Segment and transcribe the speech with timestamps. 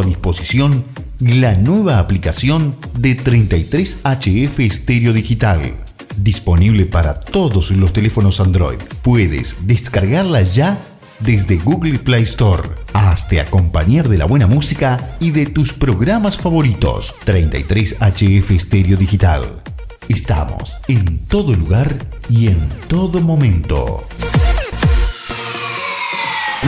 [0.00, 0.84] a disposición
[1.20, 5.74] la nueva aplicación de 33HF Estéreo Digital,
[6.16, 8.78] disponible para todos los teléfonos Android.
[9.02, 10.78] Puedes descargarla ya
[11.20, 12.68] desde Google Play Store.
[12.92, 17.14] Hazte acompañar de la buena música y de tus programas favoritos.
[17.24, 19.62] 33HF Estéreo Digital.
[20.08, 21.94] Estamos en todo lugar
[22.28, 24.04] y en todo momento.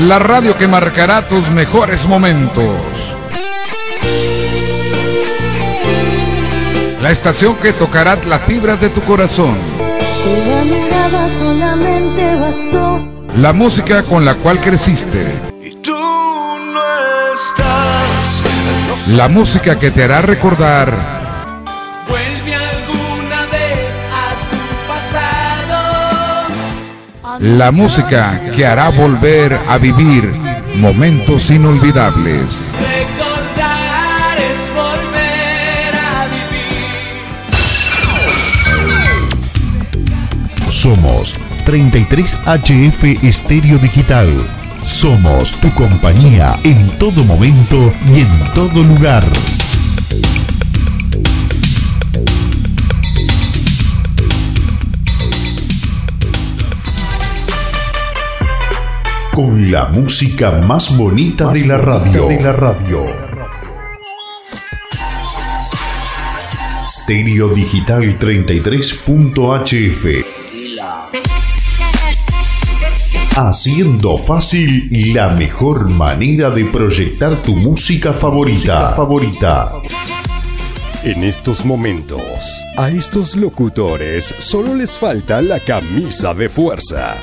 [0.00, 2.95] La radio que marcará tus mejores momentos.
[7.06, 9.56] La estación que tocará las fibras de tu corazón.
[10.48, 13.08] La mirada solamente bastó.
[13.36, 15.32] La música con la cual creciste.
[15.62, 16.82] Y tú no
[17.32, 18.42] estás.
[19.10, 20.92] La música que te hará recordar
[22.08, 26.48] Vuelve alguna vez a tu pasado.
[27.38, 30.24] la música que hará volver a vivir
[30.74, 32.72] momentos inolvidables.
[40.86, 41.34] Somos
[41.66, 44.28] 33HF Estéreo Digital.
[44.84, 49.24] Somos tu compañía en todo momento y en todo lugar.
[59.34, 62.28] Con la música más bonita de la radio.
[62.28, 63.06] De la radio.
[66.88, 70.35] Stereo Digital 33.hf.
[73.38, 78.94] Haciendo fácil la mejor manera de proyectar tu música favorita.
[78.96, 79.72] favorita.
[81.04, 82.22] En estos momentos,
[82.78, 87.16] a estos locutores solo les falta la camisa de fuerza.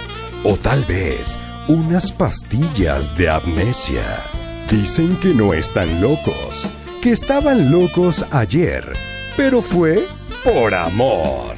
[0.44, 4.22] O tal vez unas pastillas de amnesia.
[4.70, 6.70] Dicen que no están locos,
[7.02, 8.94] que estaban locos ayer,
[9.36, 10.08] pero fue
[10.44, 11.56] por amor.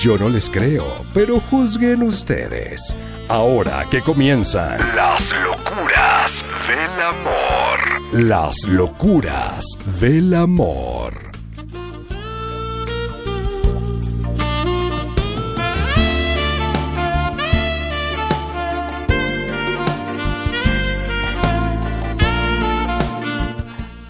[0.00, 0.84] Yo no les creo,
[1.14, 2.96] pero juzguen ustedes.
[3.28, 8.12] Ahora que comienzan las locuras del amor.
[8.12, 9.64] Las locuras
[9.98, 11.14] del amor.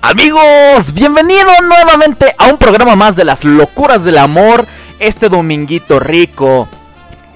[0.02, 4.66] Amigos, bienvenidos nuevamente a un programa más de las locuras del amor.
[4.98, 6.68] Este dominguito rico,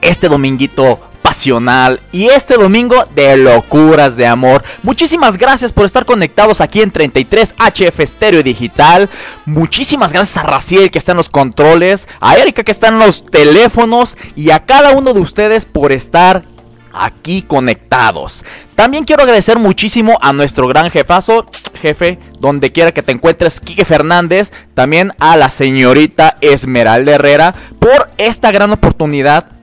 [0.00, 4.65] este dominguito pasional y este domingo de locuras de amor.
[4.83, 9.09] Muchísimas gracias por estar conectados aquí en 33 HF Stereo Digital.
[9.47, 13.25] Muchísimas gracias a Raciel que está en los controles, a Erika que está en los
[13.25, 16.45] teléfonos y a cada uno de ustedes por estar
[16.93, 18.45] aquí conectados.
[18.75, 21.47] También quiero agradecer muchísimo a nuestro gran jefazo,
[21.81, 28.11] jefe, donde quiera que te encuentres, Quique Fernández, también a la señorita Esmeralda Herrera por
[28.19, 29.57] esta gran oportunidad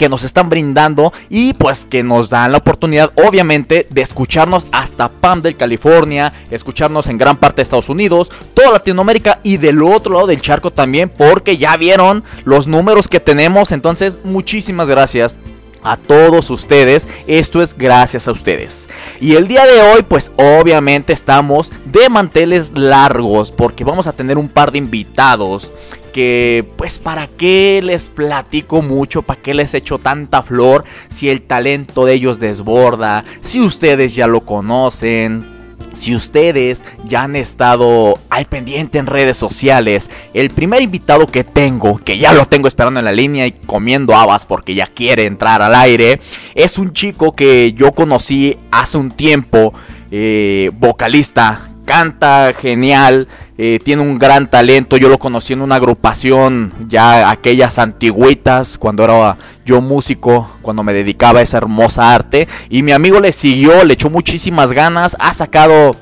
[0.00, 5.10] que nos están brindando y pues que nos dan la oportunidad obviamente de escucharnos hasta
[5.10, 10.14] Pam del California, escucharnos en gran parte de Estados Unidos, toda Latinoamérica y del otro
[10.14, 15.38] lado del charco también porque ya vieron los números que tenemos, entonces muchísimas gracias
[15.82, 17.06] a todos ustedes.
[17.26, 18.88] Esto es gracias a ustedes.
[19.20, 24.38] Y el día de hoy, pues obviamente estamos de manteles largos porque vamos a tener
[24.38, 25.70] un par de invitados
[26.10, 31.42] que pues para qué les platico mucho, para qué les echo tanta flor si el
[31.42, 35.60] talento de ellos desborda, si ustedes ya lo conocen.
[35.92, 41.98] Si ustedes ya han estado al pendiente en redes sociales, el primer invitado que tengo,
[41.98, 45.62] que ya lo tengo esperando en la línea y comiendo habas porque ya quiere entrar
[45.62, 46.20] al aire,
[46.54, 49.74] es un chico que yo conocí hace un tiempo,
[50.12, 53.26] eh, vocalista, canta genial,
[53.58, 54.96] eh, tiene un gran talento.
[54.96, 59.36] Yo lo conocí en una agrupación, ya aquellas antigüitas, cuando era
[59.66, 62.46] yo músico, cuando me dedicaba a esa hermosa arte.
[62.68, 65.96] Y mi amigo le siguió, le echó muchísimas ganas, ha sacado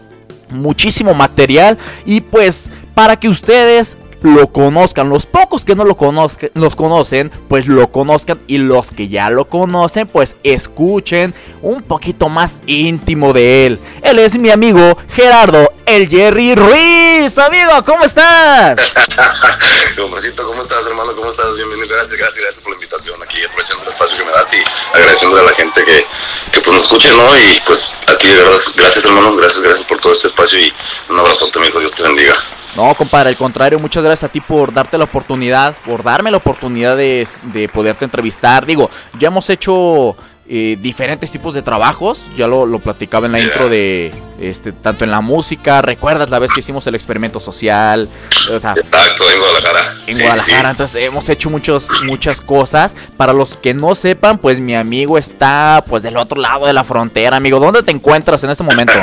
[0.51, 1.79] muchísimo material.
[2.05, 5.09] Y pues para que ustedes lo conozcan.
[5.09, 8.41] Los pocos que no lo conozcan, los conocen, pues lo conozcan.
[8.47, 13.79] Y los que ya lo conocen, pues escuchen un poquito más íntimo de él.
[14.03, 17.37] Él es mi amigo Gerardo, el Jerry Ruiz.
[17.39, 18.79] Amigo, ¿cómo estás?
[19.99, 21.15] Hombrecito, ¿cómo estás, hermano?
[21.17, 21.55] ¿Cómo estás?
[21.57, 21.89] Bienvenido.
[21.89, 24.63] Gracias, gracias, gracias por la invitación aquí, aprovechando el espacio que me das y
[24.97, 26.07] agradeciendo a la gente que,
[26.53, 27.37] que pues nos escuche, ¿no?
[27.37, 29.35] Y pues a ti, de verdad, gracias, hermano.
[29.37, 30.73] Gracias, gracias por todo este espacio y
[31.09, 31.81] un abrazote, amigo.
[31.81, 32.35] Dios te bendiga.
[32.77, 36.37] No, compadre, al contrario, muchas gracias a ti por darte la oportunidad, por darme la
[36.37, 38.67] oportunidad de, de poderte entrevistar.
[38.67, 40.17] Digo, ya hemos hecho
[40.51, 42.31] eh, diferentes tipos de trabajos.
[42.37, 45.83] Ya lo, lo platicaba en la intro de este tanto en la música.
[45.83, 48.09] ¿Recuerdas la vez que hicimos el experimento social?
[48.51, 49.95] O sea, Exacto, en Guadalajara.
[50.07, 50.71] en Sí, Guadalajara.
[50.71, 52.97] Entonces hemos hecho muchos, muchas cosas.
[53.19, 56.85] Para los que no sepan, pues mi amigo está pues del otro lado de la
[56.85, 57.61] frontera, amigo.
[57.61, 58.95] ¿Dónde te encuentras en este momento?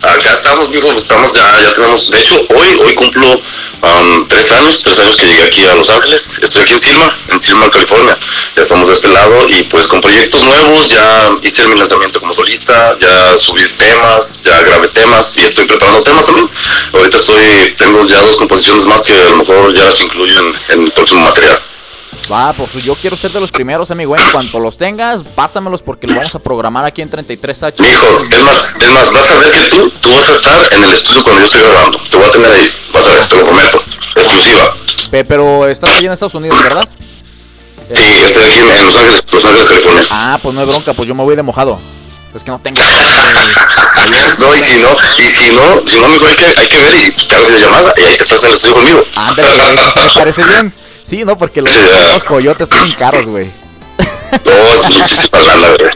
[0.00, 3.28] Acá estamos, mijo, pues estamos ya, ya tenemos, de hecho, hoy, hoy cumplo
[3.82, 7.18] um, tres años, tres años que llegué aquí a Los Ángeles, estoy aquí en Silmar,
[7.28, 8.18] en Silmar, California,
[8.56, 12.32] ya estamos de este lado y pues con proyectos nuevos, ya hice mi lanzamiento como
[12.32, 16.50] solista, ya subí temas, ya grabé temas y estoy preparando temas también,
[16.92, 20.54] ahorita estoy, tengo ya dos composiciones más que a lo mejor ya las incluyo en,
[20.68, 21.62] en el próximo material.
[22.32, 24.16] Va, pues yo quiero ser de los primeros, amigo.
[24.16, 27.74] En cuanto los tengas, pásamelos porque lo vamos a programar aquí en 33H.
[27.78, 30.84] Mijo, es más, es más, vas a ver que tú, tú vas a estar en
[30.84, 33.36] el estudio cuando yo estoy grabando, te voy a tener ahí, vas a ver, te
[33.36, 33.82] lo prometo,
[34.16, 34.74] exclusiva.
[35.10, 36.88] Pe- pero estás allí en Estados Unidos, ¿verdad?
[37.92, 40.02] Sí, estoy aquí en, Los Ángeles, Los Ángeles, California.
[40.10, 41.78] Ah, pues no hay bronca, pues yo me voy de mojado.
[42.34, 42.80] Es que no tengo.
[44.38, 44.88] No, y si no,
[45.18, 47.92] y si no, si no, amigo, hay que, hay que ver y te hago llamada
[47.96, 49.04] y ahí te estás en el estudio conmigo.
[49.14, 49.48] Ándale,
[49.96, 50.74] ¿me parece bien?
[51.12, 51.70] Sí, no, porque los,
[52.14, 53.44] los coyotes están caros, güey.
[54.46, 55.90] No, muchísima lana, güey.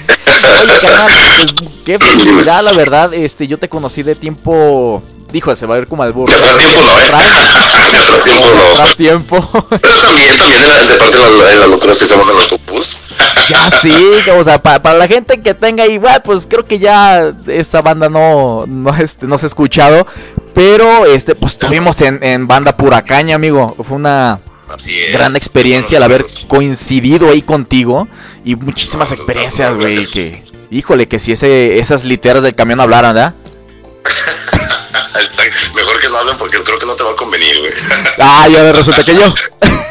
[0.60, 1.10] Oye, carnal,
[1.56, 3.14] pues, qué felicidad, la verdad.
[3.14, 5.02] Este, yo te conocí de tiempo.
[5.32, 6.30] Dijo, se va a ver como al burro.
[6.30, 7.06] De atrás tiempo no, ¿eh?
[7.92, 8.74] De atrás tiempo no.
[8.74, 9.66] Tras tiempo.
[9.70, 12.98] Pero también, también de, parte de las, locuras que hacemos en los copus.
[13.48, 13.94] Ya sí,
[14.38, 18.10] o sea, pa- para la gente que tenga igual, pues creo que ya esa banda
[18.10, 20.06] no, no, este, no se ha escuchado.
[20.52, 23.74] Pero este, pues estuvimos en, en banda pura caña, amigo.
[23.82, 25.12] Fue una Así es.
[25.12, 28.08] gran experiencia el haber coincidido ahí contigo.
[28.44, 30.06] Y muchísimas experiencias, güey.
[30.06, 33.34] Que, híjole, que si ese, esas literas del camión hablaran, ¿verdad?
[35.74, 37.72] Mejor que no hablen porque creo que no te va a convenir, güey.
[38.18, 39.34] Ah, ya resulta que yo.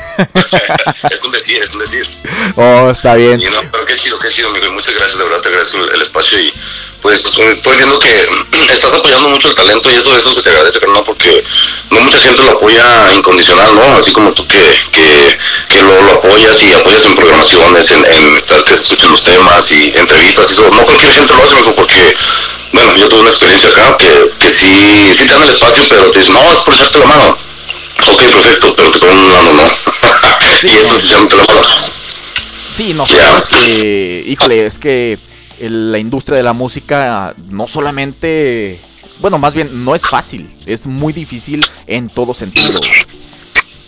[1.12, 2.08] es un decir, es un decir.
[2.56, 3.42] Oh, está bien.
[3.42, 4.66] Y no, pero qué chido, qué chido, amigo.
[4.66, 6.40] Y muchas gracias, de verdad, te agradezco el, el espacio.
[6.40, 6.54] Y
[7.02, 8.28] pues estoy viendo que
[8.74, 11.44] estás apoyando mucho el talento y eso, eso se te agradece, carnal, porque
[11.92, 13.98] no mucha gente lo apoya incondicional, ¿no?
[13.98, 14.58] Así como tú que,
[14.92, 15.38] que,
[15.70, 19.24] que lo, lo apoyas y apoyas en programaciones, en, en estar que se escuchen los
[19.24, 20.70] temas y entrevistas y eso.
[20.72, 22.14] No cualquier gente lo hace, amigo, porque.
[22.72, 26.12] Bueno, yo tuve una experiencia acá que, que sí, sí te dan el espacio, pero
[26.12, 27.38] te dicen, no, es por echarte la mano.
[28.12, 29.95] Ok, perfecto, pero te ponen una mano, ¿no?
[30.63, 31.86] Y la mano.
[32.75, 35.18] Sí, no, es que, híjole, es que
[35.60, 38.80] el- la industria de la música no solamente,
[39.19, 42.80] bueno, más bien no es fácil, es muy difícil en todo sentido.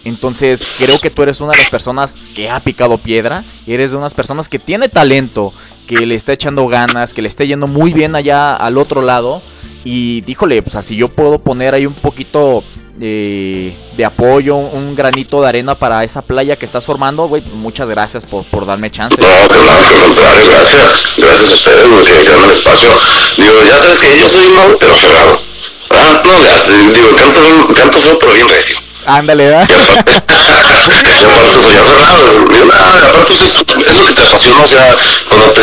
[0.05, 3.97] Entonces, creo que tú eres una de las personas que ha picado piedra, eres de
[3.97, 5.53] unas personas que tiene talento,
[5.85, 9.41] que le está echando ganas, que le está yendo muy bien allá al otro lado.
[9.83, 12.63] Y díjole, pues así yo puedo poner ahí un poquito
[12.99, 17.55] eh, de apoyo, un granito de arena para esa playa que estás formando, güey, pues
[17.55, 19.15] muchas gracias por, por darme chance.
[19.19, 21.17] No, que nada, que contrario, gracias.
[21.17, 22.89] Gracias a ustedes, güey, que dan el espacio.
[23.37, 25.41] Digo, ya sabes que yo soy un pero cerrado.
[25.89, 28.77] Ah, no le digo, canto, canto feo, pero bien recio.
[29.05, 29.69] Ándale, ¿verdad?
[29.69, 32.47] Y aparte soy ya cerrado.
[32.49, 33.55] Digo, nada, aparte eso es,
[33.87, 34.97] es lo que te apasiona, o sea,
[35.29, 35.61] cuando te,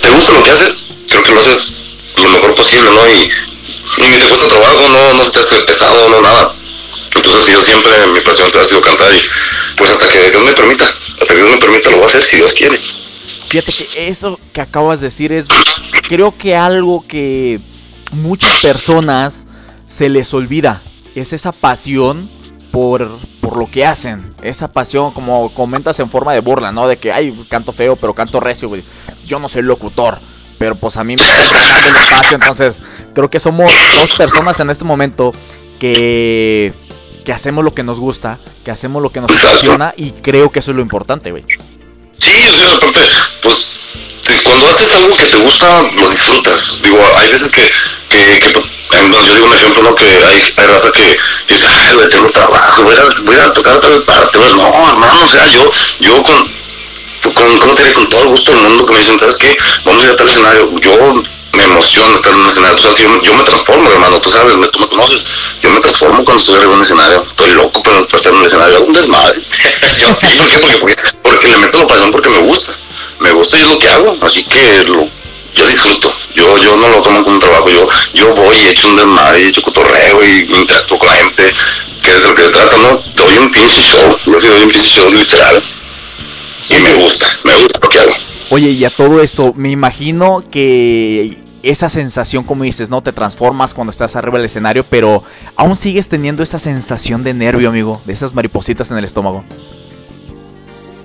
[0.00, 1.86] te gusta lo que haces, creo que lo haces
[2.22, 3.06] lo mejor posible, ¿no?
[3.06, 3.30] Y,
[3.98, 6.55] y ni te cuesta trabajo, no, no se te hace pesado, no, nada.
[7.16, 9.20] Entonces yo siempre, mi pasión ha sido cantar y
[9.76, 10.84] pues hasta que Dios me permita,
[11.20, 12.78] hasta que Dios me permita lo voy a hacer si Dios quiere.
[13.48, 15.46] Fíjate que eso que acabas de decir es,
[16.08, 17.60] creo que algo que
[18.12, 19.46] muchas personas
[19.86, 20.82] se les olvida.
[21.14, 22.28] Es esa pasión
[22.70, 24.34] por, por lo que hacen.
[24.42, 26.88] Esa pasión, como comentas en forma de burla, ¿no?
[26.88, 28.82] De que, ay, canto feo, pero canto recio, güey.
[29.24, 30.18] Yo no soy locutor.
[30.58, 32.34] Pero pues a mí me dando el espacio.
[32.34, 32.82] Entonces,
[33.14, 35.32] creo que somos dos personas en este momento
[35.78, 36.72] que,
[37.26, 39.92] que hacemos lo que nos gusta, que hacemos lo que nos apasiona.
[39.96, 41.44] Y creo que eso es lo importante, güey.
[42.16, 43.00] Sí, o sea, aparte,
[43.42, 43.80] pues,
[44.22, 46.80] te- cuando haces algo que te gusta, lo disfrutas.
[46.82, 47.70] Digo, hay veces que,
[48.08, 48.64] que, que, pues,
[49.26, 49.94] yo digo un ejemplo, ¿no?
[49.96, 51.18] Que hay, hay raza que
[51.48, 54.38] dice, ay, güey, tengo trabajo, voy a, voy a tocar tal parte.
[54.38, 56.52] Bueno, no, hermano, o sea, yo, yo con,
[57.34, 57.92] con, ¿cómo te diré?
[57.94, 59.56] con todo el gusto del mundo que me dicen, ¿sabes qué?
[59.84, 60.72] Vamos a ir a tal escenario.
[60.80, 61.12] Yo
[61.56, 62.76] me emociona estar en un escenario.
[62.76, 64.20] Tú sabes que yo, yo me transformo, hermano.
[64.20, 65.24] Tú sabes, me, tú me conoces.
[65.62, 67.24] Yo me transformo cuando estoy arriba en un escenario.
[67.26, 68.76] Estoy loco para, para estar en un escenario.
[68.76, 69.40] Hago un desmadre.
[70.00, 70.58] yo sí, ¿por qué?
[70.58, 72.72] Porque, porque, porque le meto la pasión porque me gusta.
[73.20, 74.18] Me gusta y es lo que hago.
[74.22, 75.08] Así que lo,
[75.54, 76.14] yo disfruto.
[76.34, 77.70] Yo, yo no lo tomo como un trabajo.
[77.70, 81.54] Yo, yo voy y echo un desmadre y echo cotorreo y interactúo con la gente.
[82.02, 83.02] Que es de lo que se trata, ¿no?
[83.14, 84.18] Doy un pinche show.
[84.26, 85.62] Yo sí doy un pinche show literal.
[86.68, 87.38] Y me gusta.
[87.44, 88.12] Me gusta lo que hago.
[88.50, 93.02] Oye, y a todo esto, me imagino que esa sensación, como dices, ¿no?
[93.02, 95.22] Te transformas cuando estás arriba del escenario, pero
[95.56, 99.44] aún sigues teniendo esa sensación de nervio, amigo, de esas maripositas en el estómago.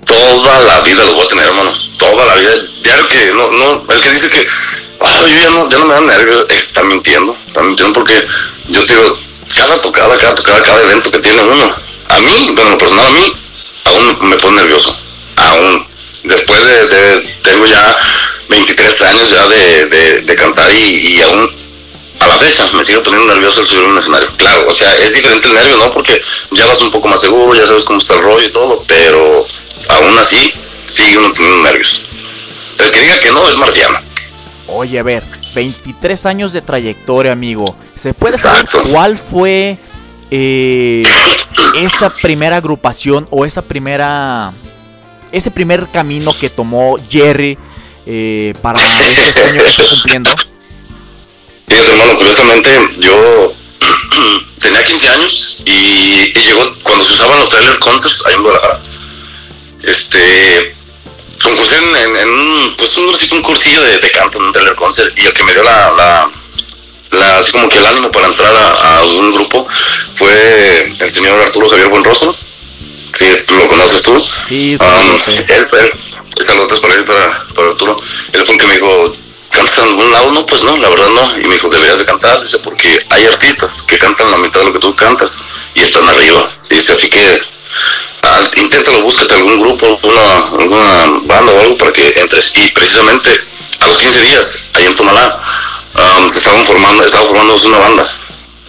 [0.04, 1.70] Toda la vida lo voy a tener, hermano.
[1.98, 2.50] Toda la vida,
[2.82, 4.46] diario que, no, el que dice que,
[5.00, 8.26] ah, ya no, ya no me da nervios, eh, está mintiendo, está mintiendo porque
[8.68, 9.16] yo te digo,
[9.54, 11.72] cada tocada, cada tocada, cada evento que tiene uno,
[12.08, 13.32] a mí, bueno, en lo personal a mí,
[13.84, 14.96] aún me pone nervioso,
[15.36, 15.86] aún,
[16.24, 17.96] después de, de- tengo ya
[18.52, 21.50] 23 años ya de, de, de cantar y, y aún
[22.20, 24.28] a la fecha me sigue poniendo nervioso el subir a un escenario.
[24.36, 25.90] Claro, o sea, es diferente el nervio, ¿no?
[25.90, 26.20] Porque
[26.52, 29.44] ya vas un poco más seguro, ya sabes cómo está el rollo y todo, pero
[29.88, 30.52] aún así
[30.84, 32.02] sigue uno teniendo nervios.
[32.78, 33.98] El que diga que no es marciano.
[34.68, 37.76] Oye, a ver, 23 años de trayectoria, amigo.
[37.96, 39.78] ¿Se puede saber cuál fue
[40.30, 41.02] eh,
[41.76, 44.52] esa primera agrupación o esa primera.
[45.30, 47.58] ese primer camino que tomó Jerry
[48.06, 50.30] eh, para este sueño que está cumpliendo?
[51.68, 53.54] Fíjate, hermano, curiosamente yo
[54.58, 58.80] tenía 15 años y, y llegó cuando se usaban los trailer concerts ahí en Guadalajara.
[59.82, 60.74] Este,
[61.42, 62.96] concursé en, en- pues
[63.32, 65.92] un, cursillo de, de canto en un trailer concert y el que me dio la,
[65.96, 66.30] la,
[67.18, 69.66] la- así como que el ánimo para entrar a, a un grupo
[70.16, 72.34] fue el señor Arturo Javier Buenrostro.
[73.46, 74.24] Tú lo conoces tú.
[74.48, 75.44] Sí, Um, sí, sí.
[75.52, 75.92] él, él,
[76.40, 77.96] saludos para él, para, para Arturo.
[78.32, 79.12] Él fue el que me dijo,
[79.50, 80.30] ¿cantas en algún lado?
[80.32, 81.40] No, pues no, la verdad no.
[81.40, 84.66] Y me dijo, deberías de cantar, dice, porque hay artistas que cantan la mitad de
[84.66, 85.42] lo que tú cantas
[85.74, 86.50] y están arriba.
[86.68, 87.42] Dice, así que
[88.22, 92.52] ah, inténtalo, búscate algún grupo, alguna, alguna banda o algo para que entres.
[92.56, 93.30] Y precisamente
[93.80, 95.40] a los 15 días, ahí en Tonalá,
[95.94, 98.10] um, se estaban formando, estaba formándose una banda.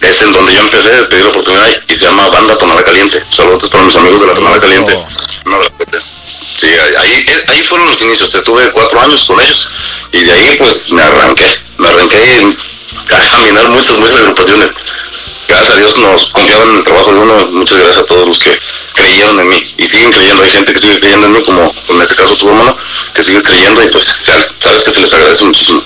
[0.00, 3.24] Es en donde yo empecé, pedí la oportunidad y se llama Banda Tonalá Caliente.
[3.30, 4.98] Saludos para mis amigos de la Tonalá Caliente.
[5.46, 5.58] No,
[6.64, 8.34] Sí, ahí, ahí, fueron los inicios.
[8.34, 9.68] Estuve cuatro años con ellos
[10.12, 11.44] y de ahí pues me arranqué.
[11.76, 12.56] Me arranqué
[13.10, 14.72] a caminar muchas, muchas agrupaciones.
[15.46, 17.46] Gracias a Dios nos confiaban en el trabajo de uno.
[17.52, 18.58] Muchas gracias a todos los que
[18.94, 20.42] creyeron en mí y siguen creyendo.
[20.42, 22.74] Hay gente que sigue creyendo en mí, como en este caso tu hermano,
[23.12, 24.04] que sigue creyendo y pues
[24.58, 25.82] sabes que se les agradece muchísimo.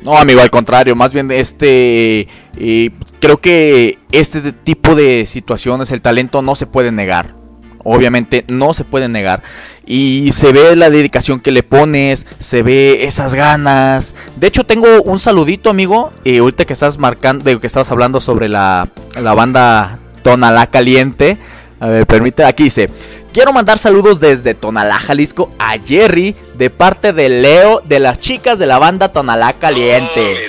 [0.00, 2.26] No, amigo, al contrario, más bien este
[2.58, 7.43] eh, creo que este tipo de situaciones, el talento no se puede negar.
[7.84, 9.42] Obviamente no se puede negar.
[9.86, 14.16] Y se ve la dedicación que le pones, se ve esas ganas.
[14.36, 16.12] De hecho, tengo un saludito, amigo.
[16.24, 18.88] eh, ahorita que estás marcando, de que estabas hablando sobre la,
[19.20, 21.38] la banda Tonalá Caliente.
[21.80, 22.88] A permite, aquí dice.
[23.34, 28.60] Quiero mandar saludos desde Tonalá, Jalisco, a Jerry, de parte de Leo, de las chicas
[28.60, 30.46] de la banda Tonalá Caliente.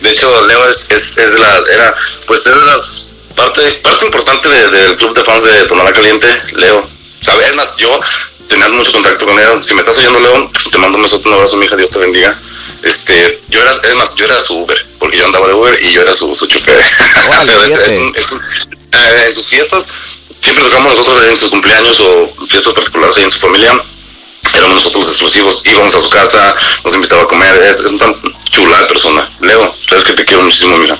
[0.00, 1.94] De hecho, Leo es, es, la, era,
[2.28, 6.26] pues es de las parte, parte importante de- del club de fans de Tonalá Caliente,
[6.54, 6.88] Leo.
[7.22, 7.48] ¿Sabes?
[7.48, 7.98] Es más, yo
[8.48, 9.62] tenía mucho contacto con Leo.
[9.62, 11.98] Si me estás oyendo, Leo, te mando un beso, un abrazo, mi hija, Dios te
[11.98, 12.38] bendiga.
[12.82, 15.92] Este, yo era, es más, yo era su Uber, porque yo andaba de Uber y
[15.92, 16.76] yo era su, su chofer.
[17.46, 17.98] Pero es- es fíjate.
[17.98, 18.42] un- es un-
[18.92, 19.86] eh, en sus fiestas,
[20.42, 23.80] siempre tocamos nosotros en sus cumpleaños o fiestas particulares ahí en su familia
[24.54, 27.98] éramos nosotros los exclusivos, íbamos a su casa, nos invitaba a comer, es, es una
[27.98, 28.14] tan
[28.50, 29.28] chula de persona.
[29.40, 30.96] Leo, sabes que te quiero muchísimo, mira.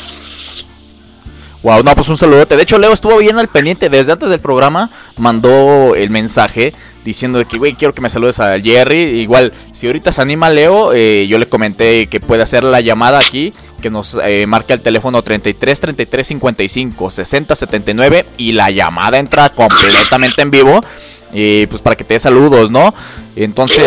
[1.66, 2.54] Wow, no, pues un saludote.
[2.54, 3.88] De hecho, Leo estuvo bien al pendiente.
[3.88, 6.72] Desde antes del programa mandó el mensaje
[7.04, 9.20] diciendo de que, güey, quiero que me saludes a Jerry.
[9.20, 13.18] Igual, si ahorita se anima Leo, eh, yo le comenté que puede hacer la llamada
[13.18, 19.18] aquí, que nos eh, marque el teléfono 33 33 55 60 79 y la llamada
[19.18, 20.84] entra completamente en vivo.
[21.32, 22.94] Y pues para que te dé saludos, ¿no?
[23.34, 23.82] Entonces,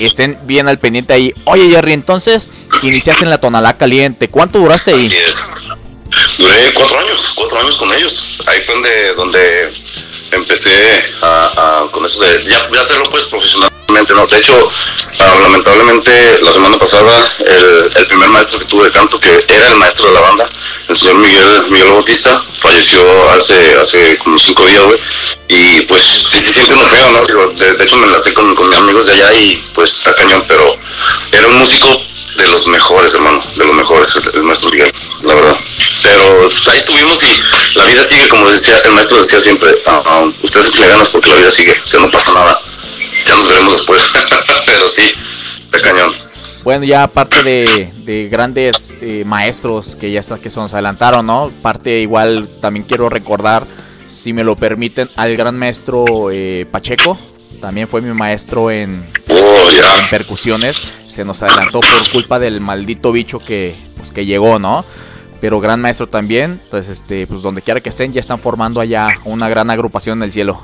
[0.00, 1.34] estén bien al pendiente ahí.
[1.44, 2.48] Oye, Jerry, entonces
[2.82, 4.28] iniciaste en la Tonalá Caliente.
[4.28, 5.10] ¿Cuánto duraste ahí?
[6.38, 8.26] Duré cuatro años, cuatro años con ellos.
[8.46, 9.72] Ahí fue donde, donde
[10.30, 14.26] empecé a, con eso de ya, ya hacerlo pues profesionalmente, ¿no?
[14.26, 14.70] De hecho,
[15.20, 16.10] ah, lamentablemente
[16.42, 20.08] la semana pasada el, el primer maestro que tuve de canto, que era el maestro
[20.08, 20.48] de la banda,
[20.88, 24.98] el señor Miguel, Miguel Bautista, falleció hace, hace como cinco días, güey.
[25.48, 27.52] Y pues sí se siente uno feo, ¿no?
[27.52, 30.44] De, de hecho me enlacé con, con mis amigos de allá y pues está cañón,
[30.48, 30.74] pero
[31.30, 35.56] era un músico de los mejores, hermano, de los mejores, el, maestro Miguel, la verdad.
[36.02, 40.68] Pero ahí estuvimos y la vida sigue, como decía, el maestro decía siempre, ah, ustedes
[40.68, 42.60] échenle ganas porque la vida sigue, sea, no pasa nada,
[43.26, 44.02] ya nos veremos después,
[44.66, 45.12] pero sí,
[45.70, 46.12] de cañón.
[46.64, 51.26] Bueno, ya aparte de, de grandes eh, maestros que ya está, que se nos adelantaron,
[51.26, 51.50] ¿no?
[51.60, 53.66] Parte igual también quiero recordar,
[54.06, 57.18] si me lo permiten, al gran maestro eh, Pacheco.
[57.60, 59.08] También fue mi maestro en,
[60.00, 60.80] En percusiones.
[61.08, 64.84] Se nos adelantó por culpa del maldito bicho que, pues, que llegó, ¿no?
[65.40, 66.60] Pero gran maestro también.
[66.64, 70.24] Entonces, este, pues donde quiera que estén, ya están formando allá una gran agrupación en
[70.24, 70.60] el cielo.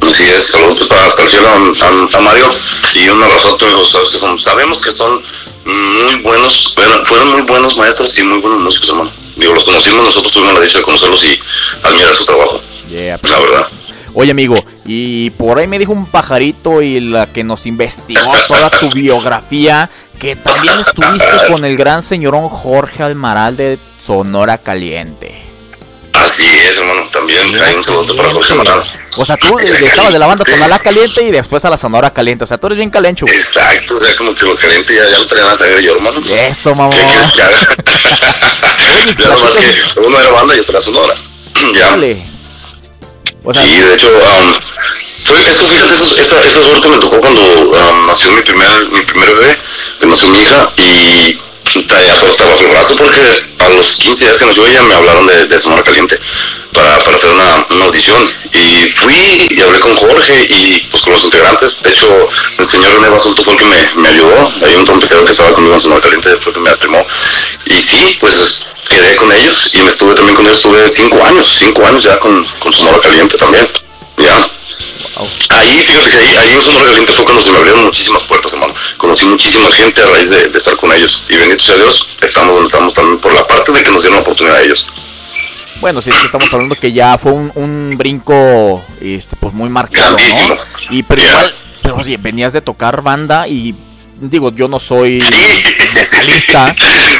[0.00, 2.50] así es, saludos para hasta el cielo a, a- a Mario
[2.94, 5.22] y un abrazote, amigos, sabes que son, sabemos que son
[5.64, 9.10] muy buenos, fueron, fueron muy buenos maestros y muy buenos músicos, hermano.
[9.36, 11.38] Digo, los conocimos, nosotros tuvimos la dicha de conocerlos y
[11.84, 12.60] admirar su trabajo,
[12.90, 13.66] Yeah, la verdad.
[14.14, 18.70] Oye, amigo, y por ahí me dijo un pajarito y la que nos investigó toda
[18.70, 19.88] tu biografía,
[20.18, 25.42] que también estuviste con el gran señorón Jorge Almaral de Sonora Caliente.
[26.12, 28.84] Así es, hermano, también hay un saludo para Jorge Amaral.
[29.16, 32.44] O sea, tú estabas de la banda Tonalá Caliente y después a la Sonora Caliente.
[32.44, 33.24] O sea, tú eres bien calencho.
[33.26, 36.20] Exacto, o sea, como que lo caliente ya, ya lo traían a sangre yo, hermano.
[36.48, 36.94] Eso, mamá.
[39.18, 41.14] Ya nomás que uno era banda y otro era sonora.
[41.74, 41.90] ya.
[41.90, 42.31] Dale.
[43.44, 44.54] O Sí, de hecho, um,
[45.24, 49.00] fue, es que fíjate, eso- esta, suerte me tocó cuando um, nació mi primer, mi
[49.02, 49.58] primer bebé,
[50.02, 51.38] nació mi hija, y
[52.72, 56.18] brazo porque a los 15 días que nació ella me hablaron de, de Sonora Caliente
[56.72, 58.30] para, para hacer una, una audición.
[58.52, 61.82] Y fui y hablé con Jorge y pues con los integrantes.
[61.82, 64.52] De hecho, el señor René Basulto fue el que me, me ayudó.
[64.66, 67.04] Hay un trompetero que estaba conmigo en Sonora Caliente, fue que me arrimó.
[67.66, 70.58] Y sí, pues quedé con ellos y me estuve también con ellos.
[70.58, 73.68] Estuve cinco años, cinco años ya con, con Sonora Caliente también.
[74.18, 74.51] Ya.
[75.50, 78.52] Ahí, fíjate que ahí, ahí en Sonora Caliente fue cuando se me abrieron muchísimas puertas,
[78.52, 78.74] hermano.
[78.96, 81.24] Conocí muchísima gente a raíz de, de estar con ellos.
[81.28, 84.16] Y bendito sea Dios, estamos donde estamos también por la parte de que nos dieron
[84.16, 84.86] la oportunidad a ellos.
[85.80, 89.68] bueno, sí, es que estamos hablando que ya fue un, un brinco este, pues muy
[89.68, 90.54] marcado, ¿no?
[90.90, 91.28] Y pero Ya.
[91.30, 93.74] igual, pero oye, venías de tocar banda y
[94.20, 95.18] digo, yo no soy
[95.94, 96.74] vocalista,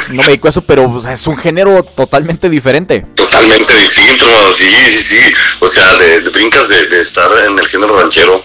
[0.09, 3.05] no me dedico a eso, pero o sea, es un género totalmente diferente.
[3.33, 4.25] Totalmente distinto,
[4.55, 5.33] sí, sí, sí.
[5.59, 8.43] O sea, de, de brincas de, de estar en el género ranchero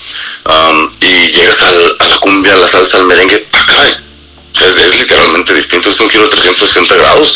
[1.00, 3.96] y llegas al- a la cumbia, a la salsa, al merengue, ¡ah, caray!
[4.54, 7.34] Es, es literalmente distinto, es un giro de 360 grados,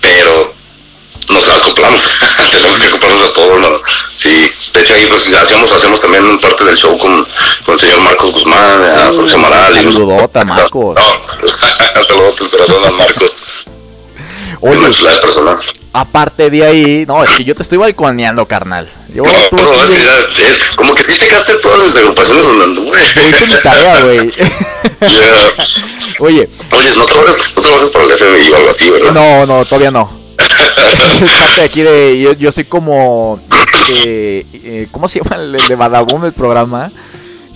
[0.00, 0.54] pero
[1.28, 2.00] nos acoplamos,
[2.50, 3.78] tenemos que acoplarnos a todo, hermano.
[4.16, 7.28] Sí, de hecho ahí pues hacemos, hacemos también parte del show con,
[7.66, 9.76] con el señor Marcos Guzmán, a Jorge Amaral.
[9.76, 9.94] y nos-
[10.62, 10.96] Marcos.
[11.96, 13.36] No, saludos, corazón a Marcos.
[14.60, 15.58] Oye, Una chulada de persona.
[16.00, 18.88] Aparte de ahí, no, es que yo te estoy balconeando, carnal.
[19.14, 22.46] Yo No, tú no, es que ya, como que sí te quedaste todas las agrupaciones
[22.46, 22.98] donde anduve.
[23.28, 24.32] hice mi tarea, güey.
[25.00, 25.64] Ya.
[26.20, 29.12] Oye, Oye, ¿no trabajas, no trabajas para el FMI o algo así, ¿verdad?
[29.12, 30.10] no, no, todavía no.
[31.22, 32.18] Es parte de aquí de.
[32.20, 33.40] Yo, yo soy como.
[33.50, 36.90] este, eh, ¿Cómo se llama el, el de Badabun del programa?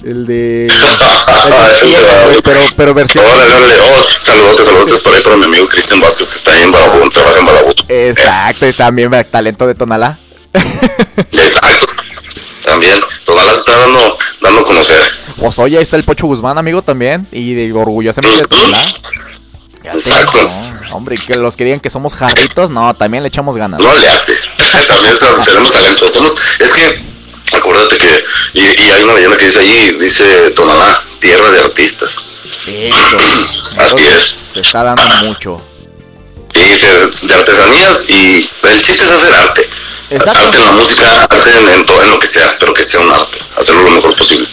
[0.05, 0.69] El de.
[2.45, 3.25] pero, pero versión.
[3.25, 6.63] Órale, órale, oh, saludotes, saludotes por ahí para mi amigo Cristian Vázquez que está ahí
[6.63, 7.75] en Badabun, trabaja en Badabun.
[7.89, 10.19] Exacto, y también talento de Tonalá.
[10.53, 11.87] Exacto.
[12.65, 15.01] También, todas las está dando, dando a conocer.
[15.37, 17.27] Pues oye, ahí está el Pocho Guzmán, amigo, también.
[17.33, 18.83] Y de, orgullosamente de Tonalá.
[19.83, 20.43] Exacto.
[20.43, 23.81] no, hombre, que los que digan que somos jarritos, no, también le echamos ganas.
[23.83, 24.35] No le hace.
[24.87, 26.09] También tenemos talento.
[26.09, 27.03] Somos, es que,
[27.53, 32.29] acuérdate que, y, y hay una leyenda que dice ahí, dice Tonalá, tierra de artistas.
[32.67, 33.17] Eso,
[33.79, 34.37] Así es.
[34.53, 35.61] se está dando mucho.
[36.53, 39.69] Y de, de artesanías y el chiste es hacer arte.
[40.27, 43.01] Arte en la música, arte en, en todo, en lo que sea, pero que sea
[43.01, 43.39] un arte.
[43.57, 44.49] Hacerlo lo mejor posible.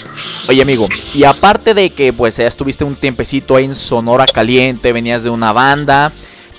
[0.48, 4.94] Oye, amigo, y aparte de que pues ya estuviste un tiempecito ahí en Sonora Caliente,
[4.94, 6.14] venías de una banda,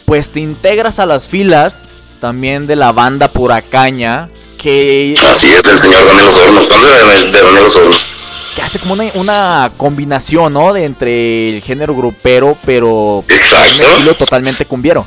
[0.05, 5.63] pues te integras a las filas también de la banda Pura Caña, que, Así es,
[5.63, 6.61] del señor Daniel Osorno.
[6.65, 7.97] ¿Dónde de, de Daniel Osorno?
[8.55, 10.73] que hace como una, una combinación, ¿no?
[10.73, 13.83] De entre el género grupero, pero un Exacto.
[13.93, 15.07] estilo totalmente cumbiero.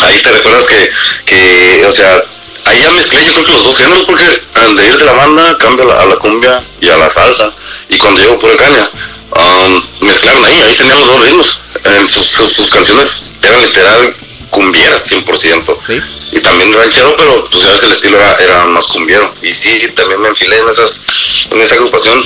[0.00, 0.90] Ahí te recuerdas que,
[1.24, 2.20] que, o sea,
[2.66, 5.12] ahí ya mezclé yo creo que los dos géneros porque al de ir de la
[5.12, 7.50] banda cambio a la, a la cumbia y a la salsa.
[7.88, 8.90] Y cuando llego por caña,
[9.34, 11.58] um, mezclaron ahí, ahí tenían los dos ritmos.
[11.84, 14.14] En sus, sus- sus canciones eran literal
[14.50, 15.76] cumbieras 100%.
[15.86, 16.00] Sí.
[16.32, 19.32] Y también ranchero, pero pues ya ves que el estilo era, era más cumbiero.
[19.42, 21.04] Y sí, también me enfilé en esas,
[21.50, 22.22] en esa agrupación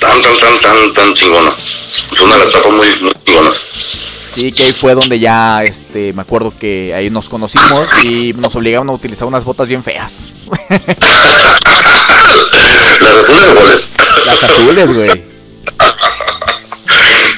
[0.00, 1.54] tan, tan, tan, tan, tan chingona.
[2.08, 3.60] Fue una de las etapas muy, muy chingonas.
[4.32, 8.54] Sí, que ahí fue donde ya, este, me acuerdo que ahí nos conocimos y nos
[8.54, 10.18] obligaron a utilizar unas botas bien feas.
[10.60, 10.70] Las
[13.16, 13.88] azules iguales.
[14.26, 15.35] Las azules, güey.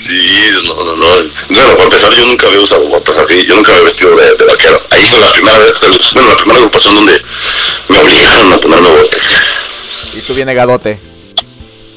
[0.08, 0.26] Sí,
[0.66, 1.06] no, no, no.
[1.50, 3.44] Bueno, para empezar, yo nunca había usado botas así.
[3.46, 4.80] Yo nunca había vestido de, de vaquero.
[4.90, 5.74] Ahí fue la primera vez,
[6.14, 7.22] bueno, la primera agrupación donde
[7.88, 9.22] me obligaron a ponerme botas.
[10.14, 10.98] Y tú bien negadote.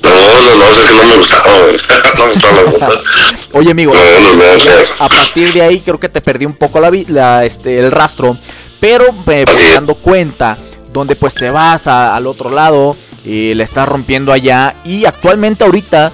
[0.04, 1.44] No, no, no, es que no me gustaba.
[2.18, 3.00] No me gustaban las botas.
[3.54, 4.54] Oye, amigo, No, no,
[5.00, 8.38] a partir de ahí creo que te perdí un poco la, la, este, el rastro,
[8.82, 10.58] pero me voy dando cuenta
[10.92, 15.64] donde pues te vas a- al otro lado y le estás rompiendo allá y actualmente
[15.64, 16.12] ahorita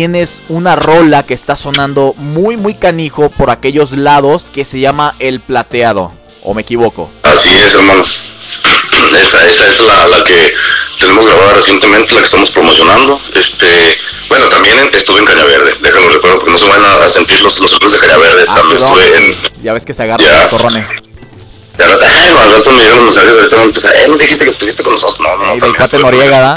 [0.00, 5.16] tienes una rola que está sonando muy muy canijo por aquellos lados que se llama
[5.18, 6.12] El Plateado,
[6.44, 7.10] o me equivoco.
[7.24, 8.04] Así es, hermano.
[9.20, 10.52] Esa, esa es la, la que
[10.98, 13.20] tenemos grabada recientemente, la que estamos promocionando.
[13.34, 13.98] Este,
[14.28, 17.58] bueno, también estuve en Caña Verde, déjalo recuerdo porque no se van a, sentir los,
[17.58, 18.44] los de Caña Verde.
[18.48, 18.98] Ah, también perdón.
[19.00, 19.18] estuve
[19.56, 20.40] en, Ya ves que se agarra Ya.
[20.42, 20.88] los corrones.
[20.90, 24.44] Y ay, no, al rato me llegan los mensajes, ahorita me empieza, eh, no dijiste
[24.44, 25.20] que estuviste con nosotros.
[25.20, 25.50] No, no, no.
[25.52, 26.54] Del también cuate Noriega, el- ¿da?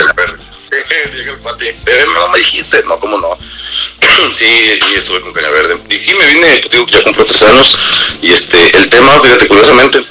[1.14, 2.84] Llega el cuate, eh, no me dijiste.
[2.86, 3.38] No, ¿cómo no?
[4.38, 5.78] sí, y estuve con Caña Verde.
[5.90, 7.78] Y sí, me vine, pues, digo, ya compré tres años.
[8.22, 10.06] Y este, el tema, fíjate, curiosamente,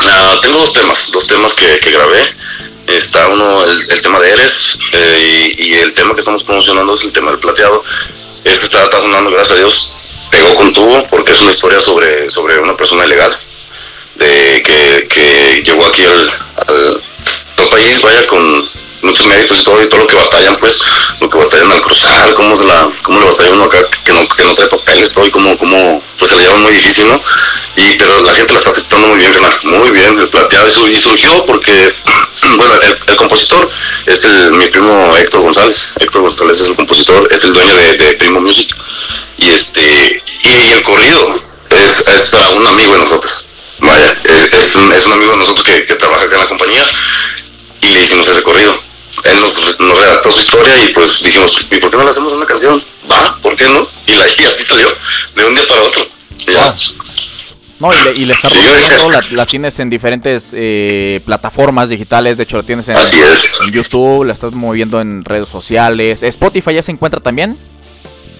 [0.00, 2.32] ah, tengo dos temas, dos temas que, que grabé.
[2.86, 6.94] Está uno, el, el tema de Eres, eh, y, y el tema que estamos promocionando
[6.94, 7.82] es el tema del plateado.
[8.44, 9.90] Este está, está sonando, gracias a Dios,
[10.30, 13.36] pegó con tubo, porque es una historia sobre, sobre una persona ilegal,
[14.14, 16.30] de que, que llegó aquí al,
[16.68, 17.02] al,
[17.58, 18.75] al país, vaya, con
[19.06, 20.78] muchos méritos y todo, y todo lo que batallan, pues,
[21.20, 24.28] lo que batallan al cruzar, cómo, se la, cómo le batalla uno acá, que no,
[24.28, 27.22] que no trae papeles, todo, y cómo, cómo pues se le lleva muy difícil, ¿no?
[27.76, 29.32] Y, pero la gente la está aceptando muy bien,
[29.64, 31.94] muy bien, el plateado, y, su- y surgió porque,
[32.56, 32.74] bueno,
[33.06, 33.70] el, compositor
[34.06, 38.14] es el, mi primo Héctor González, Héctor González es el compositor, es el dueño de,
[38.18, 38.74] Primo Music,
[39.38, 41.40] y este, y, el corrido
[41.70, 43.44] es, es para un amigo de nosotros,
[43.78, 46.48] vaya, es, es un, es un amigo de nosotros que, que trabaja acá en la
[46.48, 46.86] compañía,
[47.80, 48.85] y le hicimos ese corrido.
[49.30, 52.32] Él nos, nos redactó su historia y pues dijimos, ¿y por qué no le hacemos
[52.32, 52.82] una canción?
[53.10, 53.86] Va, ¿por qué no?
[54.06, 54.88] Y, la, y así salió,
[55.34, 56.06] de un día para otro.
[56.46, 56.74] Ya.
[57.78, 60.46] No, y le, y le está Sí, yo rompiendo, decía- la, la tienes en diferentes
[60.52, 62.96] eh, plataformas digitales, de hecho la tienes en,
[63.70, 66.22] YouTube, la estás moviendo en redes sociales.
[66.22, 67.58] ¿Spotify ya se encuentra también?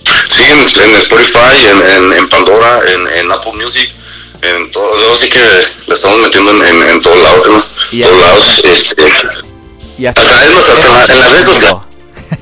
[0.05, 2.81] Sí, en, en Spotify, en, Pandora,
[3.18, 3.90] en, Apple Music,
[4.40, 5.40] en todo, así que
[5.87, 7.64] le estamos metiendo en, todos lados, ¿no?
[8.03, 9.05] Todos lados, este,
[9.99, 11.77] Y hasta, Hasta es en la- en las redes sociales.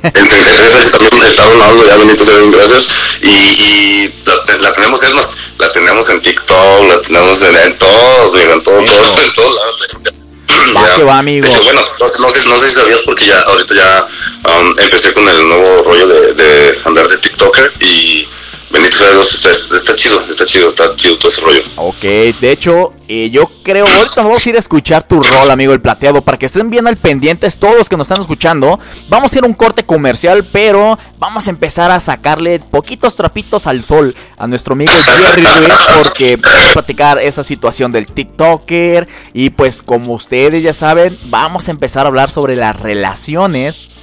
[0.03, 2.89] en 33 años también está Ronaldo, ya bendito sea gracias.
[3.23, 7.77] Y, y la, la tenemos, es más, la tenemos en TikTok, la tenemos en, en
[7.79, 9.03] todos, mira, en todos, Eso.
[9.03, 9.81] todos, en todos lados.
[10.05, 10.95] Ya.
[10.97, 11.47] que va, amigo.
[11.47, 14.07] Hecho, bueno, no, no sé, no sé si sabías porque ya ahorita ya
[14.51, 18.29] um, empecé con el nuevo rollo de, de andar de TikToker y
[18.75, 21.63] bendito sea Dios, está, está chido, está chido, está chido todo ese rollo.
[21.77, 22.03] Ok,
[22.41, 25.81] de hecho, eh, yo creo, ahorita vamos a ir a escuchar tu rol, amigo el
[25.81, 28.81] plateado, para que estén bien al pendientes todos los que nos están escuchando.
[29.09, 33.69] Vamos a ir a un corte comercial, pero vamos a empezar a sacarle poquitos trapitos
[33.69, 39.07] al sol a nuestro amigo Jerry Ruiz, porque vamos a platicar esa situación del TikToker.
[39.33, 43.94] Y pues, como ustedes ya saben, vamos a empezar a hablar sobre las relaciones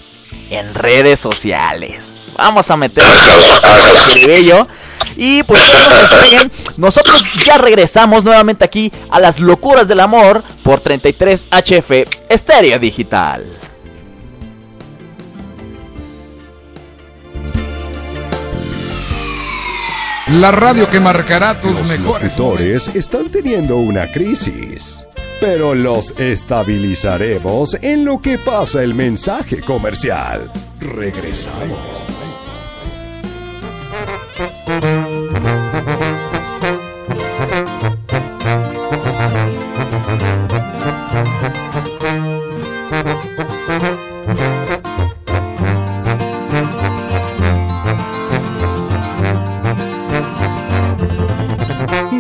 [0.50, 2.32] en redes sociales.
[2.38, 3.04] Vamos a meter
[4.26, 4.68] bello.
[5.18, 6.52] Y pues despeguen.
[6.78, 11.92] nosotros ya regresamos nuevamente aquí a las locuras del amor por 33 HF
[12.30, 13.46] Estéreo Digital.
[20.40, 25.06] La radio que marcará tus Los mejores locutores están teniendo una crisis,
[25.42, 30.50] pero los estabilizaremos en lo que pasa el mensaje comercial.
[30.80, 32.41] Regresamos.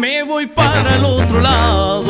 [0.01, 2.03] Me voy para el otro lado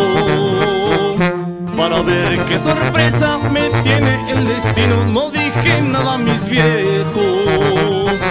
[1.75, 5.03] para ver qué sorpresa me tiene el destino.
[5.07, 8.21] No dije nada a mis viejos,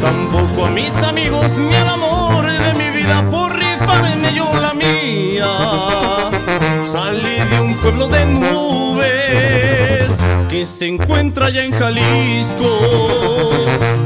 [0.00, 5.46] tampoco a mis amigos ni al amor de mi vida por rifarme yo la mía.
[6.90, 10.18] Salí de un pueblo de nubes
[10.50, 12.80] que se encuentra ya en Jalisco,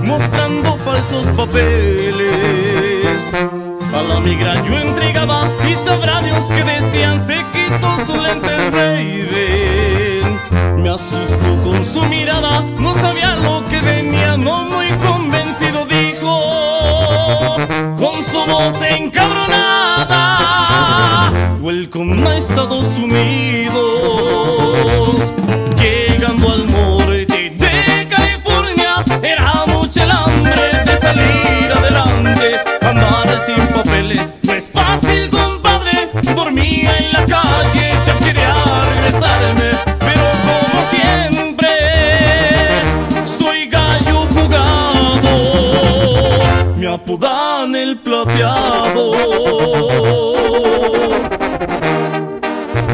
[0.02, 2.12] mostrando falsos papeles.
[4.08, 10.38] La migra yo entregaba y sabrá Dios que decían se quitó su lente Raven.
[10.82, 17.56] Me asustó con su mirada, no sabía lo que venía, no muy convencido dijo
[17.96, 21.32] con su voz encabronada.
[21.60, 23.72] Welcome a Estados Unidos,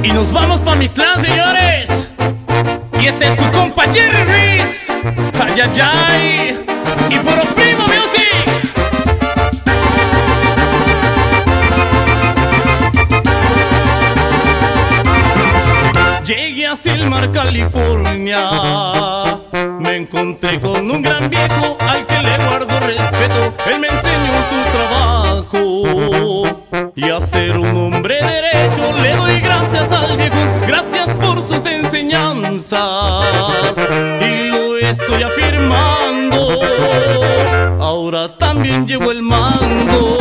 [0.03, 2.09] Y nos vamos pa' mis clan, señores.
[3.01, 4.89] Y ese es su compañero Ruiz.
[5.41, 6.67] Ay, ay, ay.
[7.11, 8.49] Y por Primo Music.
[16.25, 18.51] Llegué a Silmar, California.
[19.79, 22.39] Me encontré con un gran viejo al que le
[34.21, 36.39] y lo estoy afirmando.
[37.81, 40.18] Ahora también llevo el mando.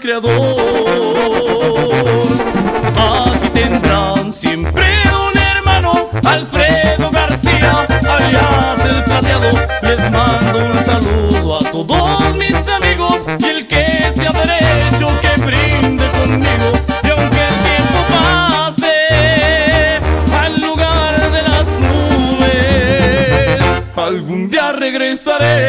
[0.00, 0.30] Creador.
[2.96, 9.50] Aquí tendrán siempre un hermano, Alfredo García, alias el plateado.
[9.82, 16.10] Les mando un saludo a todos mis amigos y el que sea derecho que brinde
[16.12, 16.72] conmigo.
[17.04, 18.96] Y aunque el tiempo pase
[20.34, 23.60] al lugar de las nubes,
[23.96, 25.60] algún día regresaré.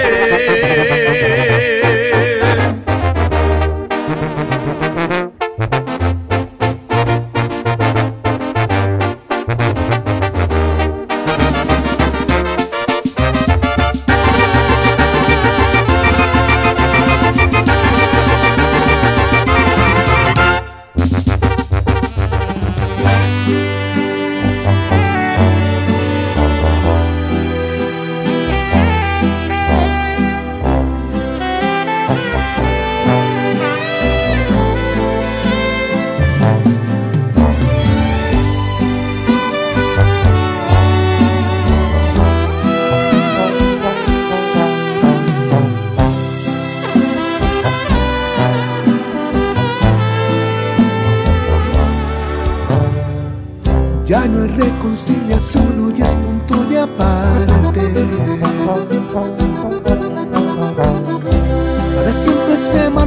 [62.70, 63.01] semana.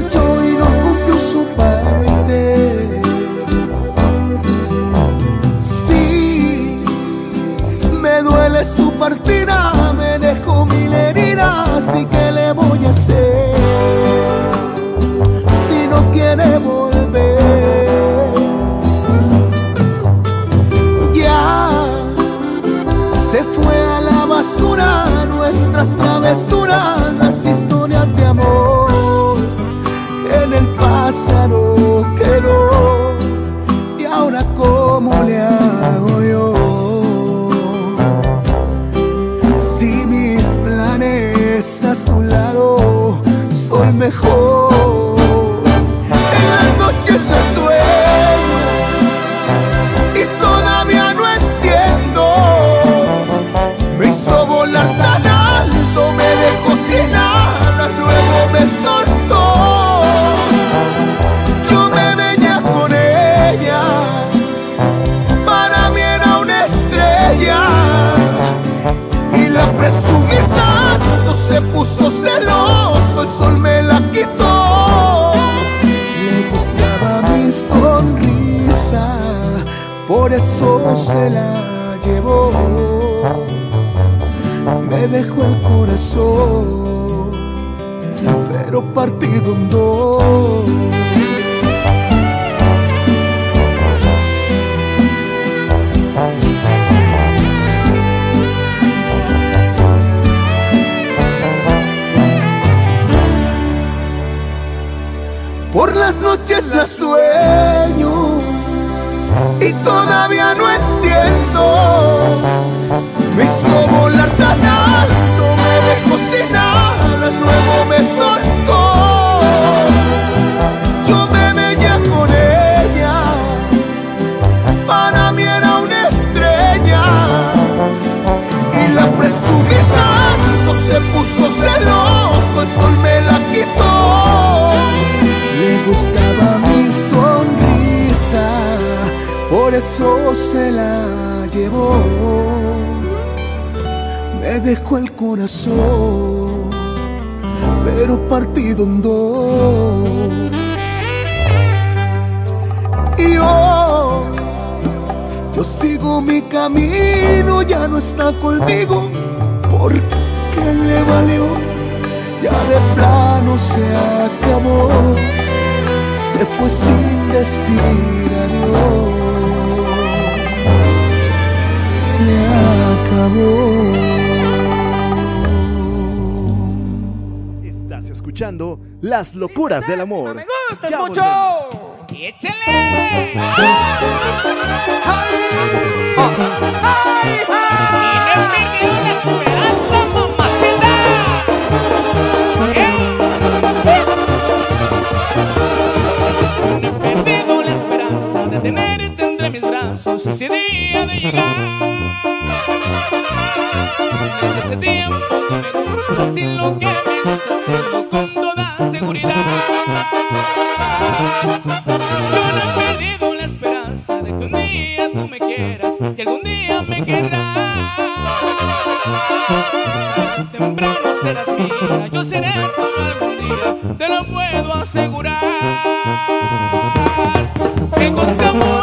[228.24, 228.73] Que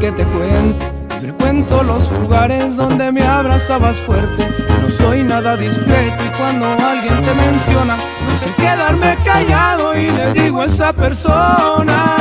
[0.00, 4.48] que te cuente Frecuento los lugares donde me abrazabas fuerte.
[4.80, 10.32] No soy nada discreto y cuando alguien te menciona, no sé quedarme callado y le
[10.32, 12.16] digo a esa persona,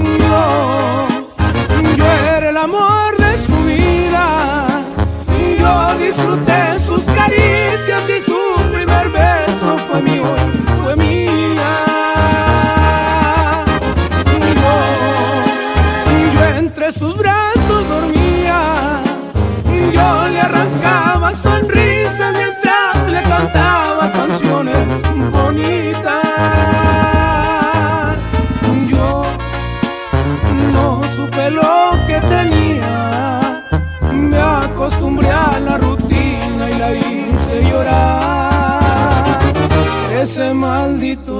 [0.00, 1.08] yo,
[1.94, 2.04] yo
[2.34, 4.66] era el amor de su vida.
[5.58, 8.38] Yo disfruté sus caricias y su
[8.72, 10.24] primer beso fue mío,
[10.82, 11.61] fue mía.
[16.82, 19.00] Entre sus brazos dormía,
[19.92, 24.88] yo le arrancaba sonrisas mientras le cantaba canciones
[25.30, 26.22] bonitas.
[28.90, 29.22] Yo
[30.72, 33.62] no supe lo que tenía,
[34.12, 39.38] me acostumbré a la rutina y la hice llorar.
[40.20, 41.31] Ese maldito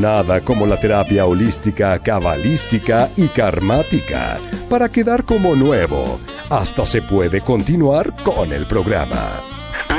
[0.00, 4.40] Nada como la terapia holística, cabalística y karmática
[4.70, 6.18] para quedar como nuevo.
[6.48, 9.42] Hasta se puede continuar con el programa.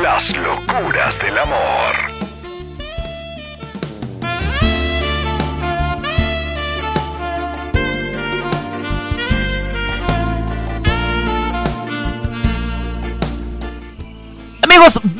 [0.02, 1.31] Las locuras del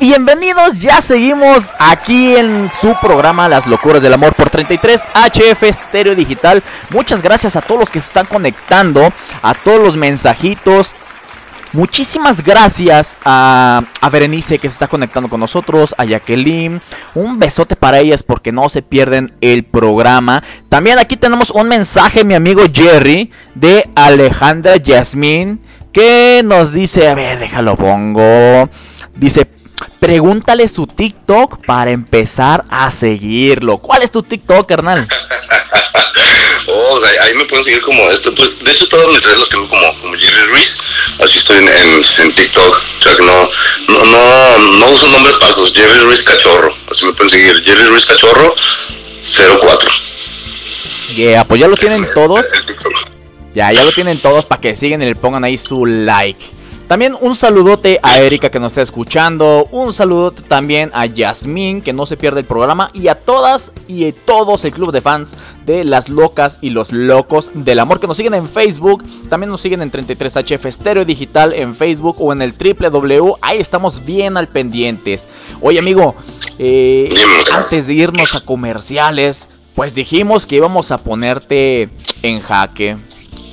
[0.02, 0.80] bienvenidos.
[0.80, 6.60] Ya seguimos aquí en su programa Las Locuras del Amor por 33 HF Estéreo Digital.
[6.90, 10.96] Muchas gracias a todos los que se están conectando, a todos los mensajitos.
[11.72, 16.80] Muchísimas gracias a, a Berenice que se está conectando con nosotros, a Jacqueline.
[17.14, 20.42] Un besote para ellas porque no se pierden el programa.
[20.68, 25.60] También aquí tenemos un mensaje, mi amigo Jerry, de Alejandra Yasmín,
[25.92, 28.68] que nos dice, a ver, déjalo pongo.
[29.14, 29.46] Dice,
[30.02, 33.78] pregúntale su TikTok para empezar a seguirlo.
[33.78, 35.08] ¿Cuál es tu TikTok, carnal?
[36.68, 38.32] Oh, o sea, ahí me pueden seguir como esto.
[38.34, 40.78] Pues, de hecho, todas mis redes las tengo como, como Jerry Ruiz.
[41.22, 42.82] Así estoy en, en, en TikTok.
[42.98, 43.50] O sea, que no,
[43.88, 45.72] no, no, no uso nombres falsos.
[45.74, 46.72] Jerry Ruiz Cachorro.
[46.88, 47.62] Así me pueden seguir.
[47.64, 48.54] Jerry Ruiz Cachorro
[49.60, 49.90] 04.
[51.16, 52.46] Yeah, pues ya lo tienen todos.
[53.54, 56.42] Ya, ya lo tienen todos para que sigan y le pongan ahí su like.
[56.88, 59.68] También un saludote a Erika que nos está escuchando.
[59.70, 62.90] Un saludote también a Yasmín que no se pierde el programa.
[62.92, 66.92] Y a todas y a todos el club de fans de las locas y los
[66.92, 69.04] locos del amor que nos siguen en Facebook.
[69.30, 73.34] También nos siguen en 33HF Estéreo Digital en Facebook o en el www.
[73.40, 75.28] Ahí estamos bien al pendientes.
[75.60, 76.14] Oye amigo,
[76.58, 77.08] eh,
[77.52, 81.88] antes de irnos a comerciales, pues dijimos que íbamos a ponerte
[82.22, 82.96] en jaque.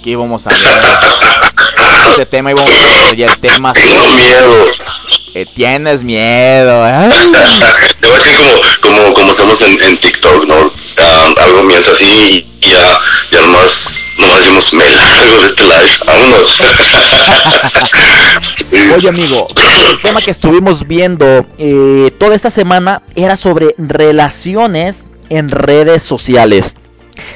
[0.04, 0.60] Que íbamos a ver
[2.08, 3.74] este tema íbamos a hacer ya el tema.
[3.74, 4.66] Tengo miedo.
[5.36, 7.10] Eh, tienes miedo, ¿eh?
[8.00, 10.72] Te voy a decir como, como, como estamos en, en TikTok, ¿no?
[10.98, 13.00] Ah, algo mienza así y ya,
[13.32, 16.60] ya nomás, nomás decimos, me largo de este live, vámonos.
[18.96, 19.48] Oye amigo,
[19.90, 26.76] el tema que estuvimos viendo eh, toda esta semana era sobre relaciones en redes sociales.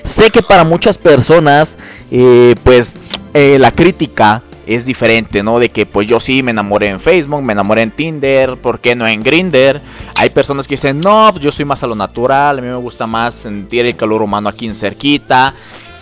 [0.04, 1.78] Sé que para muchas personas,
[2.12, 2.96] eh, pues
[3.34, 5.60] eh, la crítica es diferente, ¿no?
[5.60, 8.96] De que pues yo sí me enamoré en Facebook, me enamoré en Tinder, ¿por qué
[8.96, 9.82] no en Grinder?
[10.18, 12.76] Hay personas que dicen, no, pues yo soy más a lo natural, a mí me
[12.76, 15.54] gusta más sentir el calor humano aquí en cerquita.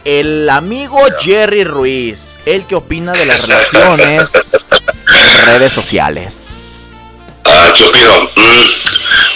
[0.03, 6.47] El amigo Jerry Ruiz, el que opina de las relaciones en redes sociales.
[7.45, 8.23] Ah, ¿qué opino?
[8.35, 8.65] Mm,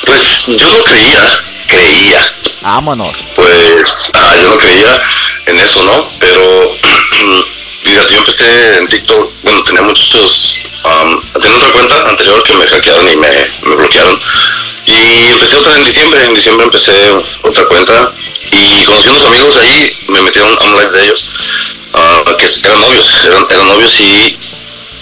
[0.06, 1.22] pues yo no creía,
[1.68, 2.32] creía.
[2.62, 3.16] Vámonos.
[3.36, 5.02] Pues, ah, yo no creía
[5.46, 6.04] en eso, ¿no?
[6.20, 6.42] Pero,
[7.86, 12.68] fíjate, yo empecé en TikTok, bueno, tenía muchos, um, tenía otra cuenta anterior que me
[12.68, 14.20] hackearon y me, bloquearon.
[14.86, 16.92] Y empecé otra en diciembre, en diciembre empecé
[17.44, 18.14] otra cuenta
[18.52, 21.30] y conocí unos amigos ahí, me metieron a un live de ellos,
[21.94, 24.38] ah, que eran novios, eran, eran novios y,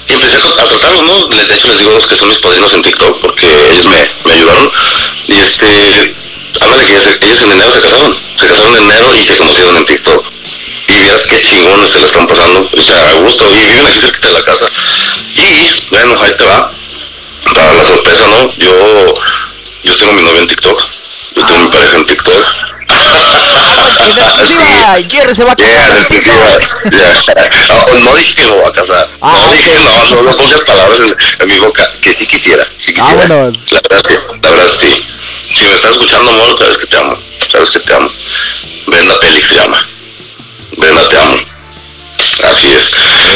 [0.08, 1.28] empecé a, tratarlos, ¿no?
[1.28, 4.72] De hecho les digo que son mis padrinos en TikTok porque ellos me, me ayudaron.
[5.28, 6.16] Y este,
[6.62, 9.78] háblale que ellos, ellos en enero se casaron, se casaron en enero y se conocieron
[9.78, 10.33] en TikTok.
[10.94, 14.00] Y vieras qué chingones se le están pasando, o sea, a gusto, y viven aquí
[14.00, 14.70] cerca de la casa.
[15.36, 16.72] Y, bueno, ahí te va,
[17.52, 18.54] para la sorpresa, ¿no?
[18.58, 19.16] Yo,
[19.84, 20.88] yo tengo mi novia en TikTok,
[21.36, 22.46] yo tengo mi pareja en TikTok.
[24.18, 26.08] exclusiva, Jerry se va a casar.
[27.70, 29.10] Ah, no dije que me voy a casar.
[29.22, 31.00] Ah, no dije, no, no, pongas palabras
[31.39, 33.28] en, mi boca, que sí quisiera, sí quisiera.
[33.28, 33.74] La verdad sí,
[34.41, 35.06] la verdad sí.
[35.56, 37.18] si me estás escuchando, amor, sabes que te amo.
[37.52, 38.10] Sabes que te amo.
[38.88, 39.93] Brenda Pelix se llama.
[40.78, 41.38] Brenda, te amo.
[42.43, 42.89] Así es.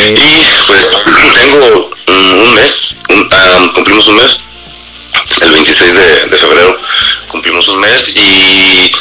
[0.10, 0.90] Y pues
[1.36, 4.40] tengo un mes, un- ah, cumplimos un mes,
[5.42, 6.80] el 26 de, de febrero
[7.28, 8.92] cumplimos un mes y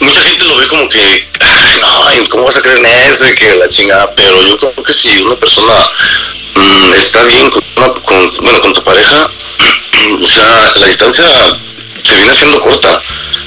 [0.00, 3.28] mucha gente lo ve como que, ay, no, ¿y ¿cómo vas a creer en eso?
[3.28, 5.72] Y que la chingada, pero yo creo que si una persona
[6.54, 9.30] mm, está bien con, una- con- bueno, con tu pareja,
[10.20, 11.24] o sea, la distancia
[12.04, 13.00] se viene haciendo corta.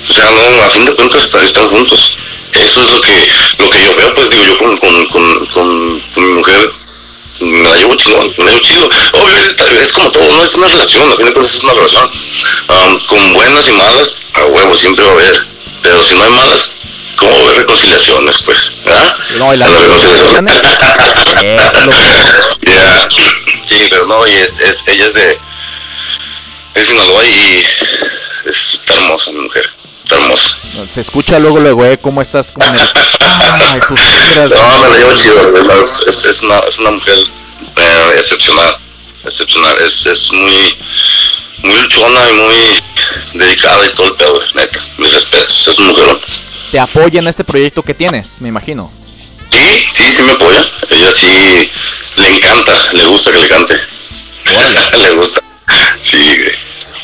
[0.09, 2.17] O sea, no, a fin de cuentas están juntos.
[2.53, 6.03] Eso es lo que, lo que yo veo, pues digo yo con, con, con, con-
[6.15, 6.71] mi mujer,
[7.39, 8.89] me la llevo chingón, me la llevo chido.
[9.13, 12.11] Obviamente es como todo, no es una relación, a fin de cuentas es una relación.
[12.69, 15.47] Am, con buenas y malas, a huevo, siempre va a haber.
[15.81, 16.71] Pero si no hay malas,
[17.17, 18.71] ¿cómo haber reconciliaciones, pues?
[18.85, 19.15] ¿verdad?
[19.37, 20.47] No, y las A la reconciliación.
[20.47, 23.09] Eso es lo que- Ya,
[23.65, 25.39] Sí, pero no, y es, es, ella es de,
[26.75, 27.63] es Sinaloa y
[28.45, 29.69] es, está hermosa mi mujer,
[30.11, 30.57] hermosa.
[30.91, 31.97] Se escucha luego, luego, ¿eh?
[31.97, 32.79] ¿Cómo estás con el...
[33.19, 34.49] Ay, suspiras.
[34.49, 35.77] No, me la llevo chido, de verdad,
[36.07, 37.17] es, es, una, es una mujer
[37.77, 38.77] eh, excepcional,
[39.23, 40.77] excepcional, es, es muy,
[41.63, 42.83] muy luchona y muy
[43.33, 46.19] dedicada y todo el pedo, neta, mis respetos, es un mujerón.
[46.71, 48.91] Te apoya en este proyecto que tienes, me imagino.
[49.47, 51.71] Sí, sí, sí me apoya, ella sí
[52.17, 53.75] le encanta, le gusta que le cante,
[54.99, 55.41] le gusta,
[56.01, 56.55] sí, güey.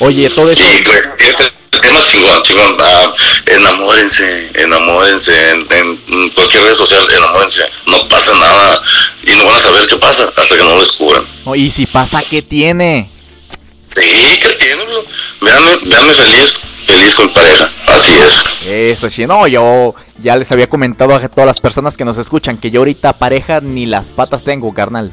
[0.02, 0.64] Oye, todo eso...
[0.64, 2.78] Sí, pues, este el tema es chingón, chingón.
[2.80, 3.14] Ah,
[3.46, 5.98] enamórense, enamórense en,
[6.34, 7.64] cualquier red social, enamórense.
[7.86, 8.82] No pasa nada
[9.24, 11.24] y no van a saber qué pasa hasta que no lo descubran.
[11.56, 13.10] Y si pasa, ¿qué tiene?
[13.96, 15.06] Sí, ¿qué tiene, bro?
[15.42, 16.54] Véanme, véanme feliz,
[16.86, 17.70] feliz con pareja.
[17.88, 18.56] Así es.
[18.66, 22.58] Eso, sí, no, yo ya les había comentado a todas las personas que nos escuchan
[22.58, 25.12] que yo ahorita pareja ni las patas tengo, carnal.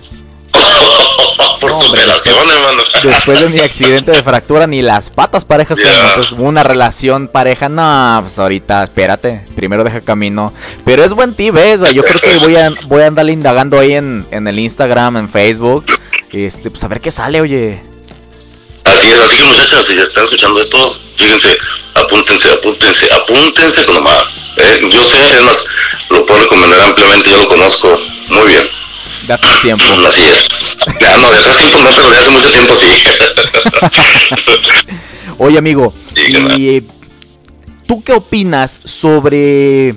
[1.61, 2.83] Por No, tu hombre, operación, hermano.
[3.03, 5.91] Después de mi accidente de fractura, ni las patas parejas tengo.
[5.91, 6.09] Ya.
[6.09, 10.53] Entonces, una relación pareja, no, pues ahorita, espérate, primero deja camino.
[10.85, 11.81] Pero es buen tip, ¿ves?
[11.93, 15.29] Yo creo que voy a, voy a andarle indagando ahí en, en el Instagram, en
[15.29, 15.85] Facebook.
[16.33, 17.83] Este, pues a ver qué sale, oye.
[18.85, 21.59] Así es, así que muchachas, si están escuchando esto, fíjense,
[21.95, 24.25] apúntense, apúntense, apúntense con Omar.
[24.57, 25.65] Eh, yo sé, es más,
[26.11, 28.76] lo puedo recomendar ampliamente, yo lo conozco muy bien.
[29.27, 29.85] Date tiempo.
[30.09, 30.49] Así es.
[31.01, 32.87] Ya no, de hace tiempo no, pero de hace mucho tiempo sí.
[35.39, 35.93] Oye, amigo,
[36.57, 36.85] y, eh,
[37.87, 39.97] ¿tú qué opinas sobre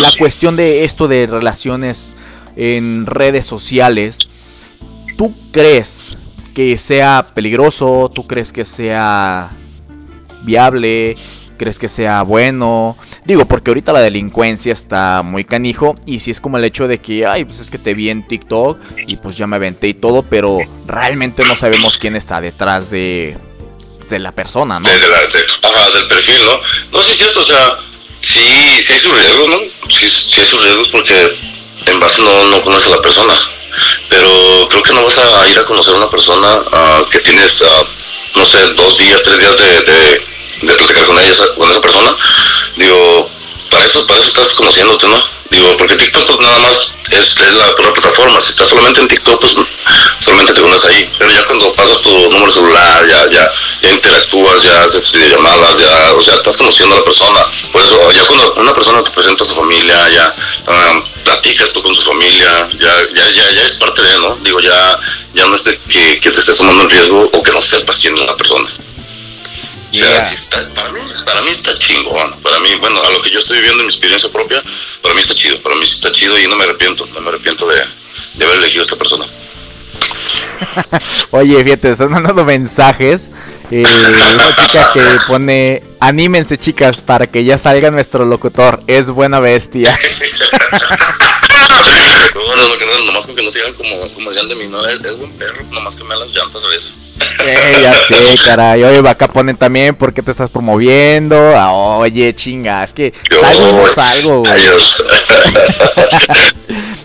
[0.00, 2.12] la cuestión de esto de relaciones
[2.56, 4.18] en redes sociales?
[5.16, 6.16] ¿Tú crees
[6.54, 8.10] que sea peligroso?
[8.12, 9.50] ¿Tú crees que sea
[10.42, 11.16] viable?
[11.58, 12.96] ¿Crees que sea bueno?
[13.24, 16.98] Digo, porque ahorita la delincuencia está muy canijo y si es como el hecho de
[17.00, 19.94] que, ay, pues es que te vi en TikTok y pues ya me aventé y
[19.94, 23.36] todo, pero realmente no sabemos quién está detrás de,
[24.08, 24.88] de la persona, ¿no?
[24.88, 26.98] De, la- ajá, del perfil, ¿no?
[26.98, 27.76] No, sí es cierto, o sea,
[28.20, 28.40] sí,
[28.86, 29.58] sí hay sus riesgos, ¿no?
[29.90, 31.36] Sí, sí hay sus riesgos porque
[31.86, 33.34] en base no, no conoces a la persona.
[34.08, 34.28] Pero
[34.70, 37.82] creo que no vas a ir a conocer a una persona ah, que tienes, ah,
[38.36, 40.26] no sé, dos días, tres días de, de,
[40.62, 42.16] de platicar con ella, con esa persona.
[42.76, 43.30] Digo,
[43.70, 45.38] para eso, para eso estás conociéndote, ¿no?
[45.50, 48.40] Digo, porque TikTok pues nada más es, es la pura plataforma.
[48.40, 49.54] Si estás solamente en TikTok, pues
[50.20, 51.10] solamente te conoces ahí.
[51.18, 53.50] Pero ya cuando pasas tu número celular, ya, ya,
[53.80, 57.46] ya interactúas, ya haces videollamadas, ya, o sea, estás conociendo a la persona.
[57.72, 60.34] Por eso, ya cuando una persona te presenta a su familia, ya
[60.66, 64.36] ah, platicas tú con su familia, ya, ya, ya, ya es parte de, ¿no?
[64.42, 65.00] Digo, ya,
[65.32, 67.96] ya no es de que, que te estés tomando el riesgo o que no sepas
[67.96, 68.70] quién es la persona.
[69.90, 72.40] O sea, está- para, mí, para mí está chingón.
[72.42, 74.60] Para mí, bueno, a lo que yo estoy viviendo en mi experiencia propia,
[75.02, 75.60] para mí está chido.
[75.62, 77.06] Para mí sí está chido y no me arrepiento.
[77.14, 77.82] No me arrepiento de,
[78.34, 79.26] de haber elegido a esta persona.
[81.30, 83.30] Oye, fíjate, están mandando mensajes.
[83.70, 89.40] Eh, una chica que pone, anímense chicas para que ya salga nuestro locutor, es buena
[89.40, 89.98] bestia.
[92.34, 93.90] No, no, no, no, nomás con que no te digan como,
[94.48, 96.98] de mí, no, es, es buen perro, nomás que me las llantas a veces.
[97.44, 98.82] Eh, ya sé, caray.
[98.84, 101.36] Oye, acá ponen también por qué te estás promoviendo.
[101.56, 103.12] Ah, oye, chinga, es que
[103.42, 104.52] algo es algo, güey.
[104.52, 105.04] Adiós.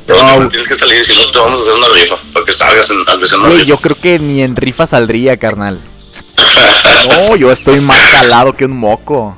[0.06, 2.90] No, tienes que salir, si no te vamos a hacer una rifa, para que salgas
[2.90, 3.70] en, a veces en una Güey, rifa.
[3.70, 5.80] yo creo que ni en rifa saldría, carnal.
[7.08, 9.38] No, yo estoy más calado que un moco.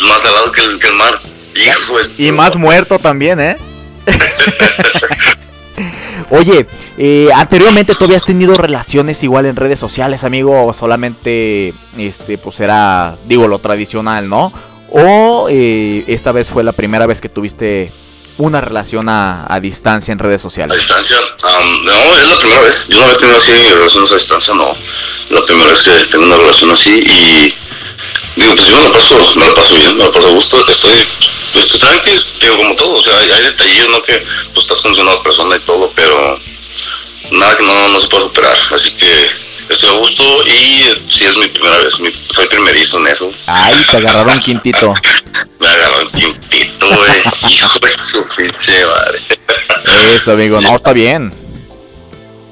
[0.00, 1.18] Más salado que el, que el mar.
[1.56, 3.56] Hijo Y su- más muerto también, ¿eh?
[6.30, 12.38] Oye, eh, anteriormente tú habías tenido relaciones igual en redes sociales, amigo, o solamente, este,
[12.38, 14.52] pues era, digo, lo tradicional, ¿no?
[14.90, 17.92] O eh, esta vez fue la primera vez que tuviste
[18.38, 20.76] una relación a, a distancia en redes A sociales.
[20.76, 22.86] distancia, am, no, es la primera vez.
[22.88, 24.74] Yo no había tenido así relaciones a distancia, no.
[25.30, 27.54] La primera vez que tengo una relación así y
[28.36, 30.64] digo, pues yo me la paso, me la paso bien, me la paso a gusto,
[30.68, 30.94] estoy,
[31.60, 34.02] estoy tranquilo, digo, como todo, o sea, hay, hay detalles, ¿no?
[34.02, 36.38] Que pues estás con una persona y todo, pero
[37.30, 39.30] nada que no, no se pueda superar, así que
[39.68, 43.30] estoy a gusto y eh, sí es mi primera vez, mi, soy primerizo en eso.
[43.46, 44.94] Ay, te agarraron quintito.
[45.58, 49.22] Me agarraron quintito, güey, hijo de su pinche madre.
[50.14, 51.32] Eso, amigo, no, está bien.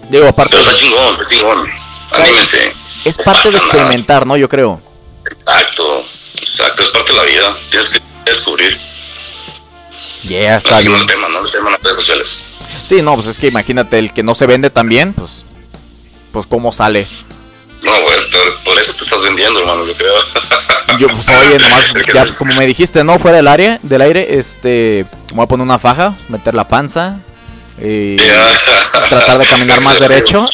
[0.08, 1.70] Digo, aparte, Pero está chingón, está chingón,
[2.12, 2.74] anímense.
[3.04, 4.36] es parte de experimentar, ¿no?
[4.36, 4.80] Yo creo.
[5.24, 6.04] Exacto,
[6.36, 8.91] exacto, es parte de la vida, tienes que descubrir.
[10.24, 10.92] Yeah, está no bien.
[10.92, 11.06] no el
[11.52, 12.38] tema en las redes sociales.
[12.84, 15.44] Sí, no, pues es que imagínate, el que no se vende también, pues,
[16.32, 17.06] pues cómo sale.
[17.82, 20.14] No, te- por eso te estás vendiendo, hermano, yo creo.
[20.98, 23.18] Yo, pues oye, nomás, ya no- como me dijiste, ¿no?
[23.18, 27.16] Fuera del área, del aire, este, me voy a poner una faja, meter la panza,
[27.82, 28.16] y
[29.08, 30.46] tratar de caminar más derecho.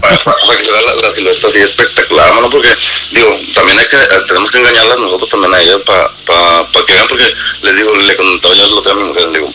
[0.00, 2.74] Para, que se vea la, la silueta así espectacular, hermano, porque,
[3.10, 6.84] digo, también hay que, eh, tenemos que engañarlas nosotros también a ellas para pa, pa
[6.84, 7.30] que vean, porque
[7.62, 9.52] les digo, le contaba yo el otro a mi mujer, le digo,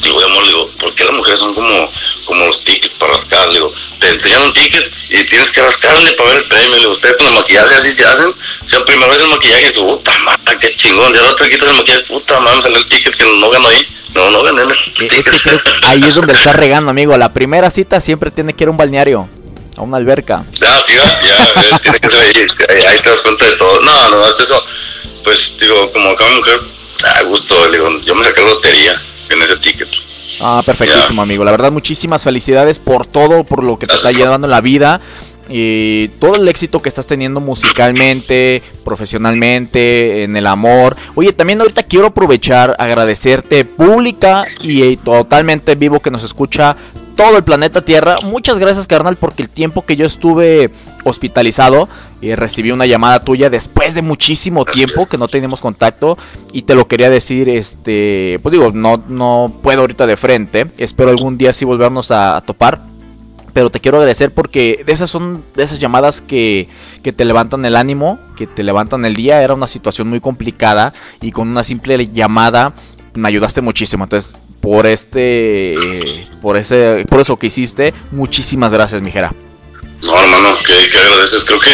[0.00, 1.90] digo, amor, le digo, ¿por qué las mujeres son como,
[2.24, 3.48] como los tickets para rascar?
[3.48, 6.70] Le digo, te enseñan un ticket y tienes que rascarle para ver el premio.
[6.70, 8.28] Le digo, ustedes con el maquillaje así se hacen.
[8.28, 11.12] O sea, primera vez el maquillaje su puta madre, qué chingón.
[11.12, 13.68] Ya la otra quitas el maquillaje, puta madre, me salió el ticket que no ganó
[13.68, 13.86] ahí.
[14.14, 17.16] No, no gané Es que ahí es donde está regando, amigo.
[17.18, 19.28] La primera cita siempre tiene que ir a un balneario,
[19.76, 20.44] a una alberca.
[20.60, 23.80] Ya, sí, ya, tiene que ser ahí, ahí, ahí te das cuenta de todo.
[23.82, 24.62] No, no, es eso.
[25.22, 26.60] Pues, digo, como acá mi mujer,
[27.16, 29.00] a gusto, digo, yo me saqué lotería
[29.30, 29.88] en ese ticket.
[30.40, 31.44] Ah, perfectísimo, amigo.
[31.44, 35.00] La verdad, muchísimas felicidades por todo, por lo que te está llevando en la vida.
[35.48, 40.96] Y todo el éxito que estás teniendo musicalmente, profesionalmente, en el amor.
[41.14, 46.76] Oye, también ahorita quiero aprovechar, agradecerte pública y eh, totalmente vivo que nos escucha
[47.16, 48.16] todo el planeta Tierra.
[48.22, 50.70] Muchas gracias, carnal, porque el tiempo que yo estuve
[51.02, 51.88] hospitalizado
[52.20, 56.18] y recibí una llamada tuya después de muchísimo tiempo que no teníamos contacto
[56.52, 61.10] y te lo quería decir, este, pues digo, no, no puedo ahorita de frente, espero
[61.10, 62.82] algún día sí volvernos a, a topar.
[63.52, 66.68] Pero te quiero agradecer porque de esas son de esas llamadas que,
[67.02, 69.42] que te levantan el ánimo, que te levantan el día.
[69.42, 70.92] Era una situación muy complicada
[71.22, 72.74] y con una simple llamada
[73.14, 74.04] me ayudaste muchísimo.
[74.04, 79.32] Entonces, por este, por ese, por eso que hiciste, muchísimas gracias, mijera.
[80.02, 81.44] No, hermano, que, que agradeces.
[81.44, 81.70] Creo que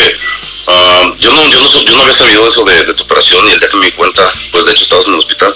[0.66, 3.78] ah, yo, no, yo, no, había sabido eso de, tu operación y el día que
[3.78, 5.55] me di cuenta, pues de hecho estabas en el hospital.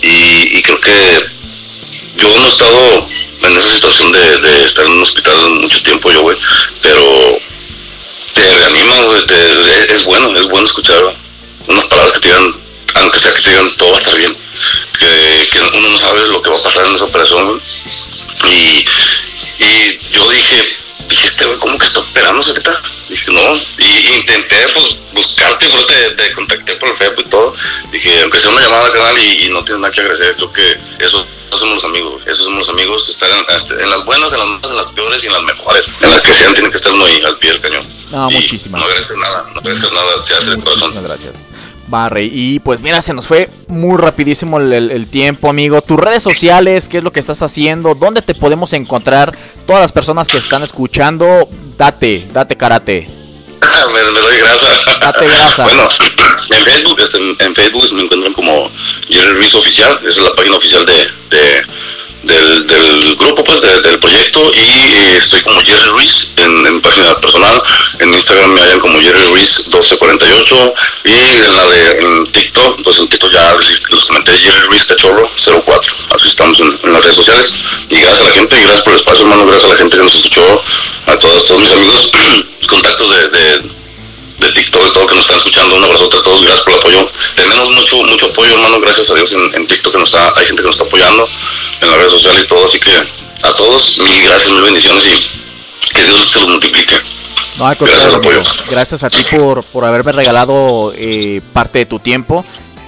[0.00, 1.24] Y, creo que
[2.16, 3.08] yo no he estado
[3.42, 6.38] en esa situación de, estar en un hospital mucho tiempo, yo, güey.
[6.80, 7.02] Pero
[8.32, 9.24] te reanima, güey.
[9.90, 11.02] es bueno, es bueno escuchar
[11.66, 12.54] unas palabras que te digan,
[12.94, 14.32] aunque sea que te digan todo va a estar bien.
[14.98, 17.62] Que, que uno no sabe lo que va a pasar en esa operación.
[18.44, 18.84] Y,
[19.58, 20.76] y yo dije,
[21.08, 22.82] dije, este güey, ¿cómo que está operándose ahorita?
[23.08, 23.56] Dije, no.
[23.78, 27.54] Y intenté, pues, buscarte, por eso te, te contacté por el Facebook y todo.
[27.90, 30.52] Dije, aunque sea una llamada al canal y, y no tienes nada que agradecer, creo
[30.52, 34.32] que eso, esos somos los amigos, esos somos los amigos, estar en, en las buenas,
[34.32, 35.86] en las malas, en las peores y en las mejores.
[36.00, 37.86] En las que sean, tienen que estar ahí al pie del cañón.
[38.10, 40.94] No, Y muchísimas No agradezcas nada, no agradezcas nada, se hace corazón.
[40.94, 41.48] Muchísimas gracias.
[41.88, 45.80] Barre, y pues mira, se nos fue muy rapidísimo el, el- el tiempo, amigo.
[45.80, 49.30] Tus redes sociales, qué es lo que estás haciendo, dónde te podemos encontrar,
[49.66, 53.08] todas las personas que están escuchando, date, date karate.
[53.60, 54.98] me, me doy grasa.
[55.00, 55.64] Date grasa.
[55.64, 55.88] Bueno,
[56.50, 58.70] en Facebook, este, en, en Facebook me encuentran como
[59.08, 60.92] Jerry Ruiz Oficial, esa es la página oficial de,
[61.36, 61.62] de-
[62.22, 66.80] del, del grupo, pues, de- del proyecto, y eh, estoy como Jerry Ruiz en, en
[66.80, 67.62] página personal,
[68.00, 72.98] en Instagram me hallan como Jerry Ruiz 1248, y en la de en TikTok, pues
[72.98, 73.56] en TikTok ya
[73.90, 75.30] les comenté Jerry Ruiz Cachorro
[75.64, 77.52] 04, así estamos en, en las redes sociales,
[77.88, 79.96] y gracias a la gente, y gracias por el espacio, hermano, gracias a la gente
[79.96, 80.62] que nos escuchó,
[81.06, 82.10] a todos, todos mis amigos,
[82.68, 83.77] contactos de- de
[84.38, 85.76] de TikTok y todo que nos están escuchando.
[85.76, 87.12] Un abrazote a todos, gracias por el apoyo.
[87.34, 90.46] Tenemos mucho mucho apoyo, hermano, gracias a Dios en, en TikTok que nos está, hay
[90.46, 91.28] gente que nos está apoyando
[91.80, 92.92] en las redes sociales y todo, así que
[93.42, 96.94] a todos mil gracias, mil bendiciones y que Dios te los multiplique.
[97.58, 98.42] No, al Gracias, amigo.
[98.70, 102.44] Gracias a ti por, por haberme regalado eh, parte de tu tiempo.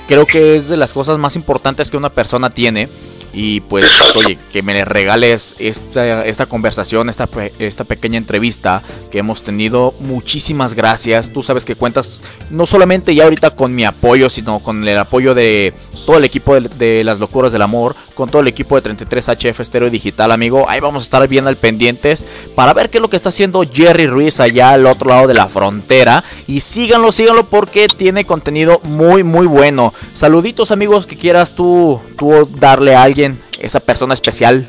[0.07, 2.89] Creo que es de las cosas más importantes que una persona tiene.
[3.33, 7.29] Y pues, oye, que me regales esta, esta conversación, esta,
[7.59, 9.95] esta pequeña entrevista que hemos tenido.
[10.01, 11.33] Muchísimas gracias.
[11.33, 12.21] Tú sabes que cuentas
[12.51, 15.75] no solamente ya ahorita con mi apoyo, sino con el apoyo de
[16.05, 19.91] todo el equipo de, las locuras del amor, con todo el equipo de 33HF Estéreo
[19.91, 20.67] Digital, amigo.
[20.69, 23.63] Ahí vamos a estar bien al pendientes para ver qué es lo que está haciendo
[23.71, 26.25] Jerry Ruiz allá al otro lado de la frontera.
[26.47, 29.95] Y síganlo, síganlo porque tiene contenido muy, muy bueno.
[30.15, 34.69] Saluditos, amigos, que quieras tú, tú darle a alguien, esa persona especial.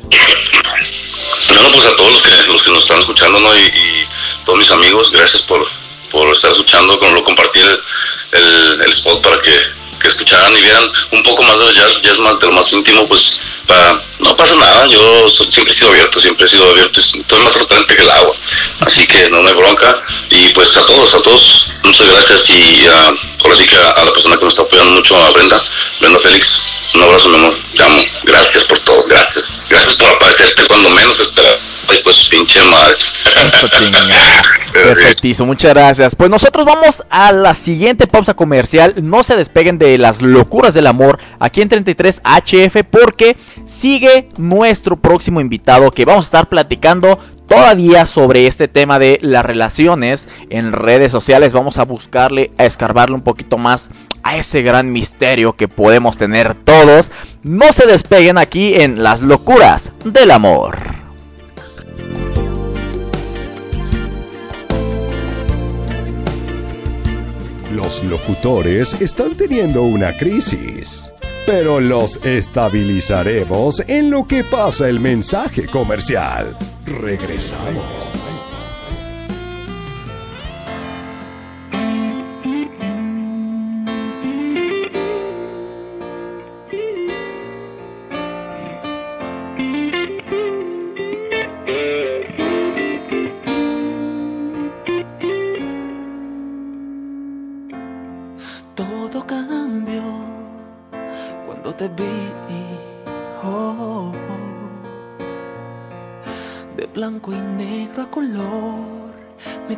[1.48, 3.48] Bueno, pues a todos los que, los que nos están escuchando, ¿no?
[3.56, 4.06] Y,
[4.44, 5.64] todos mis amigos, gracias por,
[6.10, 9.50] por estar escuchando, con lo compartí el, el spot para que,
[10.02, 12.72] que escucharan y vieran un poco más de lo jazz, jazz más, de lo más
[12.72, 13.38] íntimo, pues
[14.18, 17.52] no pasa nada, yo so- siempre he sido abierto, siempre he sido abierto, estoy más
[17.52, 18.34] transparente que el agua,
[18.80, 19.98] así que no me bronca.
[20.30, 22.48] Y pues a todos, a todos, muchas gracias.
[22.50, 25.30] Y ah, ahora sí que a, a la persona que me está apoyando mucho, a
[25.30, 25.62] Brenda,
[26.00, 26.60] Brenda Félix,
[26.94, 31.18] un abrazo mi amor, te amo, gracias por todo, gracias, gracias por aparecerte cuando menos
[31.18, 32.96] esperaba, ay pues pinche madre.
[34.94, 36.14] Perfectísimo, muchas gracias.
[36.14, 38.94] Pues nosotros vamos a la siguiente pausa comercial.
[39.02, 44.96] No se despeguen de las locuras del amor aquí en 33 HF porque sigue nuestro
[44.96, 50.72] próximo invitado que vamos a estar platicando todavía sobre este tema de las relaciones en
[50.72, 51.52] redes sociales.
[51.52, 53.90] Vamos a buscarle, a escarbarle un poquito más
[54.22, 57.10] a ese gran misterio que podemos tener todos.
[57.42, 61.01] No se despeguen aquí en las locuras del amor.
[67.74, 71.10] Los locutores están teniendo una crisis,
[71.46, 76.54] pero los estabilizaremos en lo que pasa el mensaje comercial.
[76.84, 78.41] Regresamos.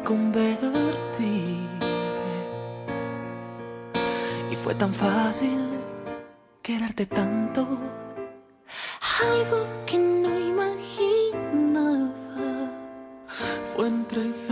[0.04, 1.58] Convertí.
[4.50, 5.58] Y fue tan fácil
[6.62, 7.66] quererte tanto.
[9.22, 12.12] Algo que no imaginaba
[13.74, 14.43] fue entregarte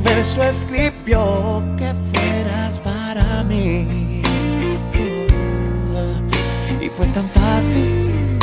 [0.00, 4.22] universo escribió que fueras para mí.
[6.80, 8.38] Y fue tan fácil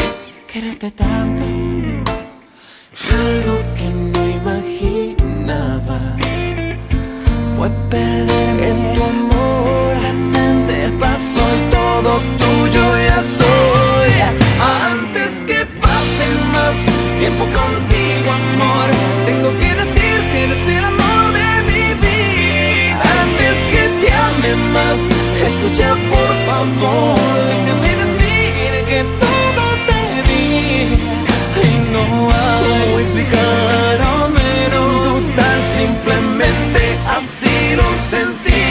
[0.45, 1.43] quererte tanto.
[3.09, 5.99] Algo que no imaginaba
[7.55, 9.36] fue perderme en tu amor.
[26.75, 27.15] Favor,
[27.49, 30.45] déjame decir que todo te di.
[31.63, 36.81] Y no hago explicar o menos dudar, simplemente
[37.17, 38.63] así lo sentí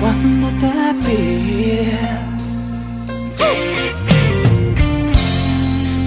[0.00, 0.74] cuando te
[1.06, 1.18] vi.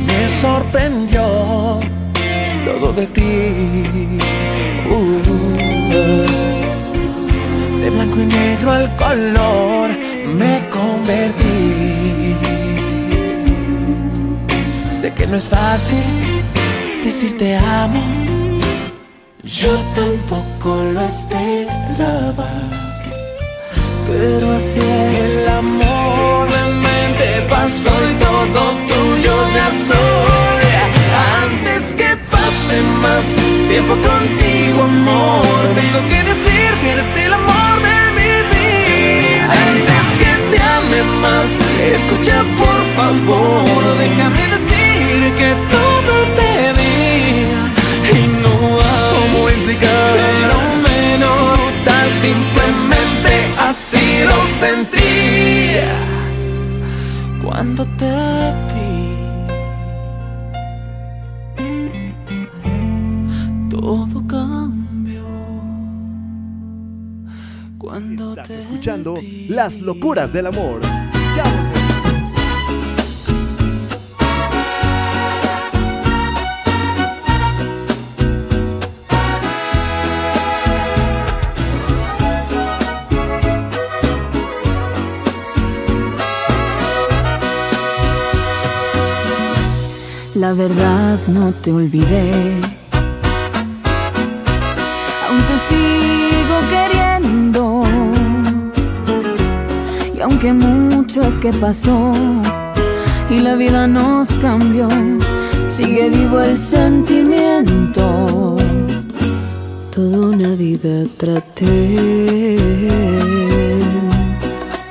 [0.07, 1.23] Me sorprendió
[2.65, 3.31] todo de ti.
[4.89, 5.21] Uh,
[7.81, 10.06] de blanco y negro al color
[10.78, 12.36] me convertí.
[14.91, 16.03] Sé que no es fácil
[17.03, 18.01] decir te amo.
[19.43, 22.49] Yo tampoco lo esperaba.
[24.07, 24.80] Pero así
[25.13, 26.47] es el amor.
[26.49, 30.65] Simplemente pasó y todo tuyo ya soy.
[31.43, 33.25] Antes que pase más
[33.69, 37.56] tiempo contigo, amor, tengo que decir que eres el amor
[41.21, 41.47] más,
[41.83, 46.91] escucha por favor, déjame decir que todo te di
[48.13, 50.57] y no hay cómo explicar, pero
[50.88, 53.33] menos tan simplemente
[53.67, 55.77] así lo sentí.
[57.43, 58.26] Cuando te
[68.57, 69.15] escuchando.
[69.47, 70.81] Las locuras del amor.
[90.37, 92.76] La verdad no te olvidé.
[100.30, 102.11] aunque mucho es que pasó
[103.30, 104.89] y la vida nos cambió,
[105.69, 108.57] sigue vivo el sentimiento.
[109.89, 112.57] Toda una vida traté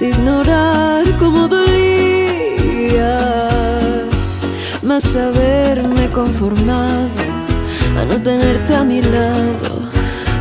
[0.01, 1.67] de ignorar cómo dolías,
[4.83, 7.11] más haberme conformado
[8.01, 9.83] a no tenerte a mi lado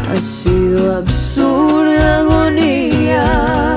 [0.09, 3.74] ha sido absurda agonía.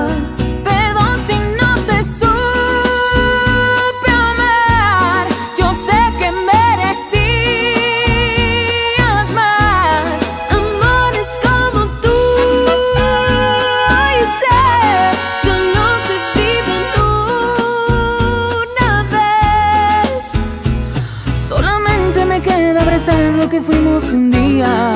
[24.59, 24.88] dia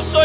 [0.00, 0.24] eu sou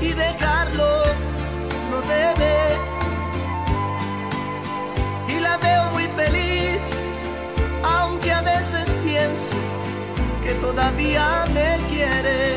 [0.01, 1.03] Y dejarlo
[1.91, 2.77] no debe.
[5.27, 6.81] Y la veo muy feliz
[7.83, 9.55] aunque a veces pienso
[10.43, 12.56] que todavía me quiere.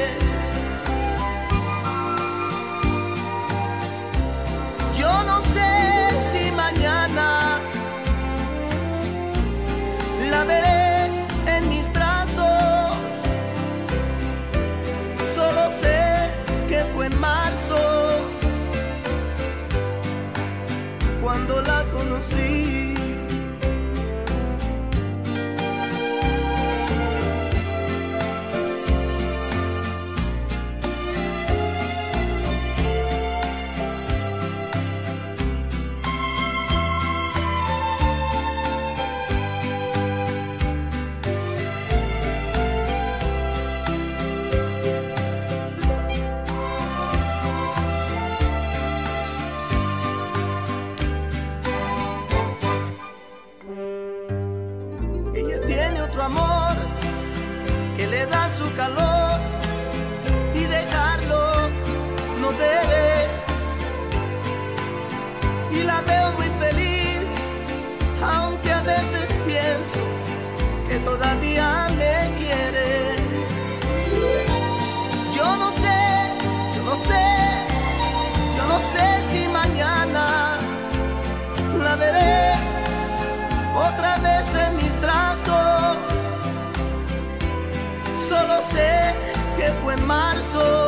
[89.92, 90.79] En marzo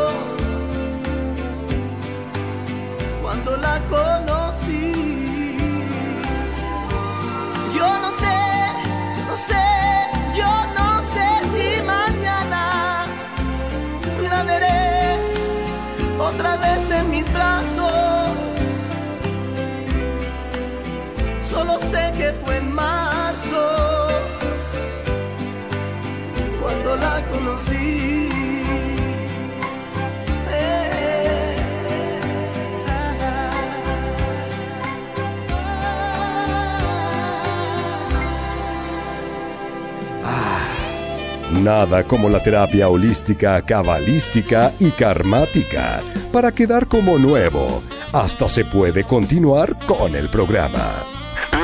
[41.63, 46.03] Nada como la terapia holística, cabalística y karmática
[46.33, 47.85] para quedar como nuevo.
[48.13, 51.05] Hasta se puede continuar con el programa.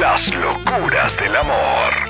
[0.00, 2.07] Las locuras del amor.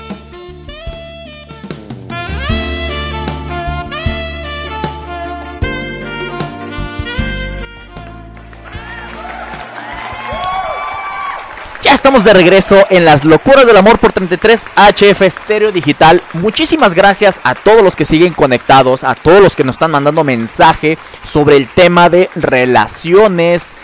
[12.09, 16.23] Estamos de regreso en las locuras del amor por 33 HF Estéreo Digital.
[16.33, 20.23] Muchísimas gracias a todos los que siguen conectados, a todos los que nos están mandando
[20.23, 23.75] mensaje sobre el tema de relaciones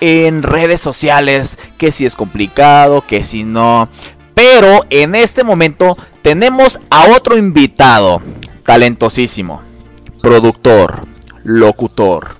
[0.00, 3.90] en redes sociales, que si es complicado, que si no.
[4.32, 8.22] Pero en este momento tenemos a otro invitado,
[8.62, 9.60] talentosísimo,
[10.22, 11.06] productor,
[11.44, 12.38] locutor,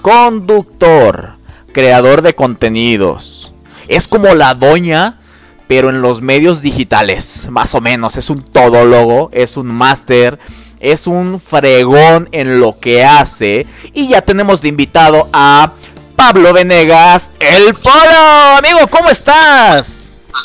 [0.00, 1.38] conductor,
[1.72, 3.49] creador de contenidos.
[3.90, 5.18] Es como la doña,
[5.66, 8.16] pero en los medios digitales, más o menos.
[8.16, 10.38] Es un todólogo, es un máster,
[10.78, 13.66] es un fregón en lo que hace.
[13.92, 15.72] Y ya tenemos de invitado a
[16.14, 18.58] Pablo Venegas, el Polo.
[18.58, 20.02] Amigo, ¿cómo estás?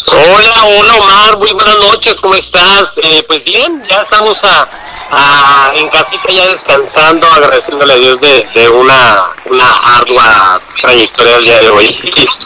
[0.08, 2.98] Hola, hola Omar, muy buenas noches, ¿cómo estás?
[3.04, 8.70] Eh, pues bien, ya estamos a, en casita ya descansando, agradeciéndole a Dios de, de
[8.70, 9.70] una, una
[10.00, 11.96] ardua trayectoria el día de hoy.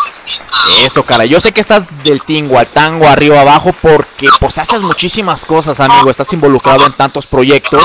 [0.82, 1.26] Eso, cara.
[1.26, 5.80] Yo sé que estás del tingo al tango, arriba abajo, porque pues haces muchísimas cosas,
[5.80, 6.10] amigo.
[6.10, 7.84] Estás involucrado en tantos proyectos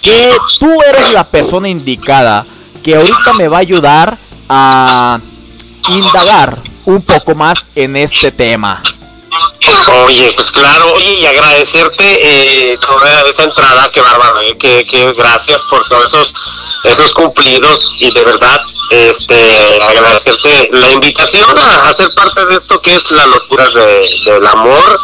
[0.00, 2.44] que tú eres la persona indicada
[2.82, 4.18] que ahorita me va a ayudar
[4.48, 5.20] a
[5.88, 8.82] indagar un poco más en este tema.
[10.04, 15.64] Oye, pues claro, oye, y agradecerte eh, toda esa entrada, qué bárbaro, eh, que gracias
[15.70, 16.34] por todos esos,
[16.84, 18.60] esos cumplidos y de verdad,
[18.90, 24.30] este, agradecerte la invitación a, a ser parte de esto que es la locura de,
[24.32, 25.00] del amor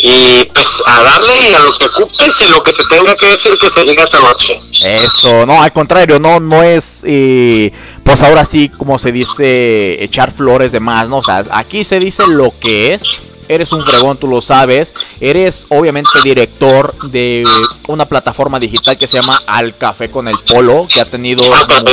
[0.00, 3.26] y pues a darle y a lo que ocupes y lo que se tenga que
[3.26, 4.60] decir que se diga esta noche.
[4.80, 7.72] Eso, no, al contrario, no, no es, eh,
[8.04, 11.18] pues ahora sí, como se dice, echar flores de más, ¿no?
[11.18, 13.02] O sea, aquí se dice lo que es.
[13.48, 14.94] Eres un fregón, tú lo sabes.
[15.20, 17.44] Eres obviamente director de
[17.86, 21.42] una plataforma digital que se llama Al Café con el Polo, que ha tenido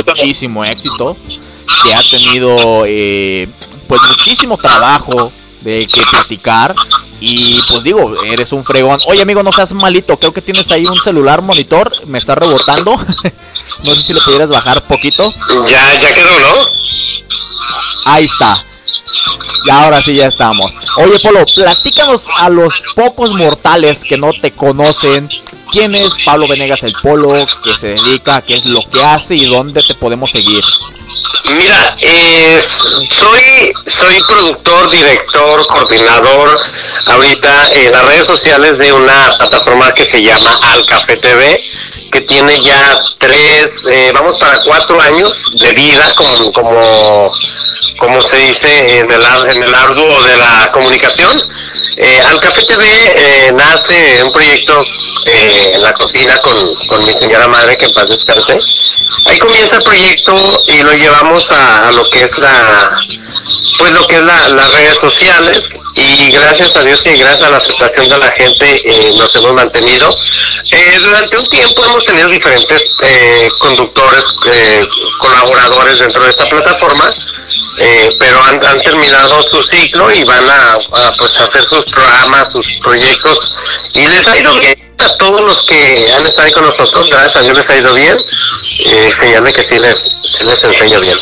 [0.06, 1.16] muchísimo éxito,
[1.82, 3.48] que ha tenido eh,
[3.88, 5.32] pues muchísimo trabajo
[5.62, 6.74] de que platicar.
[7.18, 9.00] Y pues digo, eres un fregón.
[9.06, 12.92] Oye amigo, no seas malito, creo que tienes ahí un celular monitor, me está rebotando.
[13.84, 15.32] no sé si le pudieras bajar poquito.
[15.66, 16.54] Ya, ya quedó, ¿no?
[18.04, 18.62] Ahí está.
[19.64, 20.74] Y ahora sí ya estamos.
[20.96, 25.28] Oye Polo, platícanos a los pocos mortales que no te conocen.
[25.72, 27.34] ¿Quién es Pablo Venegas el Polo?
[27.64, 28.40] ¿Qué se dedica?
[28.40, 29.34] ¿Qué es lo que hace?
[29.34, 30.62] ¿Y dónde te podemos seguir?
[31.54, 32.60] Mira, eh,
[33.10, 36.58] soy, soy productor, director, coordinador
[37.06, 41.62] ahorita en las redes sociales de una plataforma que se llama Al Café TV,
[42.10, 47.32] que tiene ya tres, eh, vamos para cuatro años de vida como, como,
[47.98, 49.22] como se dice en el,
[49.54, 51.40] en el arduo de la comunicación.
[51.96, 52.84] Eh, Al Café TV
[53.16, 54.84] eh, nace un proyecto
[55.24, 58.58] eh, en la cocina con, con mi señora madre, que en paz descanse.
[59.24, 62.98] Ahí comienza el proyecto y lo llevamos a, a lo que es la,
[63.78, 67.50] pues lo que es la- las redes sociales y gracias a Dios y gracias a
[67.50, 70.08] la aceptación de la gente eh, nos hemos mantenido.
[70.70, 74.86] Eh, durante un tiempo hemos tenido diferentes eh, conductores, eh,
[75.18, 77.08] colaboradores dentro de esta plataforma,
[77.78, 82.52] eh, pero han, han terminado su ciclo y van a, a, pues, hacer sus programas,
[82.52, 83.52] sus proyectos
[83.94, 87.40] y les ha ido bien a todos los que han estado con nosotros, gracias a
[87.40, 88.18] Dios les ha ido bien,
[88.80, 91.18] eh, señal de que sí les, sí les enseño bien.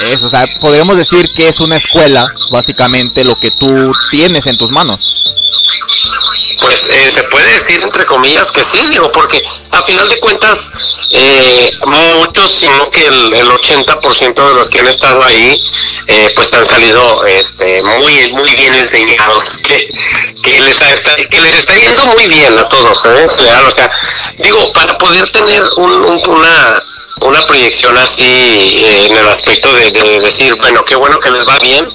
[0.00, 4.56] Eso, o sea, podríamos decir que es una escuela, básicamente lo que tú tienes en
[4.56, 5.14] tus manos.
[6.60, 10.70] Pues eh, se puede decir entre comillas que sí, digo, porque a final de cuentas
[11.10, 15.62] eh, muchos, sino que el, el 80% de los que han estado ahí,
[16.06, 19.86] eh, pues han salido este, muy muy bien enseñados, que,
[20.42, 23.26] que, les está, que les está yendo muy bien a todos, ¿eh?
[23.38, 23.90] Real, o sea,
[24.38, 26.82] digo, para poder tener un- una
[27.20, 31.46] una proyección así eh, en el aspecto de, de decir, bueno, qué bueno que les
[31.46, 31.86] va bien,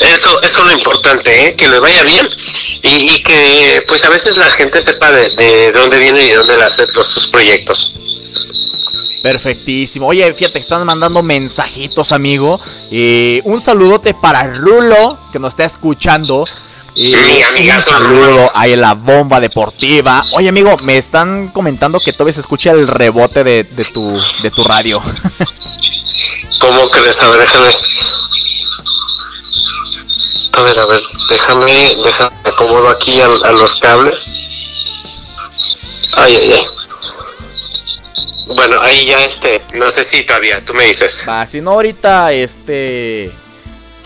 [0.00, 1.56] eso, eso es lo importante, ¿eh?
[1.56, 2.28] que les vaya bien
[2.82, 6.36] y, y que pues a veces la gente sepa de, de dónde viene y de
[6.36, 7.92] dónde hacer los, sus proyectos.
[9.22, 10.06] Perfectísimo.
[10.06, 12.60] Oye, fíjate, están mandando mensajitos, amigo.
[12.90, 16.46] Eh, un saludote para Rulo, que nos está escuchando.
[17.00, 20.24] Eh, Mi amigazo un saludo ahí la bomba deportiva.
[20.32, 24.50] Oye, amigo, me están comentando que todavía se escucha el rebote de, de tu, de
[24.50, 25.00] tu radio.
[26.60, 27.22] ¿Cómo crees?
[27.22, 27.68] A ver, déjame.
[30.54, 31.00] A ver, a ver,
[31.30, 31.72] déjame,
[32.04, 34.32] déjame, acomodo aquí a, a los cables.
[36.16, 36.66] Ay, ay, ay.
[38.46, 41.24] Bueno, ahí ya este, no sé si todavía, tú me dices.
[41.28, 43.32] Va, si no ahorita, este...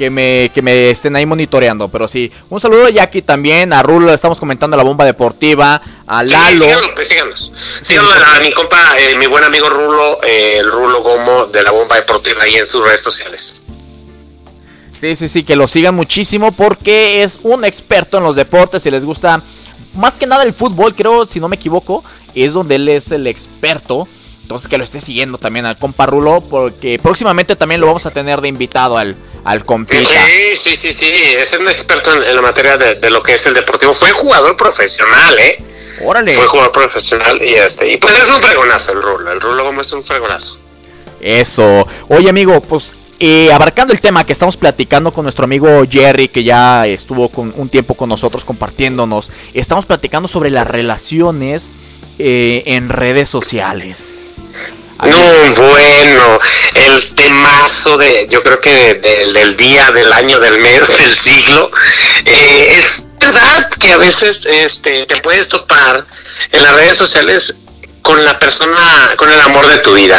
[0.03, 2.29] Que me, que me estén ahí monitoreando, pero sí.
[2.51, 6.65] Un saludo a Jackie también, a Rulo, estamos comentando la bomba deportiva, a Lalo.
[6.65, 7.53] Sí, síganos, pues, síganos.
[7.83, 11.71] Síganos a, mi compa, eh, mi buen amigo Rulo, eh, el Rulo Gomo de la
[11.71, 13.63] Bomba Deportiva ahí en sus redes sociales.
[14.93, 18.91] Sí, sí, sí, que lo sigan muchísimo porque es un experto en los deportes y
[18.91, 19.41] les gusta
[19.95, 22.03] más que nada el fútbol, creo, si no me equivoco,
[22.35, 24.09] es donde él es el experto.
[24.43, 28.11] Entonces que lo esté siguiendo también al compa Rulo porque próximamente también lo vamos a
[28.11, 30.11] tener de invitado al, al compita.
[30.27, 33.35] Sí, sí, sí, sí, es un experto en, en la materia de, de lo que
[33.35, 33.95] es el deportivo.
[33.95, 35.65] Fue jugador profesional, ¿eh?
[36.05, 36.35] Órale.
[36.35, 39.81] Fue jugador profesional y este, y pues es un fregonazo el Rulo, el Rulo Gomo
[39.83, 40.59] es un fregonazo.
[41.21, 41.87] Eso.
[42.09, 46.43] Oye, amigo, pues eh, abarcando el tema que estamos platicando con nuestro amigo Jerry, que
[46.43, 51.73] ya estuvo con un tiempo con nosotros compartiéndonos, estamos platicando sobre las relaciones
[52.19, 54.22] eh, en redes sociales.
[55.03, 56.41] No, bueno,
[56.75, 61.19] el temazo de, yo creo que de- de- del día, del año, del mes, del
[61.19, 61.71] siglo,
[62.25, 66.07] eh, es verdad que a veces este, te puedes topar
[66.53, 67.55] en las redes sociales
[68.03, 70.19] con la persona, con el amor de tu vida,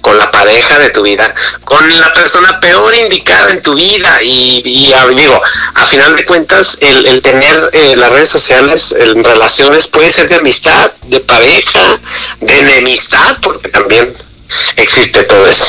[0.00, 1.34] con la pareja de tu vida,
[1.64, 5.40] con la persona peor indicada en tu vida y, a- digo,
[5.74, 10.28] a final de cuentas el, el tener eh, las redes sociales en relaciones puede ser
[10.28, 12.00] de amistad, de pareja,
[12.40, 14.14] de enemistad, porque también
[14.76, 15.66] existe todo eso.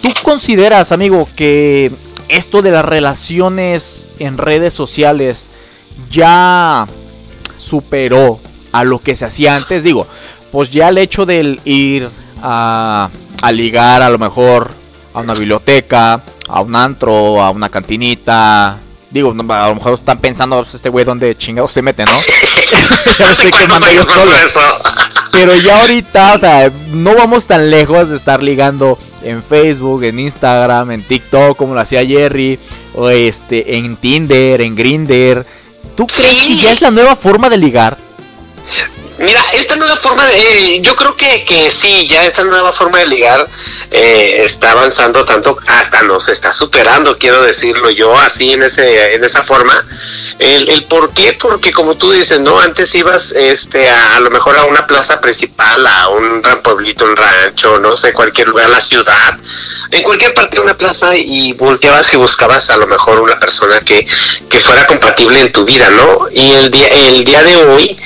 [0.00, 1.90] ¿Tú consideras, amigo, que
[2.28, 5.48] esto de las relaciones en redes sociales
[6.10, 6.86] ya
[7.58, 8.40] superó
[8.72, 9.82] a lo que se hacía antes?
[9.82, 10.06] Digo,
[10.52, 12.08] pues ya el hecho del ir
[12.40, 13.10] a,
[13.42, 14.70] a ligar a lo mejor
[15.14, 18.78] a una biblioteca, a un antro, a una cantinita.
[19.10, 22.12] Digo, no, a lo mejor están pensando pues, este güey dónde chingados se mete, ¿no?
[23.58, 24.30] Quemando yo solo.
[25.32, 30.18] Pero ya ahorita, o sea, no vamos tan lejos de estar ligando en Facebook, en
[30.18, 32.58] Instagram, en TikTok, como lo hacía Jerry,
[32.94, 35.46] o este, en Tinder, en Grinder.
[35.96, 37.98] ¿Tú crees que ya es la nueva forma de ligar?
[39.18, 42.98] Mira, esta nueva forma de, eh, yo creo que, que sí, ya esta nueva forma
[42.98, 43.46] de ligar
[43.90, 49.22] eh, está avanzando tanto, hasta nos está superando, quiero decirlo yo, así en ese, en
[49.24, 49.74] esa forma.
[50.38, 52.58] El, el por qué, porque como tú dices, ¿no?
[52.58, 57.16] Antes ibas este, a, a lo mejor a una plaza principal, a un gran un
[57.16, 59.38] rancho, no sé, cualquier lugar, la ciudad,
[59.90, 63.80] en cualquier parte de una plaza y volteabas y buscabas a lo mejor una persona
[63.80, 64.06] que,
[64.48, 66.28] que fuera compatible en tu vida, ¿no?
[66.32, 68.00] Y el día, el día de hoy,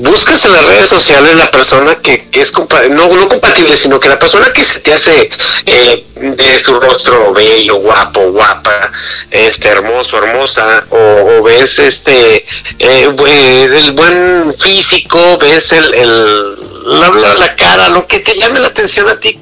[0.00, 4.08] buscas en las redes sociales la persona que, es compa- no, no compatible, sino que
[4.08, 5.30] la persona que se te hace
[5.66, 8.90] eh, de su rostro bello, guapo, guapa,
[9.30, 12.44] este hermoso, hermosa, o, o ves este eh,
[12.78, 18.58] eh, el buen físico, ves el, el la, la- la cara, lo que te llame
[18.58, 19.38] la atención a ti.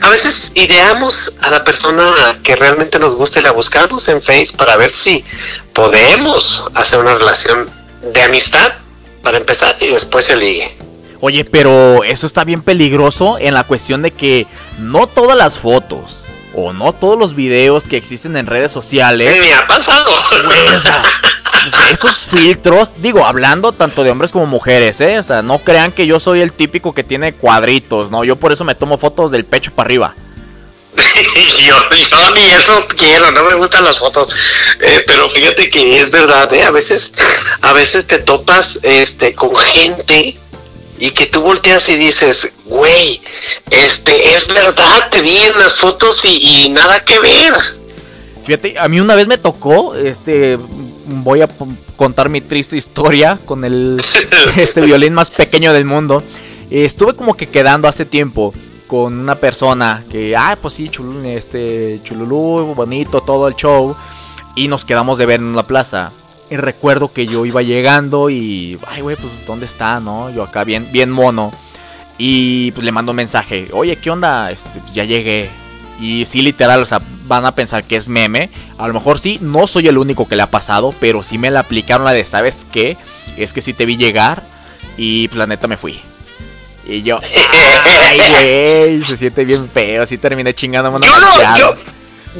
[0.00, 4.48] A veces ideamos a la persona que realmente nos gusta y la buscamos en Face
[4.56, 5.24] para ver si
[5.72, 7.70] podemos hacer una relación
[8.02, 8.72] de amistad
[9.22, 10.76] para empezar y después se ligue.
[11.20, 14.46] Oye, pero eso está bien peligroso en la cuestión de que
[14.78, 16.16] no todas las fotos
[16.54, 19.38] o no todos los videos que existen en redes sociales.
[19.40, 20.10] Me ha pasado.
[20.80, 25.18] sea, esos filtros, digo, hablando tanto de hombres como mujeres, ¿eh?
[25.18, 28.24] O sea, no crean que yo soy el típico que tiene cuadritos, ¿no?
[28.24, 30.14] Yo por eso me tomo fotos del pecho para arriba.
[31.66, 34.28] yo, yo ni eso quiero, no me gustan las fotos.
[34.80, 36.62] Eh, pero fíjate que es verdad, ¿eh?
[36.64, 37.12] A veces,
[37.62, 40.38] a veces te topas este con gente
[40.98, 43.20] y que tú volteas y dices, güey,
[43.70, 47.54] este, es verdad, te vi en las fotos y, y nada que ver.
[48.44, 50.58] Fíjate, a mí una vez me tocó, este,
[51.06, 51.48] voy a
[51.96, 54.02] contar mi triste historia con el
[54.56, 56.22] este violín más pequeño del mundo.
[56.70, 58.54] Estuve como que quedando hace tiempo
[58.90, 60.90] con una persona que, ah, pues sí,
[61.26, 63.94] este, chululú, bonito, todo el show.
[64.56, 66.10] Y nos quedamos de ver en una plaza.
[66.50, 70.28] Y recuerdo que yo iba llegando y, ay, güey, pues, ¿dónde está, no?
[70.30, 71.52] Yo acá bien, bien mono.
[72.18, 74.50] Y pues le mando un mensaje, oye, ¿qué onda?
[74.50, 75.48] Este, pues, ya llegué.
[76.00, 78.50] Y sí, literal, o sea, van a pensar que es meme.
[78.76, 81.52] A lo mejor sí, no soy el único que le ha pasado, pero sí me
[81.52, 82.96] la aplicaron la de, ¿sabes qué?
[83.36, 84.42] Es que sí te vi llegar
[84.96, 86.00] y pues, la neta me fui.
[86.86, 87.18] Y yo,
[88.08, 88.18] ay,
[88.98, 91.76] güey, se siente bien feo, sí terminé chingando Yo lo, yo,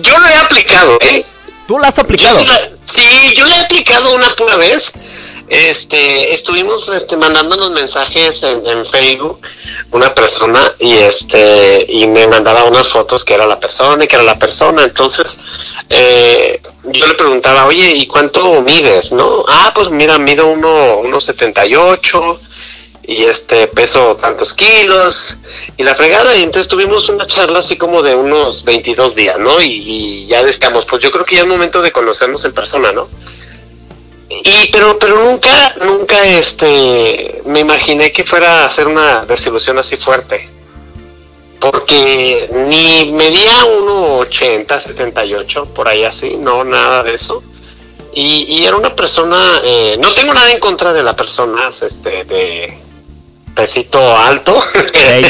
[0.00, 1.24] yo lo he aplicado, ¿eh?
[1.66, 2.34] ¿Tú lo has aplicado?
[2.34, 4.90] Yo sí, la- sí, yo lo he aplicado una pura vez.
[5.48, 9.40] Este, estuvimos este, mandándonos mensajes en, en Facebook
[9.90, 14.14] una persona y este y me mandaba unas fotos que era la persona y que
[14.14, 14.84] era la persona.
[14.84, 15.36] Entonces
[15.88, 19.10] eh, yo le preguntaba, oye, ¿y cuánto mides?
[19.10, 22.40] No, ah, pues mira, mido uno, uno 78
[23.10, 25.34] y este peso tantos kilos
[25.76, 29.60] y la fregada y entonces tuvimos una charla así como de unos 22 días, ¿no?
[29.60, 33.08] Y, ya decíamos, pues yo creo que ya es momento de conocernos en persona, ¿no?
[34.28, 39.96] Y pero pero nunca nunca este me imaginé que fuera a hacer una desilusión así
[39.96, 40.48] fuerte.
[41.58, 47.42] Porque ni medía 1.80, 78, por ahí así, no, nada de eso.
[48.14, 52.89] Y, era una persona, eh, no tengo nada en contra de la persona, este, de
[53.54, 54.62] pesito alto.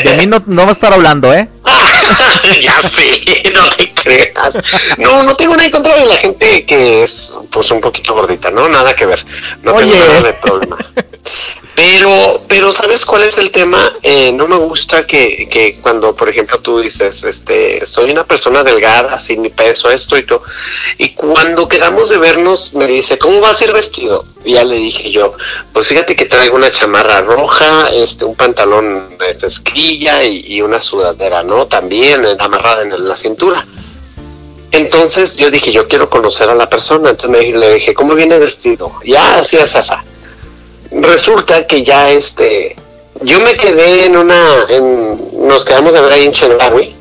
[0.04, 1.48] De mí no, no va a estar hablando, ¿eh?
[2.60, 4.58] ya sé, no te creas.
[4.98, 8.50] No, no tengo nada en contra de la gente que es pues un poquito gordita,
[8.50, 8.68] ¿no?
[8.68, 9.24] Nada que ver.
[9.62, 9.92] No Oye.
[9.92, 10.78] tengo nada de problema.
[11.74, 13.94] Pero, pero ¿sabes cuál es el tema?
[14.02, 18.62] Eh, no me gusta que, que cuando, por ejemplo, tú dices, este, soy una persona
[18.62, 20.42] delgada, sin mi peso, esto y todo,
[20.98, 24.26] y cuando quedamos de vernos, me dice, ¿cómo vas a ir vestido?
[24.44, 25.32] Y ya le dije yo,
[25.72, 30.80] pues fíjate que traigo una chamarra roja, este, un pantalón de pesquilla y, y una
[30.80, 31.66] sudadera, ¿no?
[31.66, 33.66] También eh, amarrada en la cintura.
[34.72, 37.10] Entonces yo dije, yo quiero conocer a la persona.
[37.10, 38.92] Entonces me, le dije, ¿cómo viene vestido?
[39.04, 39.74] Ya, así es.
[40.92, 42.76] Resulta que ya este,
[43.22, 46.96] yo me quedé en una, en, nos quedamos de ver ahí en Chedraui.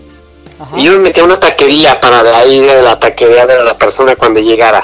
[0.75, 3.77] Y yo me metí a una taquería para de ahí de la taquería de la
[3.77, 4.83] persona cuando llegara.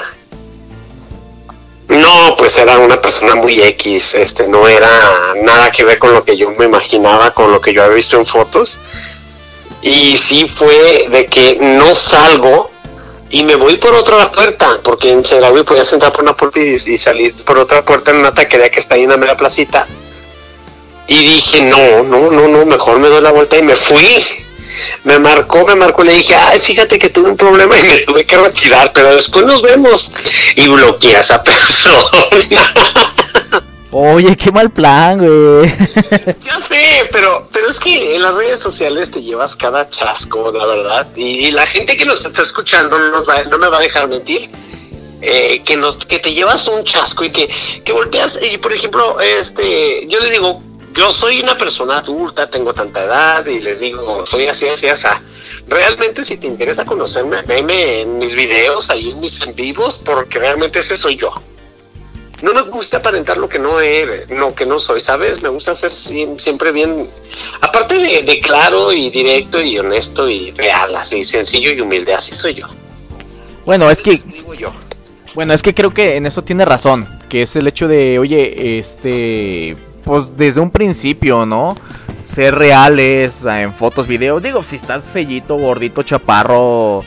[1.88, 4.88] No, pues era una persona muy X, este, no era
[5.36, 8.16] nada que ver con lo que yo me imaginaba, con lo que yo había visto
[8.16, 8.78] en fotos.
[9.82, 12.70] Y sí fue de que no salgo
[13.30, 16.74] y me voy por otra puerta, porque en Chedraui podías entrar por una puerta y,
[16.74, 19.86] y salir por otra puerta en una taquería que está ahí en la mera placita.
[21.08, 24.24] Y dije, no, no, no, no, mejor me doy la vuelta y me fui.
[25.04, 28.24] Me marcó, me marcó, le dije, ay, fíjate que tuve un problema y me tuve
[28.24, 30.10] que retirar, pero después nos vemos.
[30.56, 32.72] Y bloqueé a esa persona.
[33.90, 35.72] Oye, qué mal plan, güey.
[36.44, 40.66] Ya sé, pero, pero es que en las redes sociales te llevas cada chasco, la
[40.66, 41.06] verdad.
[41.16, 43.80] Y, y la gente que nos está escuchando no, nos va- no me va a
[43.80, 44.50] dejar mentir.
[45.22, 47.48] eh, que nos que te llevas un chasco y que,
[47.84, 50.62] que volteas y por ejemplo este yo les digo
[50.96, 55.06] yo soy una persona adulta tengo tanta edad y les digo soy así así así
[55.68, 60.38] realmente si te interesa conocerme veme en mis videos ahí en mis en vivos porque
[60.38, 61.32] realmente ese soy yo
[62.42, 65.40] no me gusta aparentar lo que no eres, no que no soy, ¿sabes?
[65.40, 67.08] Me gusta ser siem- siempre bien,
[67.62, 72.34] aparte de, de claro y directo y honesto y real, así sencillo y humilde, así
[72.34, 72.66] soy yo.
[73.64, 74.70] Bueno, es que Digo yo.
[75.34, 78.78] Bueno, es que creo que en eso tiene razón, que es el hecho de, oye,
[78.78, 79.74] este,
[80.06, 81.76] pues desde un principio, ¿no?
[82.24, 84.40] Ser reales eh, en fotos, videos.
[84.42, 86.98] Digo, si estás fellito, gordito, chaparro,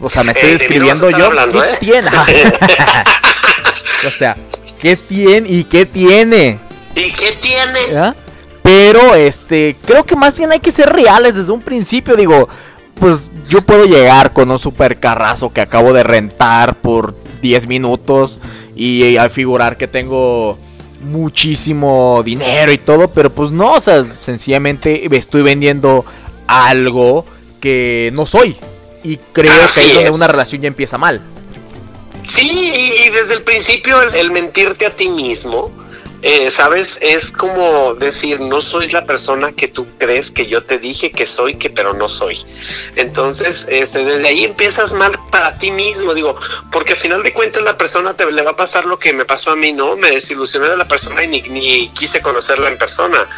[0.00, 1.26] o sea, me estoy Eh, describiendo yo.
[1.26, 1.76] hablando, ¿Qué ¿eh?
[1.80, 2.06] tiene?
[4.06, 4.36] o sea,
[4.78, 6.60] ¿qué tiene y qué tiene?
[6.94, 8.14] ¿Y qué tiene?
[8.62, 12.14] Pero, este, creo que más bien hay que ser reales desde un principio.
[12.16, 12.48] Digo,
[12.94, 18.40] pues yo puedo llegar con un super carrazo que acabo de rentar por 10 minutos
[18.76, 20.56] y al figurar que tengo
[21.04, 26.04] muchísimo dinero y todo, pero pues no, o sea, sencillamente estoy vendiendo
[26.46, 27.26] algo
[27.60, 28.56] que no soy.
[29.02, 31.20] Y creo que ahí es donde una relación ya empieza mal.
[32.26, 35.70] Sí, y, y desde el principio el, el mentirte a ti mismo,
[36.26, 36.96] eh, ¿sabes?
[37.02, 41.26] Es como decir, no soy la persona que tú crees que yo te dije que
[41.26, 42.42] soy, que pero no soy.
[42.96, 46.34] Entonces, este, desde ahí empiezas mal para ti mismo, digo,
[46.72, 49.26] porque al final de cuentas la persona te le va a pasar lo que me
[49.26, 49.96] pasó a mí, ¿no?
[49.96, 53.28] Me desilusioné de la persona y ni, ni quise conocerla en persona.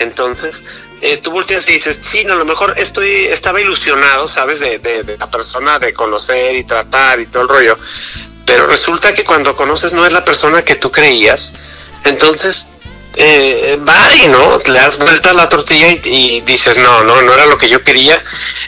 [0.00, 0.64] Entonces,
[1.00, 4.58] eh, tú volteas y dices, sí, no, a lo mejor estoy, estaba ilusionado, ¿sabes?
[4.58, 7.78] De, de, de la persona, de conocer y tratar y todo el rollo.
[8.44, 11.54] Pero resulta que cuando conoces no es la persona que tú creías.
[12.04, 12.66] Entonces,
[13.14, 14.58] eh, vale, ¿no?
[14.58, 17.68] Le das vuelta a la tortilla y, y dices, no, no, no era lo que
[17.68, 18.22] yo quería.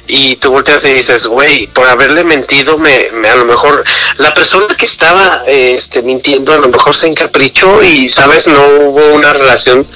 [0.06, 3.82] Y tú volteas y dices, güey, por haberle mentido, me, me- a lo mejor
[4.18, 8.46] la persona que estaba este, mintiendo a lo mejor se encaprichó y, ¿sabes?
[8.46, 9.86] No hubo una relación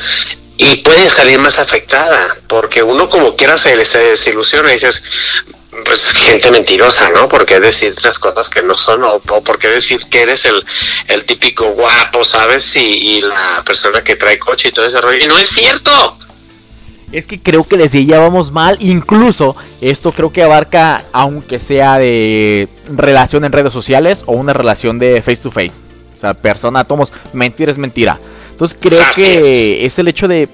[0.57, 5.03] y puede salir más afectada, porque uno como quiera se, se desilusiona y dices,
[5.85, 7.29] pues gente mentirosa, ¿no?
[7.29, 9.05] ¿Por qué decir las cosas que no son?
[9.05, 10.65] ¿O, o por qué decir que eres el,
[11.09, 12.75] el típico guapo, ¿sabes?
[12.77, 15.25] Y, y la persona que trae coche y todo ese rollo.
[15.25, 16.19] Y no es cierto.
[17.11, 18.77] Es que creo que desde ya vamos mal.
[18.81, 24.99] Incluso esto creo que abarca, aunque sea de relación en redes sociales o una relación
[24.99, 25.81] de face to face.
[26.15, 28.19] O sea, persona, tomos, mentira es mentira.
[28.51, 29.99] Entonces creo Así que es.
[29.99, 30.49] el hecho de,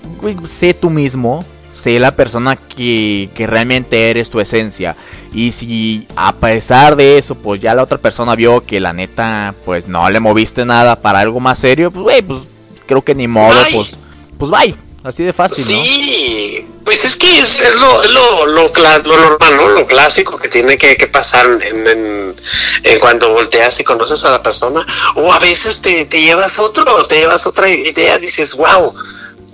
[0.44, 1.44] sé tú mismo,
[1.84, 4.96] sé la persona que, que realmente eres tu esencia.
[5.32, 9.54] Y si a pesar de eso, pues ya la otra persona vio que la neta,
[9.64, 12.40] pues no le moviste nada para algo más serio, pues güey, pues
[12.86, 13.74] creo que ni modo, Bye.
[13.74, 13.92] pues,
[14.38, 14.76] pues bye.
[15.04, 15.84] Así de fácil, ¿no?
[15.84, 19.68] Sí, pues es que es, es lo, es lo, lo, lo normal, ¿no?
[19.68, 22.34] Lo clásico que tiene que, que pasar en, en,
[22.82, 24.86] en cuando volteas y conoces a la persona.
[25.16, 28.94] O a veces te, te llevas otro, te llevas otra idea, dices, wow,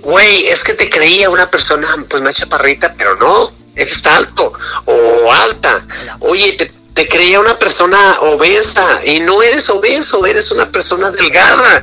[0.03, 4.53] güey, es que te creía una persona, pues más chaparrita, pero no, eres alto
[4.85, 5.87] o alta.
[6.21, 11.83] Oye, te, te creía una persona obesa y no eres obeso, eres una persona delgada.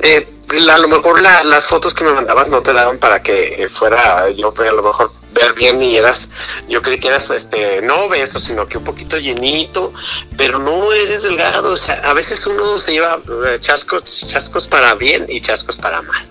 [0.00, 3.22] Eh, la- a lo mejor la- las fotos que me mandabas no te daban para
[3.22, 6.28] que fuera yo a lo mejor ver bien y eras,
[6.68, 9.92] yo creí que eras este no obeso, sino que un poquito llenito,
[10.36, 14.94] pero no eres delgado, o sea, a veces uno se lleva eh, chascos, chascos para
[14.94, 16.26] bien y chascos para mal.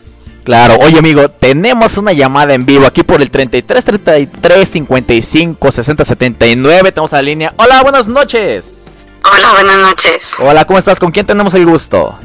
[0.48, 6.06] Claro, oye amigo, tenemos una llamada en vivo aquí por el 33 33 55 60
[6.06, 6.94] 79.
[6.94, 7.54] Tenemos a la línea.
[7.58, 8.86] Hola, buenas noches.
[9.30, 10.24] Hola, buenas noches.
[10.40, 11.02] Hola, ¿cómo estás?
[11.02, 12.18] ¿Con quién tenemos el gusto?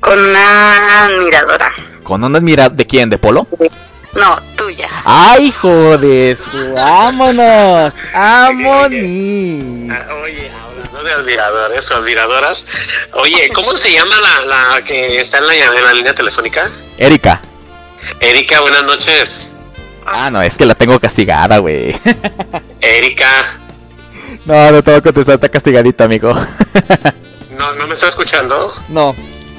[0.00, 1.70] Con una admiradora.
[2.02, 3.10] ¿Con una admira de quién?
[3.10, 3.46] ¿De Polo?
[4.14, 4.88] No, tuya.
[5.04, 6.72] ¡Ay, hijo de su!
[6.72, 7.92] ¡Vámonos!
[8.14, 8.90] ¡Vámonos!
[10.00, 10.50] Ah, Oye,
[11.02, 12.64] de admiradores o admiradoras,
[13.12, 16.70] oye, ¿cómo se llama la, la que está en la, en la línea telefónica?
[16.98, 17.40] Erika.
[18.20, 19.46] Erika, buenas noches.
[20.04, 21.94] Ah, no, es que la tengo castigada, güey.
[22.80, 23.58] Erika,
[24.44, 26.34] No, no te voy a contestar, está castigadita, amigo.
[27.56, 28.74] ¿no, ¿no me está escuchando?
[28.88, 29.14] No,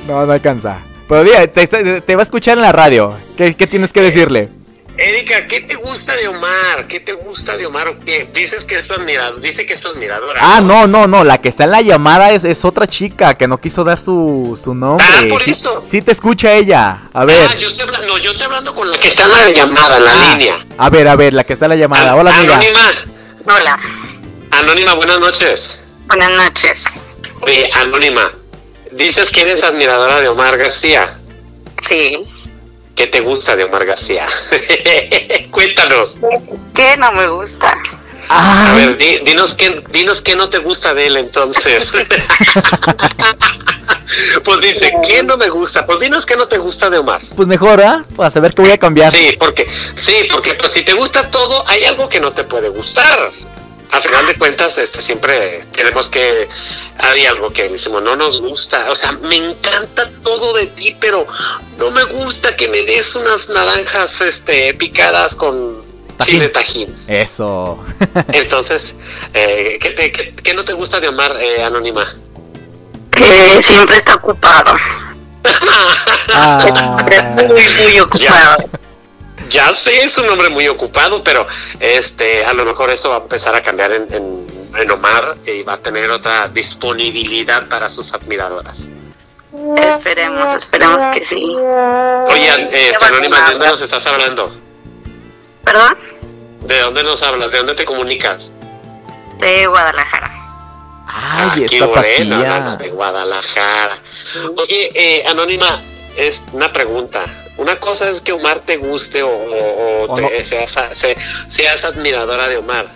[0.08, 0.80] no, no alcanza.
[1.08, 3.16] Pero te, te- te va a escuchar en la radio.
[3.38, 4.50] ¿Qué, qué tienes que decirle?
[4.96, 6.88] Erika, ¿qué te gusta de Omar?
[6.88, 7.88] ¿Qué te gusta de Omar?
[7.88, 8.28] o qué?
[8.32, 10.40] Dices que es tu admirador, dice que es tu admiradora.
[10.44, 13.48] Ah, no, no, no, la que está en la llamada es, es otra chica que
[13.48, 15.04] no quiso dar su, su nombre.
[15.10, 15.82] Ah, por sí, eso.
[15.84, 17.10] sí te escucha ella.
[17.12, 19.30] A ver, Ah, yo estoy hablando, no, yo estoy hablando con la que está en
[19.32, 20.36] la llamada, en la Ah.
[20.38, 20.66] línea.
[20.78, 22.16] a ver, a ver, la que está en la llamada.
[22.16, 22.54] Hola, amiga.
[22.56, 22.90] Anónima,
[23.46, 23.80] Hola,
[24.52, 25.72] Anónima, buenas noches.
[26.06, 26.84] buenas noches.
[27.42, 28.32] Oye, Anónima,
[28.92, 31.20] dices que eres admiradora de Omar García.
[31.82, 32.30] Sí.
[32.96, 34.28] ¿Qué te gusta de Omar García?
[35.52, 36.18] Cuéntanos.
[36.76, 37.74] ¿Qué no me gusta?
[38.30, 41.92] A ver, di- dinos qué, dinos qué no te gusta de él entonces.
[44.44, 45.86] pues dice, ¿qué no me gusta?
[45.86, 47.22] Pues dinos qué no te gusta de Omar.
[47.36, 48.06] Pues mejor, ¿ah?
[48.16, 49.12] Para saber que voy a cambiar.
[49.12, 52.70] Sí, porque, sí, porque pues si te gusta todo, hay algo que no te puede
[52.70, 53.32] gustar.
[53.94, 56.50] A final de cuentas, este, siempre tenemos que,
[56.98, 58.90] hay algo que decimos, no nos gusta.
[58.90, 61.28] O sea, me encanta todo de ti, pero
[61.78, 65.84] no me gusta que me des unas naranjas, este, picadas con
[66.18, 66.34] Tajín.
[66.34, 66.96] chile tajín.
[67.08, 67.84] Eso.
[68.34, 68.96] Entonces,
[69.34, 72.16] eh, ¿qué, te- qué- qué no te gusta de Omar, eh, Anónima?
[73.12, 74.76] Que siempre está ocupado.
[76.36, 76.66] Ah,
[77.36, 78.18] Muy, muy ocupado.
[78.20, 78.58] Ya
[79.76, 81.48] sé, es un hombre muy ocupado, pero
[81.80, 84.48] este, a lo mejor eso va a empezar a cambiar en, en,
[84.78, 88.90] en Omar y va a tener otra disponibilidad para sus admiradoras.
[89.78, 91.56] Esperemos, esperemos que sí.
[91.56, 94.52] Oye, eh, Anónima, ¿de dónde nos estás hablando?
[95.64, 95.98] ¿Perdón?
[96.62, 97.52] ¿De dónde nos hablas?
[97.52, 98.50] ¿De dónde te comunicas?
[99.40, 100.32] De Guadalajara.
[101.06, 102.60] Ay, Aquí esta Moreno, tapía.
[102.60, 103.98] no, no, de Guadalajara.
[104.58, 105.80] Oye, eh, Anónima,
[106.18, 107.26] es una pregunta.
[107.58, 110.30] Una cosa es que Omar te guste o, o- o O te- no.
[110.46, 111.16] seas, se-
[111.50, 112.88] seas admiradora de Omar.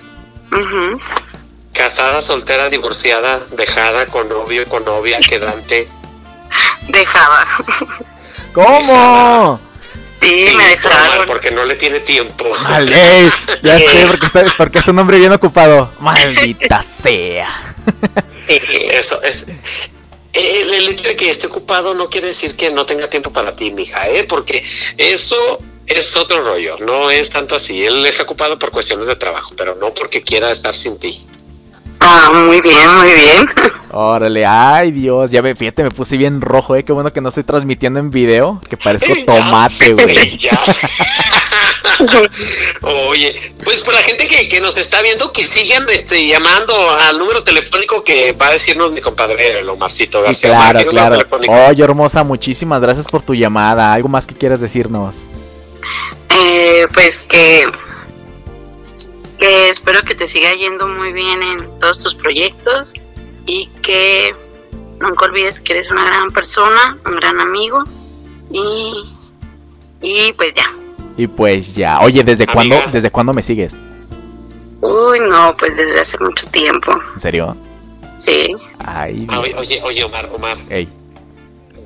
[1.74, 5.88] Casada, soltera, divorciada, dejada, con novio y con novia, quedante.
[6.88, 7.46] Dejaba.
[8.54, 9.60] ¿Cómo?
[10.22, 11.28] Sí, Sí, me por dejaron.
[11.28, 12.46] porque no le tiene tiempo.
[12.64, 13.32] Vale,
[13.62, 15.92] ya sé, porque, está, porque es un hombre bien ocupado.
[16.00, 17.76] Maldita sea.
[18.48, 19.46] Eso es.
[20.38, 23.56] El, el hecho de que esté ocupado no quiere decir que no tenga tiempo para
[23.56, 24.24] ti, mija, ¿eh?
[24.24, 24.64] Porque
[24.98, 27.84] eso es otro rollo, no es tanto así.
[27.84, 31.26] Él está ocupado por cuestiones de trabajo, pero no porque quiera estar sin ti.
[32.00, 33.48] Ah, muy bien, muy bien.
[33.92, 36.84] Órale, ay Dios, ya me fíjate, me puse bien rojo, eh.
[36.84, 40.38] Qué bueno que no estoy transmitiendo en video, que parezco tomate, güey.
[42.82, 47.18] Oye, pues por la gente que, que nos está viendo, que sigan este, llamando al
[47.18, 50.50] número telefónico que va a decirnos mi compadre, el Omarcito Sí, García.
[50.50, 51.68] claro, Omar, ¿tiene un número claro.
[51.70, 53.94] Oye, hermosa, muchísimas gracias por tu llamada.
[53.94, 55.26] ¿Algo más que quieras decirnos?
[56.40, 57.66] Eh, pues que,
[59.40, 62.94] que espero que te siga yendo muy bien en todos tus proyectos
[63.46, 64.36] y que
[65.00, 67.84] nunca olvides que eres una gran persona, un gran amigo
[68.52, 68.94] y,
[70.02, 70.72] y pues ya.
[71.18, 72.00] Y pues ya.
[72.02, 72.54] Oye, ¿desde Amiga.
[72.54, 73.76] cuándo, desde cuándo me sigues?
[74.82, 76.92] Uy, no, pues desde hace mucho tiempo.
[77.16, 77.56] ¿En serio?
[78.20, 78.56] Sí.
[78.86, 80.88] Ay, Ah, oye, oye, Omar, Omar, Ey.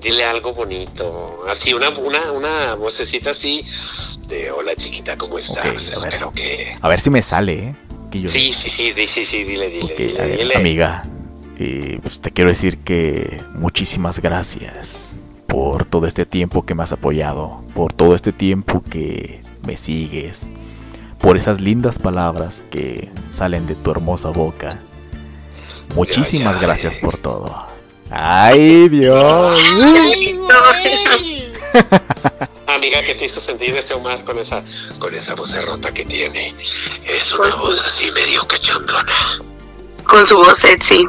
[0.01, 1.43] dile algo bonito.
[1.47, 3.65] Así, una, una, una vocecita así
[4.27, 5.57] de hola chiquita, ¿cómo estás?
[5.65, 5.75] A ver.
[5.75, 6.75] Espero que...
[6.81, 7.75] A ver si me sale, ¿eh?
[8.11, 8.27] Que yo...
[8.29, 10.55] Sí, sí, sí, sí, sí, dile, dile, Ok, dile, ver, dile.
[10.55, 11.03] amiga,
[11.59, 15.20] eh, pues te quiero decir que muchísimas gracias
[15.51, 20.49] por todo este tiempo que me has apoyado, por todo este tiempo que me sigues,
[21.19, 24.79] por esas lindas palabras que salen de tu hermosa boca.
[25.93, 26.99] Muchísimas ya, gracias eh.
[27.01, 27.53] por todo.
[28.09, 29.59] Ay, Dios.
[32.67, 34.63] Amiga, ¿qué te hizo sentir este Omar con esa,
[34.99, 36.55] con esa voz rota que tiene?
[37.05, 39.50] Es una voz así medio cachondona.
[40.11, 41.07] Con su voz sexy.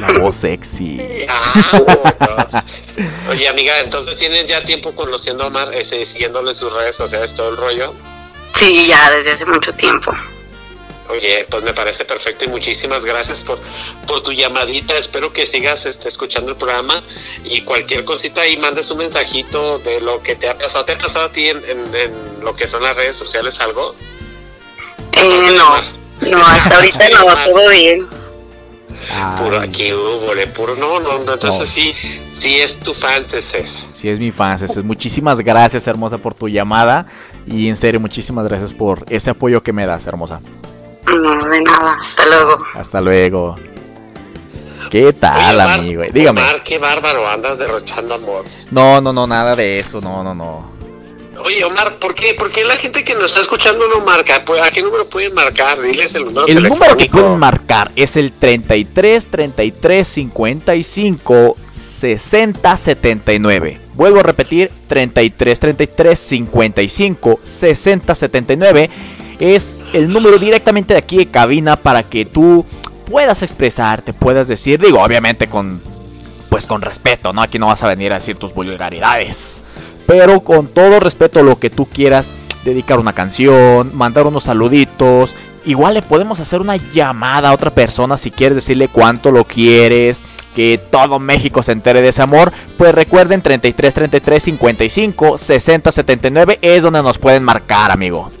[0.00, 1.24] La voz sexy.
[1.28, 2.64] Ah,
[3.30, 7.32] Oye, amiga, entonces tienes ya tiempo conociendo a Omar, ese, siguiéndolo en sus redes sociales,
[7.34, 7.94] todo el rollo.
[8.56, 10.12] Sí, ya desde hace mucho tiempo.
[11.08, 13.60] Oye, pues me parece perfecto y muchísimas gracias por,
[14.08, 14.96] por tu llamadita.
[14.98, 17.02] Espero que sigas este, escuchando el programa
[17.44, 20.84] y cualquier cosita ahí mandes un mensajito de lo que te ha pasado.
[20.84, 23.94] ¿Te ha pasado a ti en, en- en lo que son las redes sociales algo?
[25.12, 25.80] Eh, no,
[26.28, 28.08] no, hasta ahorita no, todo bien.
[29.38, 29.90] Puro aquí
[30.34, 30.76] le puro.
[30.76, 31.66] No, no, no, entonces No.
[31.66, 31.92] sí,
[32.32, 33.88] sí es tu fan, es.
[33.92, 37.06] Si es mi fan, es muchísimas gracias, hermosa, por tu llamada.
[37.46, 40.40] Y en serio, muchísimas gracias por ese apoyo que me das, hermosa.
[41.06, 42.64] No, de nada, hasta luego.
[42.74, 43.56] Hasta luego.
[44.90, 46.02] ¿Qué tal, Oye, amigo?
[46.12, 46.40] Dígame.
[46.40, 48.44] Omar, qué bárbaro, andas derrochando amor.
[48.70, 50.79] No, no, no, nada de eso, no, no, no.
[51.44, 54.44] Oye, Omar, ¿por qué, ¿por qué la gente que nos está escuchando no marca?
[54.44, 55.80] Pues, ¿A qué número pueden marcar?
[55.80, 63.80] Diles el número El número que pueden marcar es el 33 33 55 60 79.
[63.94, 68.90] Vuelvo a repetir, 33 33 55 60 79
[69.40, 72.64] es el número directamente de aquí de cabina para que tú
[73.06, 75.82] puedas expresarte, puedas decir, digo, obviamente con
[76.50, 77.42] pues con respeto, ¿no?
[77.42, 79.59] Aquí no vas a venir a decir tus vulgaridades.
[80.10, 82.32] Pero con todo respeto lo que tú quieras,
[82.64, 85.36] dedicar una canción, mandar unos saluditos.
[85.64, 90.20] Igual le podemos hacer una llamada a otra persona si quieres decirle cuánto lo quieres.
[90.56, 92.52] Que todo México se entere de ese amor.
[92.76, 98.32] Pues recuerden 33 33 55 60 79 es donde nos pueden marcar, amigo.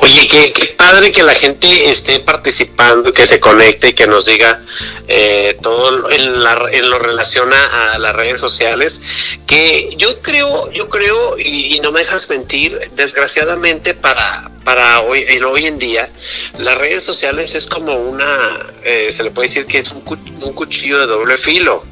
[0.00, 4.24] Oye, qué, qué padre que la gente esté participando, que se conecte y que nos
[4.24, 4.62] diga
[5.08, 9.00] eh, todo en, la, en lo relaciona a las redes sociales.
[9.46, 15.44] Que yo creo, yo creo, y, no me dejas mentir, desgraciadamente para, para hoy, en
[15.44, 16.10] hoy en día,
[16.58, 20.02] las redes sociales es como una, eh, se le puede decir que es un,
[20.42, 21.84] un cuchillo de doble filo.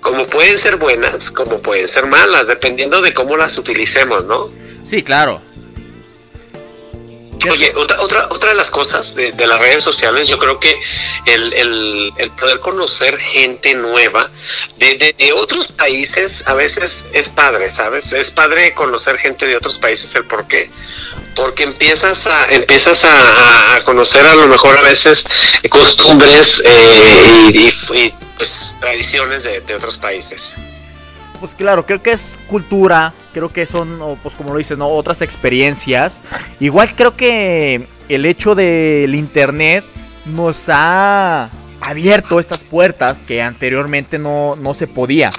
[0.00, 4.50] Como pueden ser buenas, como pueden ser malas, dependiendo de cómo las utilicemos, ¿no?
[4.84, 5.42] Sí, claro.
[7.50, 10.74] Oye, otra, otra, otra de las cosas de, las redes sociales, yo creo que
[11.26, 14.30] el, el, el poder conocer gente nueva
[14.78, 18.12] de, otros países a veces es padre, ¿sabes?
[18.12, 20.70] Es padre conocer gente de otros países, el por qué.
[21.34, 25.24] Porque empiezas a, empiezas a, conocer a lo mejor a veces
[25.68, 30.54] costumbres eh, y, pues, tradiciones de otros países.
[31.38, 34.88] Pues claro, creo que es cultura, creo que son, pues como lo dices, ¿no?
[34.88, 36.22] Otras experiencias.
[36.60, 39.84] Igual creo que el hecho del internet
[40.24, 41.50] nos ha
[41.80, 45.32] abierto estas puertas que anteriormente no, no se podía.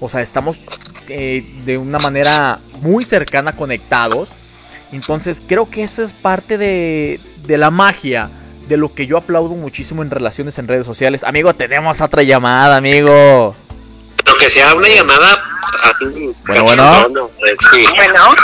[0.00, 0.60] O sea, estamos
[1.08, 4.30] eh, de una manera muy cercana conectados.
[4.92, 8.30] Entonces creo que esa es parte de, de la magia,
[8.68, 11.24] de lo que yo aplaudo muchísimo en relaciones en redes sociales.
[11.24, 13.56] Amigo, tenemos otra llamada, amigo.
[14.34, 15.42] Pero que sea una llamada
[15.82, 16.34] así.
[16.46, 17.08] Bueno, bueno.
[17.10, 17.86] no, eh, sí.
[17.94, 18.34] Bueno,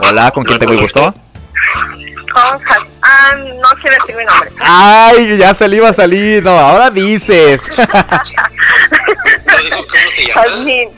[0.00, 1.14] Hola, ¿con quién tengo el gusto?
[2.32, 2.60] con
[3.02, 4.50] Ah, no sé decir mi nombre.
[4.60, 6.42] Ay, ya se le iba a salir.
[6.42, 7.62] No, ahora dices.
[10.34, 10.90] Jazmín.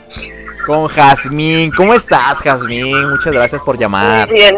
[0.65, 1.71] Con Jazmín.
[1.71, 3.09] ¿Cómo estás, Jazmín?
[3.09, 4.29] Muchas gracias por llamar.
[4.29, 4.55] Bien.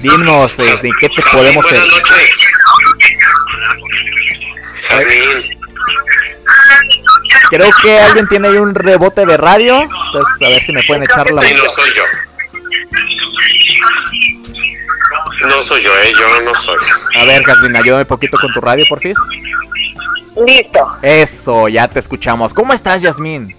[0.00, 1.82] Dinos, este, ¿qué te podemos hacer?
[4.88, 5.63] Jazmín.
[7.50, 9.82] Creo que alguien tiene ahí un rebote de radio.
[9.82, 12.02] Entonces, a ver si me pueden echar la Sí, no soy yo.
[15.48, 16.78] No soy yo, eh, yo no soy.
[17.16, 19.16] A ver, Jazmín, ayúdame un poquito con tu radio, porfis.
[20.46, 20.96] Listo.
[21.02, 22.52] Eso, ya te escuchamos.
[22.54, 23.54] ¿Cómo estás, Yasmín?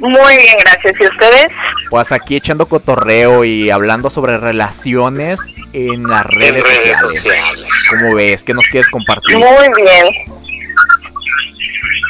[0.00, 0.94] Muy bien, gracias.
[1.00, 1.48] ¿Y ustedes?
[1.90, 5.40] Pues aquí echando cotorreo y hablando sobre relaciones
[5.72, 7.66] en las redes, redes sociales.
[7.90, 8.44] ¿Cómo ves?
[8.44, 9.36] ¿Qué nos quieres compartir?
[9.36, 10.37] Muy bien.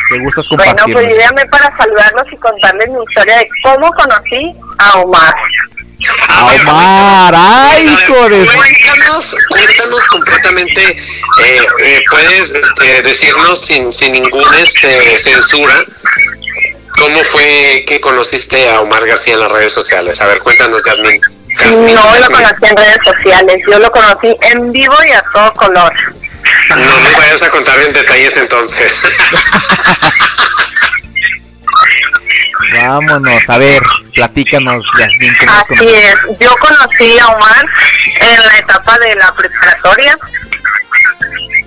[0.09, 0.94] ¿Qué gustas Bueno, compartir?
[0.94, 5.35] pues yo llamé para saludarlos y contarles mi historia de cómo conocí a Omar.
[6.28, 7.35] ¡A Omar!
[7.36, 7.97] ¡Ay.
[8.06, 15.85] Cuéntanos, cuéntanos completamente, eh, eh, puedes este, decirnos sin, sin ninguna este, censura
[16.98, 20.20] cómo fue que conociste a Omar García en las redes sociales.
[20.20, 21.20] A ver, cuéntanos, Yasmin.
[21.68, 25.93] No lo conocí en redes sociales, yo lo conocí en vivo y a todo color.
[26.69, 28.97] No nos vayas a contar en detalles entonces.
[32.82, 33.82] Vámonos, a ver,
[34.15, 37.66] platícanos, Yasmín, ¿cómo nos Así es, yo conocí a Omar
[38.20, 40.19] en la etapa de la preparatoria.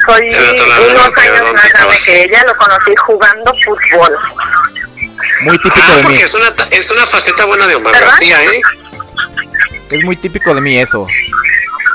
[0.06, 4.18] Soy unos años ¿dónde más grande que ella, lo conocí jugando fútbol.
[5.42, 6.04] Muy típico Ah, de mí.
[6.04, 8.10] porque es una, es una faceta buena de Omar ¿Verdad?
[8.10, 8.62] García, ¿eh?
[9.90, 11.08] Es muy típico de mí eso.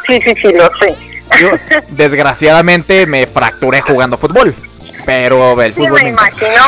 [0.07, 0.97] Sí, sí, sí, lo sé.
[1.41, 1.51] Yo,
[1.89, 4.55] desgraciadamente, me fracturé jugando fútbol.
[5.05, 6.63] Pero el Sí, fútbol me me imagino.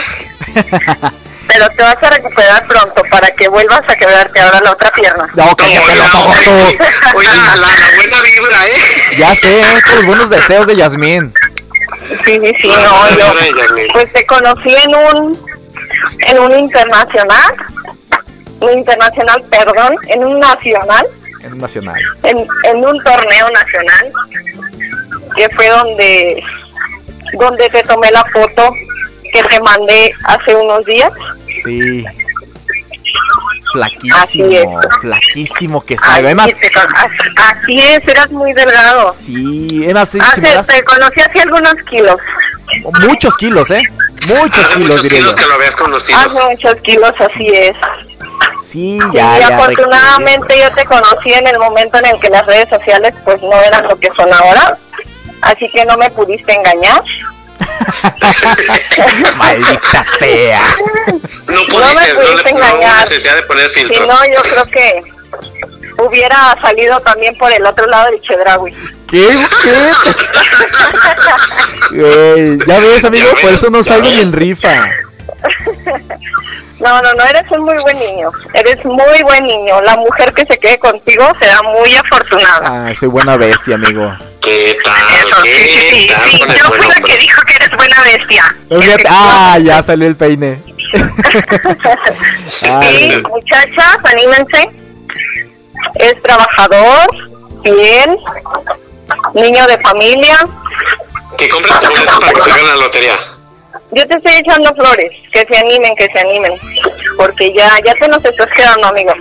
[1.49, 5.27] Pero te vas a recuperar pronto para que vuelvas a quebrarte ahora la otra pierna.
[5.35, 5.45] No.
[7.15, 9.17] Oye, la, la buena vibra, ¿eh?
[9.17, 9.63] Ya sé,
[9.95, 11.33] los buenos deseos de Yasmín.
[12.25, 13.35] Sí, sí, sí, no, yo
[13.93, 15.39] pues te conocí en un
[16.29, 17.55] en un internacional,
[18.61, 21.07] un internacional, perdón, en un nacional,
[21.41, 22.01] En un nacional.
[22.25, 24.13] en, en un torneo nacional,
[25.37, 26.43] que fue donde
[27.35, 28.73] donde te tomé la foto
[29.33, 31.13] que te mandé hace unos días.
[31.63, 32.05] Sí.
[34.15, 36.29] Así Flaquísimo, flaquísimo que salga.
[36.29, 36.49] Además,
[37.37, 39.13] Así, es, eras muy delgado.
[39.13, 42.17] sí, además, sí, si Hace, me das te conocí hace algunos kilos.
[43.07, 43.83] muchos kilos, ¿eh?
[44.27, 45.43] Muchos Hace kilos, muchos diría kilos yo.
[45.43, 46.19] que lo habías conocido.
[46.19, 47.73] Hace muchos kilos, así es.
[48.61, 49.49] Sí, y ya, ya.
[49.59, 53.61] afortunadamente yo te conocí en el momento en el que las redes sociales pues no
[53.63, 54.77] eran lo que son ahora.
[55.43, 57.03] Así que no me pudiste engañar.
[59.37, 60.61] Maldita sea.
[61.47, 63.01] No No me pudiste, no, pudiste le, no hubo engañar.
[63.03, 65.03] necesidad de poner Si no, yo creo que
[66.03, 68.75] hubiera salido también por el otro lado del Chedraui.
[69.09, 69.29] ¿Qué?
[69.63, 69.93] ¿Qué?
[72.67, 74.69] Ya ves, amigo, Ya por ves, eso no ya salgo ni en rifa.
[76.81, 78.31] No, no, no, eres un muy buen niño.
[78.55, 79.81] Eres muy buen niño.
[79.83, 82.87] La mujer que se quede contigo será muy afortunada.
[82.87, 84.13] Ay, soy buena bestia, amigo.
[84.41, 84.95] ¿Qué tal?
[85.17, 86.39] Eso, sí, sí, sí, ¿Qué tal sí.
[86.39, 87.03] con el Yo fui la hombre?
[87.13, 88.55] que dijo que eres buena bestia.
[88.69, 90.63] Fíjate- Ah, ya salió el peine.
[92.51, 94.71] Sí, muchachas, anímense.
[95.97, 97.09] Es trabajador,
[97.63, 98.17] fiel,
[99.35, 100.47] niño de familia.
[101.37, 103.17] Que compren su boleto para que salgan a la lotería.
[103.93, 106.53] Yo te estoy echando flores, que se animen, que se animen.
[107.17, 109.13] Porque ya, ya te nos estás quedando, amigo.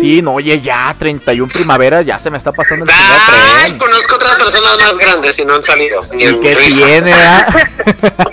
[0.00, 3.78] Sí, no, oye, ya, 31 primaveras, ya se me está pasando el Ay, tren.
[3.78, 6.02] conozco otras personas más grandes y no han salido.
[6.12, 7.46] Ni ¿Y qué tiene, ah?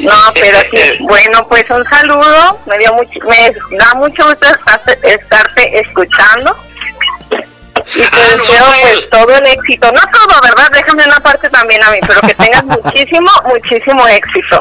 [0.00, 0.98] No, pero sí.
[1.00, 2.58] Bueno, pues un saludo.
[2.66, 6.56] Me dio mucho, me da mucho gusto estarte, estarte escuchando.
[7.94, 9.10] Y te Ah, no, deseo pues.
[9.10, 9.90] todo el éxito.
[9.92, 10.70] No todo, ¿verdad?
[10.72, 14.60] Déjame una parte también a mí, pero que tengas muchísimo, muchísimo éxito.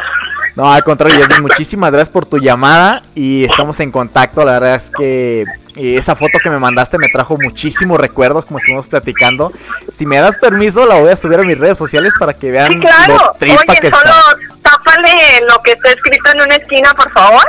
[0.56, 4.44] No, al contrario, Yasmin, muchísimas gracias por tu llamada y estamos en contacto.
[4.44, 5.42] La verdad es que
[5.78, 9.54] eh, esa foto que me mandaste me trajo muchísimos recuerdos, como estuvimos platicando.
[9.88, 12.74] Si me das permiso, la voy a subir a mis redes sociales para que vean
[12.74, 13.14] Sí, claro.
[13.16, 14.72] lo tripa Oye, que solo está.
[14.72, 17.44] tápale lo que está escrito en una esquina, por favor.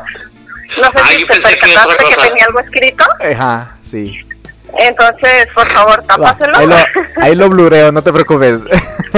[0.81, 3.05] No sé Ay, si te que percataste que tenía algo escrito.
[3.35, 4.21] Ajá, sí.
[4.79, 6.57] Entonces, por favor, tápaselo.
[6.57, 6.77] ahí, lo,
[7.23, 8.61] ahí lo blureo, no te preocupes.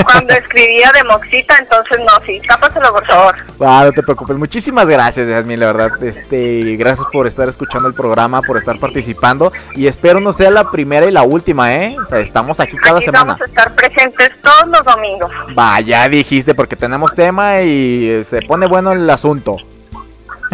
[0.05, 3.35] Cuando escribía de Moxita, entonces no, sí, tápaselo, por favor.
[3.63, 4.37] Va, no te preocupes.
[4.37, 6.03] Muchísimas gracias, Yasmin, la verdad.
[6.03, 9.53] Este, gracias por estar escuchando el programa, por estar participando.
[9.75, 11.97] Y espero no sea la primera y la última, ¿eh?
[12.03, 13.25] O sea, estamos aquí cada Aquí semana.
[13.33, 15.31] vamos a estar presentes todos los domingos.
[15.59, 19.57] Va, ya dijiste, porque tenemos tema y eh, se pone bueno el asunto.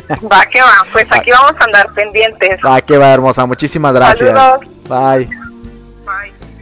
[0.33, 2.61] Va que va, pues aquí vamos a andar pendientes.
[2.65, 3.47] Va, que va, hermosa.
[3.47, 4.31] Muchísimas gracias.
[4.31, 4.61] Saludos.
[4.89, 5.29] Bye.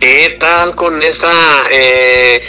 [0.00, 1.32] ¿Qué tal con esa
[1.70, 2.42] eh,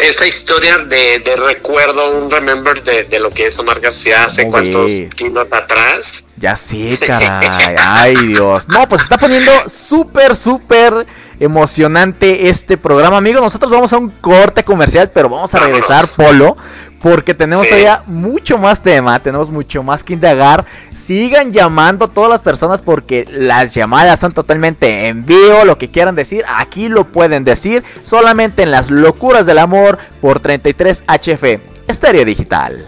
[0.00, 4.42] esa historia de, de recuerdo, un remember de, de lo que es Omar García hace
[4.42, 5.14] ¿Cómo cuántos ves?
[5.14, 6.24] kilos atrás?
[6.36, 7.76] Ya sé, caray.
[7.78, 8.66] Ay, Dios.
[8.68, 11.06] No, pues está poniendo súper, súper
[11.38, 13.42] emocionante este programa, amigos.
[13.42, 16.56] Nosotros vamos a un corte comercial, pero vamos a regresar, Polo,
[17.02, 17.70] porque tenemos Sí.
[17.70, 20.64] todavía mucho más tema, tenemos mucho más que indagar.
[20.94, 25.64] Sigan llamando a todas las personas porque las llamadas son totalmente en vivo.
[25.64, 27.82] Lo que quieran decir, aquí lo pueden decir.
[28.04, 32.86] Solamente en las locuras del amor por 33 HF, Estéreo Digital.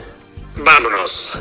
[0.64, 1.32] Vámonos.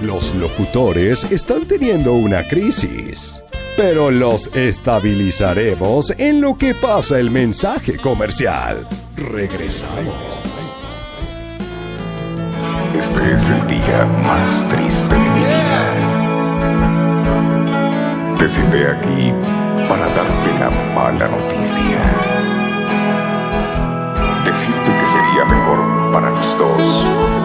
[0.00, 3.44] Los locutores están teniendo una crisis,
[3.76, 8.88] pero los estabilizaremos en lo que pasa el mensaje comercial.
[9.14, 10.42] Regresamos.
[12.98, 15.94] Este es el día más triste de mi vida.
[18.38, 19.34] Te senté aquí
[19.86, 22.00] para darte la mala noticia.
[24.46, 27.39] Decirte que sería mejor para los dos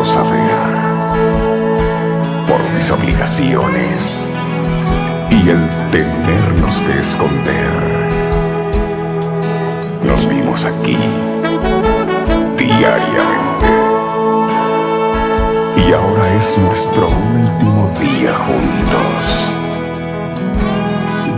[0.00, 0.72] ver.
[2.48, 4.24] Por mis obligaciones
[5.30, 7.72] y el tenernos que esconder.
[10.02, 10.96] Nos vimos aquí
[12.56, 13.66] diariamente.
[15.76, 19.22] Y ahora es nuestro último día juntos.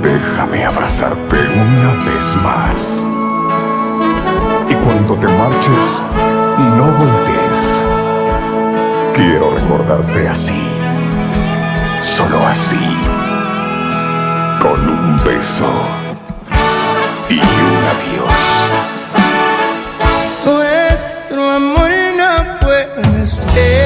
[0.03, 3.07] Déjame abrazarte una vez más.
[4.71, 6.05] Y cuando te marches,
[6.77, 7.42] no voltees.
[9.25, 10.61] Quiero recordarte así.
[12.01, 12.85] Solo así.
[14.61, 15.73] Con un beso.
[17.29, 18.35] Y un adiós.
[20.45, 23.82] Nuestro amor no puede ser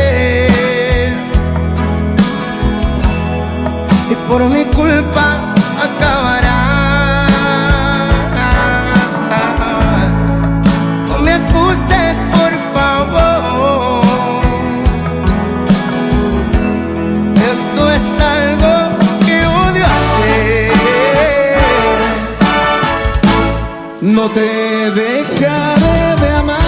[24.26, 26.58] no te dejaré de amar.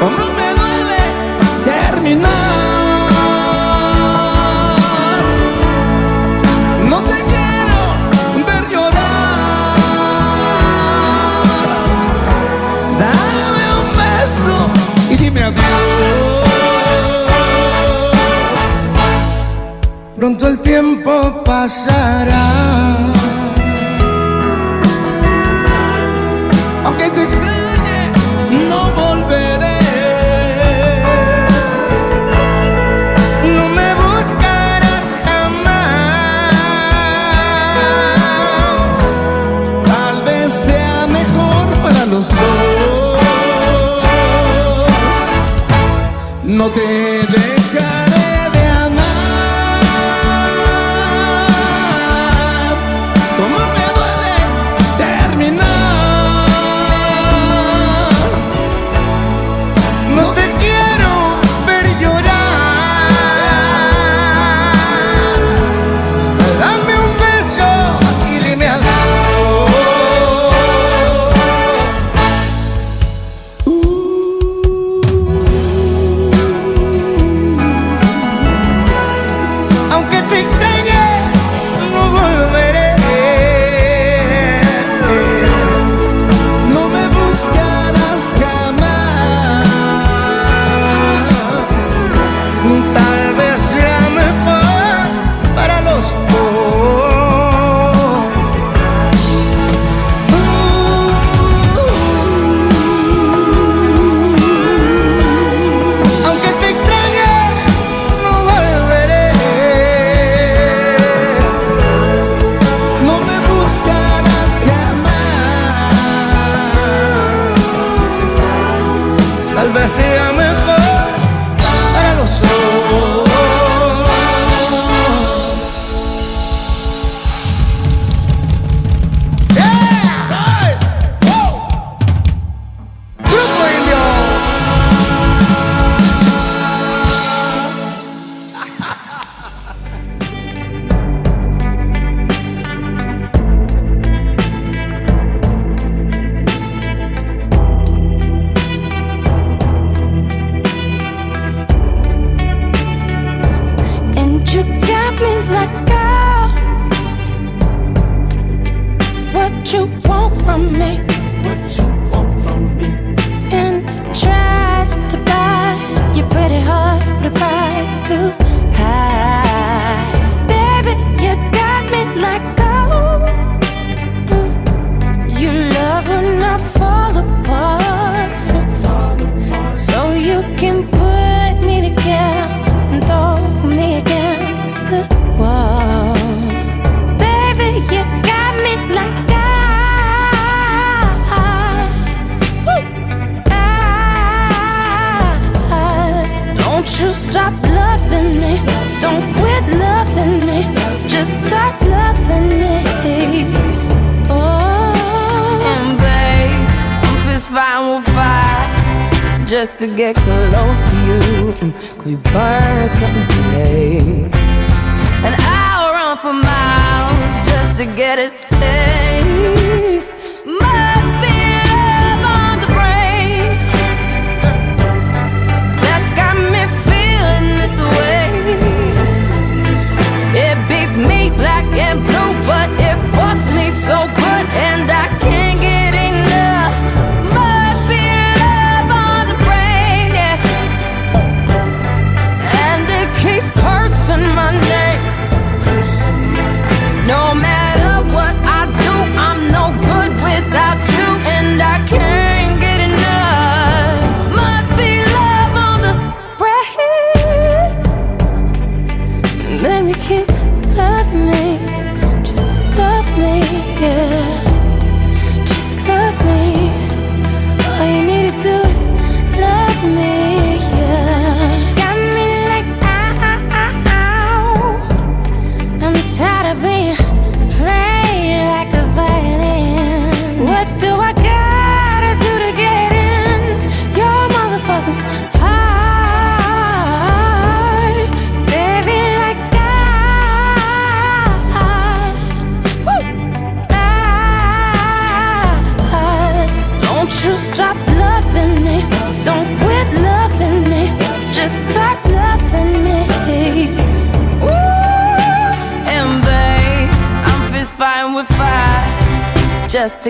[0.00, 1.02] ¿Cómo me duele
[1.64, 2.30] terminar?
[6.88, 7.80] No te quiero
[8.46, 9.76] ver llorar.
[13.02, 14.56] Dame un beso
[15.10, 15.64] y dime adiós.
[20.16, 22.89] pronto el tiempo pasará.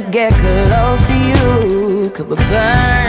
[0.03, 2.11] To get close to you.
[2.11, 3.00] Could we burn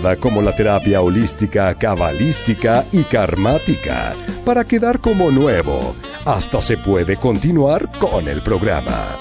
[0.00, 4.16] Como la terapia holística, cabalística y karmática
[4.46, 5.94] para quedar como nuevo.
[6.24, 9.18] Hasta se puede continuar con el programa.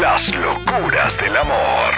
[0.00, 1.94] Las locuras del amor.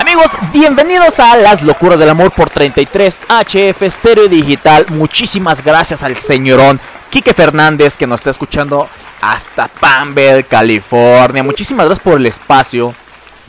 [0.00, 4.86] Amigos, bienvenidos a Las Locuras del Amor por 33 HF Estéreo Digital.
[4.88, 8.88] Muchísimas gracias al señorón Quique Fernández que nos está escuchando
[9.20, 11.42] hasta Pambell, California.
[11.42, 12.94] Muchísimas gracias por el espacio.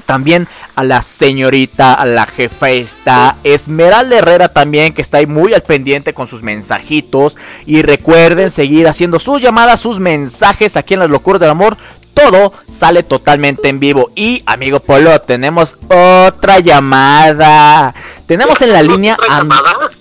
[0.06, 5.53] También a la señorita, a la jefa esta, Esmeralda Herrera también, que está ahí muy
[5.53, 7.38] al pendiente con sus mensajitos.
[7.65, 11.77] Y recuerden seguir haciendo sus llamadas, sus mensajes aquí en Las Locuras del Amor.
[12.19, 14.11] Todo sale totalmente en vivo.
[14.13, 17.93] Y, amigo Polo, tenemos otra llamada.
[18.27, 19.41] Tenemos en la línea a...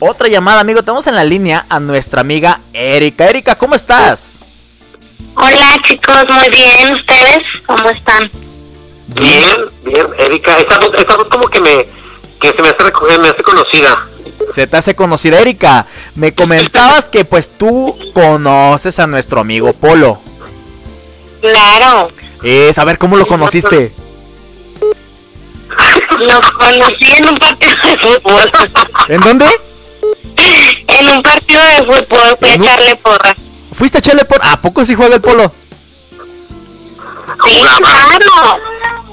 [0.01, 0.83] Otra llamada, amigo.
[0.83, 3.27] Tenemos en la línea a nuestra amiga Erika.
[3.27, 4.33] Erika, ¿cómo estás?
[5.37, 6.95] Hola chicos, muy bien.
[6.95, 8.29] ¿Ustedes cómo están?
[9.09, 11.87] Bien, bien, Erika, esa voz, esa voz como que me,
[12.41, 14.09] que se me hace, me hace conocida.
[14.53, 15.87] Se te hace conocida, Erika.
[16.17, 20.21] Me comentabas que pues tú conoces a nuestro amigo Polo.
[21.41, 22.11] Claro,
[22.43, 23.93] Es, a ver, ¿cómo lo conociste?
[26.19, 28.51] lo conocí en un partido de fútbol.
[29.09, 29.47] ¿En dónde?
[30.89, 33.37] en un partido de fútbol fui a echarle porra.
[33.73, 34.39] ¿Fuiste a echarle por...
[34.43, 35.53] ¿A poco sí juega el Polo?
[37.45, 38.61] Sí, claro.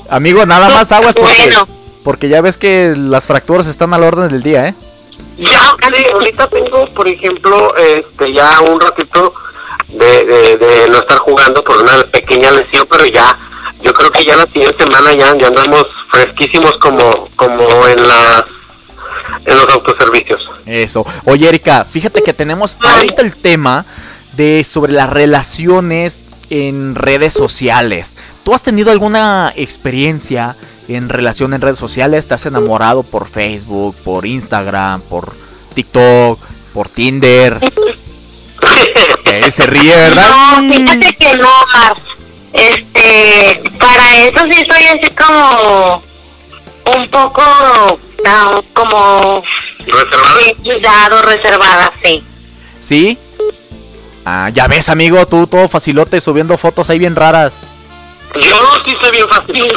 [0.10, 1.36] Amigo, nada más aguas porque...
[1.36, 1.68] Bueno.
[2.04, 4.76] Porque ya ves que las fracturas están a la orden del día, ¿eh?
[5.38, 5.76] Ya,
[6.14, 9.34] ahorita tengo, por ejemplo, este, ya un ratito
[9.90, 13.38] de, de, de no estar jugando por una pequeña lesión, pero ya,
[13.82, 18.44] yo creo que ya la siguiente semana ya, ya andamos fresquísimos como, como en las,
[19.46, 20.42] en los autoservicios.
[20.66, 21.06] Eso.
[21.26, 23.86] Oye, Erika, fíjate que tenemos ahorita el tema
[24.34, 28.16] de sobre las relaciones en redes sociales.
[28.44, 30.56] ¿Tú has tenido alguna experiencia
[30.88, 32.28] en relación en redes sociales?
[32.28, 35.36] ¿Te has enamorado por Facebook, por Instagram, por
[35.74, 36.40] TikTok,
[36.74, 37.60] por Tinder?
[39.26, 40.30] Se ríe, ¿verdad?
[40.62, 41.98] No, fíjate que no, Mar.
[42.54, 46.04] Este, para eso sí soy así como
[46.96, 47.42] un poco
[48.26, 49.44] ah, como
[49.86, 52.24] sí, cuidado, reservada, sí.
[52.80, 53.18] ¿Sí?
[54.24, 57.58] Ah, ya ves, amigo, tú todo facilote subiendo fotos ahí bien raras.
[58.36, 59.68] Yo sí soy bien fácil.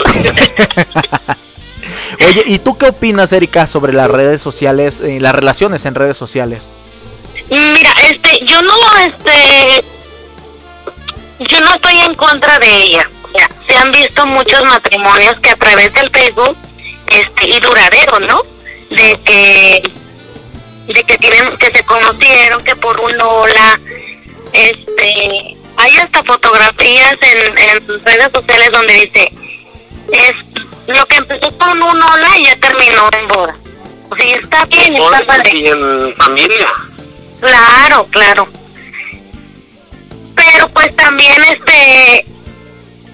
[2.26, 6.16] Oye, ¿y tú qué opinas, Erika, sobre las redes sociales, eh, las relaciones en redes
[6.16, 6.68] sociales?
[7.50, 9.84] Mira, este, yo no, este,
[11.38, 13.10] yo no estoy en contra de ella.
[13.32, 16.56] Mira, se han visto muchos matrimonios que a través del Facebook,
[17.06, 18.42] este, y duradero, ¿no?
[18.90, 19.82] De que,
[20.88, 23.80] de que tienen, que se conocieron, que por un hola,
[24.52, 29.32] este, hay hasta fotografías en, en redes sociales donde dice,
[30.12, 30.32] es
[30.86, 33.56] lo que empezó con un hola y ya terminó en boda.
[34.10, 35.50] O sea, está bien, está padre.
[35.54, 36.74] Y en familia.
[37.40, 38.48] Claro, claro.
[40.34, 42.26] Pero pues también este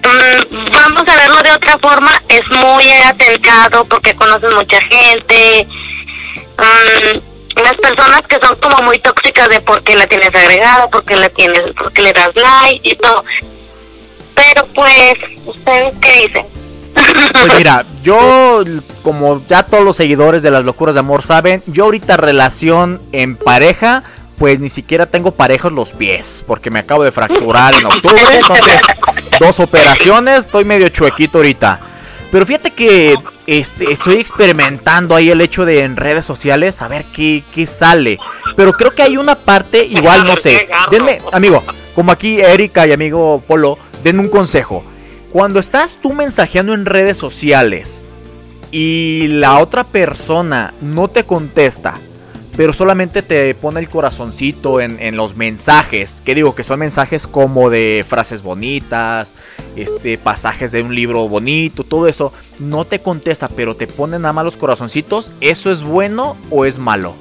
[0.03, 5.67] mm, vamos a verlo de otra forma, es muy atentado porque conoces mucha gente.
[6.57, 11.03] Mm, las personas que son como muy tóxicas de por qué la tienes agregada, por
[11.05, 13.23] qué la tienes, por qué le das like y todo.
[14.35, 15.13] Pero pues,
[15.45, 16.45] ¿ustedes qué dicen?
[16.93, 18.63] Pues mira, yo,
[19.03, 23.37] como ya todos los seguidores de las locuras de amor saben, yo ahorita relación en
[23.37, 24.03] pareja,
[24.37, 28.81] pues ni siquiera tengo parejos los pies, porque me acabo de fracturar en octubre, entonces
[29.39, 31.79] dos operaciones, estoy medio chuequito ahorita.
[32.31, 33.15] Pero fíjate que
[33.47, 38.17] este, estoy experimentando ahí el hecho de en redes sociales a ver qué, qué sale.
[38.57, 40.67] Pero creo que hay una parte, igual no sé.
[40.91, 41.63] Denme, amigo,
[41.93, 44.83] como aquí Erika y amigo Polo, den un consejo.
[45.31, 48.05] Cuando estás tú mensajeando en redes sociales
[48.71, 51.99] y la otra persona no te contesta,
[52.57, 57.27] pero solamente te pone el corazoncito en, en los mensajes, que digo que son mensajes
[57.27, 59.33] como de frases bonitas,
[59.75, 64.33] este pasajes de un libro bonito, todo eso, no te contesta, pero te pone nada
[64.33, 67.15] más los corazoncitos, ¿eso es bueno o es malo?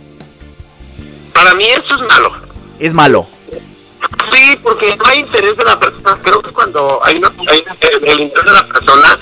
[1.34, 2.32] Para mí eso es malo.
[2.78, 3.28] Es malo.
[4.32, 6.18] Sí, porque no hay interés de la persona.
[6.22, 9.18] Creo que cuando hay, una, hay el, el interés de la persona,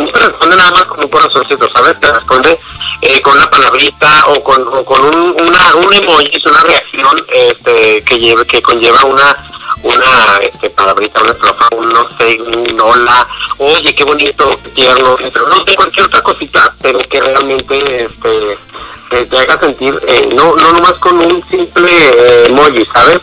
[0.00, 2.00] no te responde nada más con un corazoncito, ¿sabes?
[2.00, 2.60] Te responde
[3.02, 8.02] eh, con una palabrita o con, o con un, una, un emoji, una reacción este,
[8.04, 9.50] que, lleve, que conlleva una
[9.82, 15.46] una este, palabrita, una estrofa, un no sé, un hola, oye, qué bonito, tierno, pero
[15.46, 18.58] no sé, cualquier otra cosita, pero que realmente este,
[19.10, 23.20] te, te haga sentir, eh, no, no nomás con un simple eh, emoji, ¿sabes?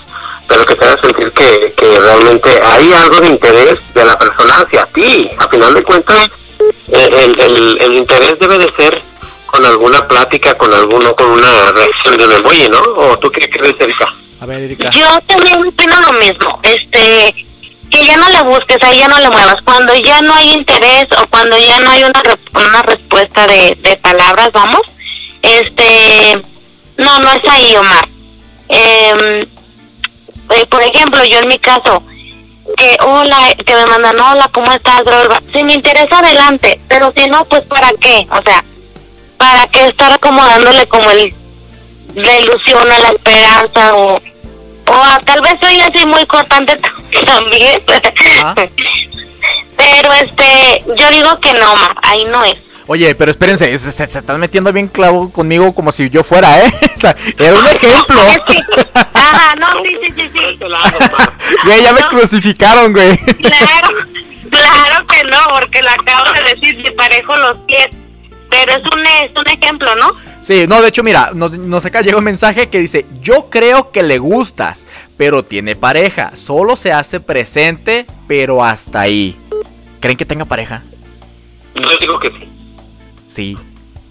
[0.47, 4.55] pero que te haga sentir que, que realmente hay algo de interés de la persona
[4.55, 5.31] hacia ti.
[5.39, 6.29] A final de cuentas,
[6.91, 9.01] el, el, el interés debe de ser
[9.45, 12.79] con alguna plática, con alguno, con una reacción de un emoji, ¿no?
[12.81, 14.13] ¿O tú qué crees, Erika?
[14.39, 14.89] A ver, Erika.
[14.91, 16.59] Yo también opino lo mismo.
[16.63, 17.45] Este,
[17.89, 19.57] que ya no le busques, ahí ya no le muevas.
[19.65, 23.77] Cuando ya no hay interés o cuando ya no hay una, re- una respuesta de,
[23.81, 24.81] de palabras, vamos,
[25.41, 26.41] este,
[26.97, 28.07] no, no es ahí, Omar.
[28.69, 32.01] Em, eh, por ejemplo, yo en mi caso,
[32.77, 35.03] que hola, que me mandan hola, ¿cómo estás?
[35.03, 35.41] Bla.
[35.53, 38.27] Si me interesa, adelante, pero si no, pues ¿para qué?
[38.31, 38.63] O sea,
[39.37, 41.33] ¿para qué estar como dándole como el,
[42.15, 46.75] la ilusión a la esperanza o, o a- tal vez soy así muy cortante
[47.25, 47.81] también?
[49.77, 52.55] pero este, yo digo que no, Omar, ahí no es.
[52.91, 56.59] Oye, pero espérense, se, se- se están metiendo bien clavo conmigo como si yo fuera,
[56.59, 56.73] ¿eh?
[57.39, 58.19] Era un ejemplo.
[59.13, 60.57] Ajá, no, sí, sí, sí, sí.
[61.63, 63.17] Güey, ya me crucificaron, güey.
[63.17, 63.87] Claro,
[64.49, 67.87] claro que no, porque lo acabo de decir, si parejo los pies.
[68.49, 70.11] Pero es un, es un ejemplo, ¿no?
[70.41, 73.91] Sí, no, de hecho, mira, nos, nos acá llega un mensaje que dice, yo creo
[73.93, 74.85] que le gustas,
[75.15, 79.39] pero tiene pareja, solo se hace presente, pero hasta ahí.
[80.01, 80.83] ¿Creen que tenga pareja?
[81.75, 82.49] Yo digo que sí.
[83.31, 83.55] Sí.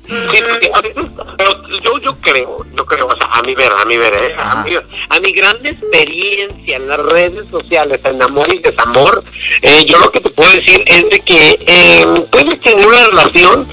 [0.08, 1.04] Sí, porque a veces,
[1.36, 4.34] pero yo, yo creo, yo creo, o sea, a mi ver, a mi ver, ¿eh?
[4.36, 9.22] a, mi, a mi gran experiencia en las redes sociales, en amor y desamor,
[9.60, 13.68] eh, yo lo que te puedo decir es de que eh, puedes tener una relación,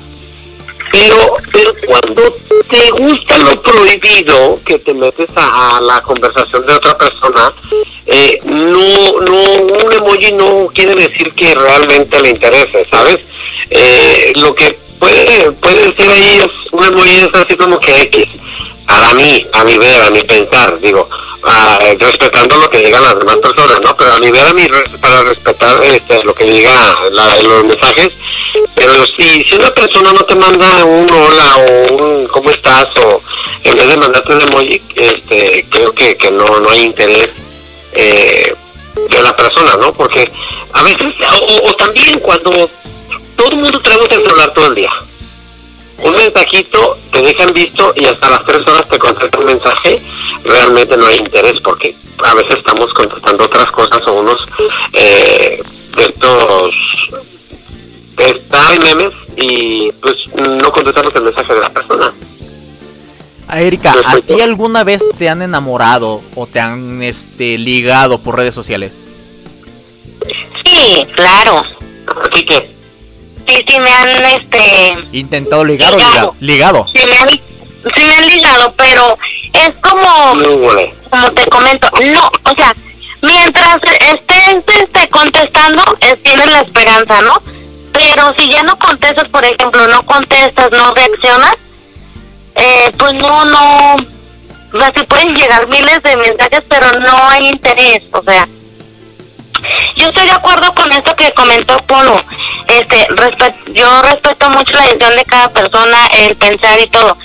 [0.92, 2.38] pero, pero cuando
[2.70, 7.54] te gusta lo prohibido, que te metes a, a la conversación de otra persona,
[8.06, 13.20] eh, no, no, un emoji no quiere decir que realmente le interese, ¿sabes?
[13.70, 18.26] Eh, lo que puede, puede ser ahí es un emoji es así como que X,
[18.88, 21.10] a mí, a mi ver, a mi pensar, digo,
[21.44, 23.96] ah, respetando lo que digan las demás personas, ¿no?
[23.98, 24.64] Pero a mi ver, a mi,
[25.02, 28.12] para respetar este, lo que diga la- los mensajes,
[28.76, 33.22] pero si, si una persona no te manda un hola o un cómo estás o
[33.64, 37.30] en vez de mandarte un emoji, este, creo que, que no, no hay interés
[37.94, 38.56] eh,
[39.10, 39.94] de la persona, ¿no?
[39.94, 40.32] Porque
[40.74, 41.14] a veces,
[41.66, 42.70] o también cuando
[43.38, 44.92] todo el mundo trae un celular todo el día,
[46.04, 50.02] un mensajito te dejan visto y hasta las tres horas te contesta un mensaje,
[50.44, 54.38] realmente no hay interés porque a veces estamos contestando otras cosas o unos
[54.94, 55.62] eh,
[55.96, 56.76] de estos
[58.18, 62.14] está en memes y pues no contestamos el mensaje de la persona.
[63.48, 68.36] Ah, Erika, ¿a ti alguna vez te han enamorado o te han este ligado por
[68.36, 69.00] redes sociales?
[70.66, 71.64] Sí, claro.
[72.30, 72.77] ¿Así que?
[73.48, 76.36] Sí, sí, me han, este, ¿Intentado ligar o ligado?
[76.42, 76.86] Ligado.
[76.94, 79.18] sí me han, sí me han ligado, pero
[79.54, 80.34] es como,
[81.10, 82.76] como te comento, no, o sea,
[83.22, 87.42] mientras estés este, contestando, eh, tienes la esperanza, ¿no?
[87.94, 91.56] Pero si ya no contestas, por ejemplo, no contestas, no reaccionas,
[92.56, 93.96] eh, pues no, no,
[94.74, 98.48] o sea, sí pueden llegar miles de mensajes, pero no hay interés, o sea,
[99.96, 102.22] yo estoy de acuerdo con esto que comentó Polo.
[102.68, 107.18] Este, respe- yo respeto mucho la decisión de cada persona, el pensar y todo.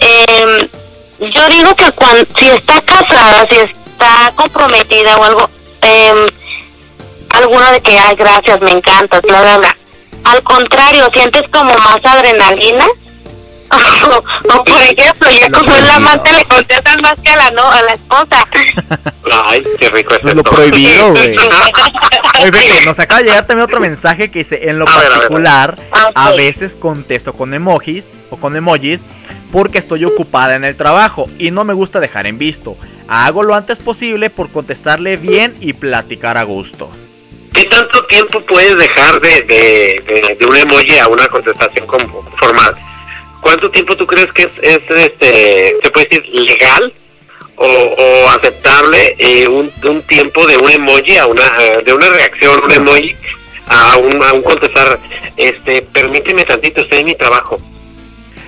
[0.00, 0.68] Eh,
[1.20, 5.50] yo digo que cuando, si está casada, si está comprometida o algo,
[5.82, 6.26] eh,
[7.30, 9.76] alguno de que, ay, gracias, me encantas, bla, bla, bla.
[10.24, 12.86] Al contrario, sientes como más adrenalina
[14.54, 17.82] o por ejemplo, ya como el amante le contestan más que a la, no, a
[17.82, 18.48] la esposa.
[19.44, 21.36] Ay, qué rico es Es lo prohibido, güey.
[22.42, 25.06] Oye, fíjate, nos acaba de llegar también otro mensaje que dice, en lo A ver,
[25.06, 26.12] a ver, particular, a ver.
[26.14, 29.02] a veces contesto con emojis o con emojis
[29.50, 32.76] porque estoy ocupada en el trabajo y no me gusta dejar en visto.
[33.06, 36.90] Hago lo antes posible por contestarle bien y platicar a gusto.
[37.52, 42.24] ¿Qué tanto tiempo puedes dejar de, de, de, de un emoji a una contestación como
[42.40, 42.74] formal?
[43.42, 46.92] ¿Cuánto tiempo tú crees que es, es, este, se puede decir legal
[47.56, 52.08] o, o aceptable eh, un, un tiempo de un emoji a una eh, de una
[52.08, 53.14] reacción, un emoji
[53.66, 54.98] a un, a un contestar?
[55.36, 57.58] Este, permíteme tantito, estoy en mi trabajo.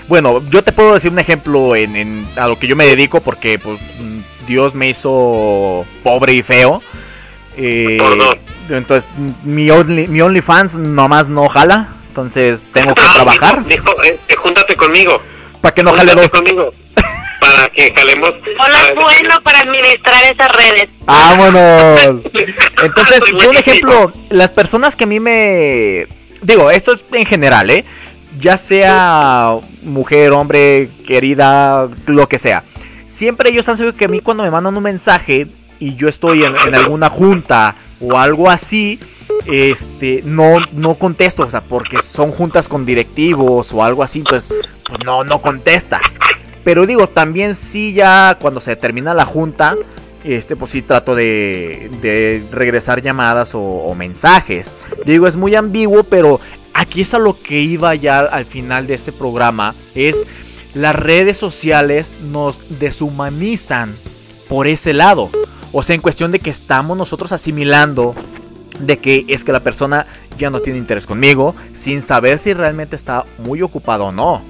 [0.07, 3.21] Bueno, yo te puedo decir un ejemplo en, en- a lo que yo me dedico
[3.21, 3.81] porque pues
[4.47, 6.81] Dios me hizo pobre y feo.
[7.57, 7.99] Eh,
[8.71, 9.09] entonces
[9.45, 11.97] mi, only, mi OnlyFans nomás no jala.
[12.15, 13.67] Entonces tengo que trabajar.
[13.67, 15.21] Dijo, eh, eh, júntate conmigo.
[15.61, 16.29] Para que no jale dos.
[16.29, 16.73] conmigo.
[17.41, 18.35] Para que jalemos.
[18.57, 20.91] Hola, es bueno para administrar esas redes.
[21.05, 22.31] ¡Vámonos!
[22.85, 26.07] Entonces, yo un ejemplo, las personas que a mí me...
[26.41, 27.85] Digo, esto es en general, ¿eh?
[28.39, 32.63] Ya sea mujer, hombre, querida, lo que sea.
[33.07, 35.49] Siempre ellos han sabido que a mí cuando me mandan un mensaje
[35.81, 39.01] y yo estoy en, en alguna junta o algo así,
[39.47, 44.53] este, no, no contesto, o sea, porque son juntas con directivos o algo así, entonces,
[44.87, 46.19] pues no, no contestas.
[46.65, 49.77] Pero digo, también sí ya cuando se termina la junta,
[50.25, 54.73] este, pues sí trato de, de regresar llamadas o, o mensajes.
[55.05, 56.41] Digo, es muy ambiguo, pero
[56.73, 59.75] aquí es a lo que iba ya al final de este programa.
[59.95, 60.17] Es
[60.73, 63.99] las redes sociales nos deshumanizan
[64.49, 65.31] por ese lado.
[65.73, 68.15] O sea, en cuestión de que estamos nosotros asimilando
[68.79, 70.07] de que es que la persona
[70.39, 74.43] ya no tiene interés conmigo, sin saber si realmente está muy ocupado o no.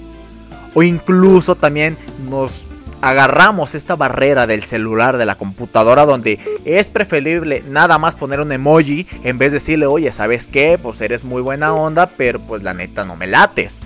[0.74, 1.96] O incluso también
[2.28, 2.66] nos
[3.04, 8.50] agarramos esta barrera del celular, de la computadora, donde es preferible nada más poner un
[8.50, 10.78] emoji en vez de decirle, oye, ¿sabes qué?
[10.82, 13.80] Pues eres muy buena onda, pero pues la neta no me lates.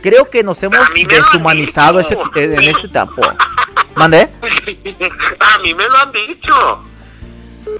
[0.00, 3.22] Creo que nos hemos deshumanizado ese, en ese tiempo.
[3.96, 4.30] ¿Mande?
[5.40, 6.80] A mí me lo han dicho.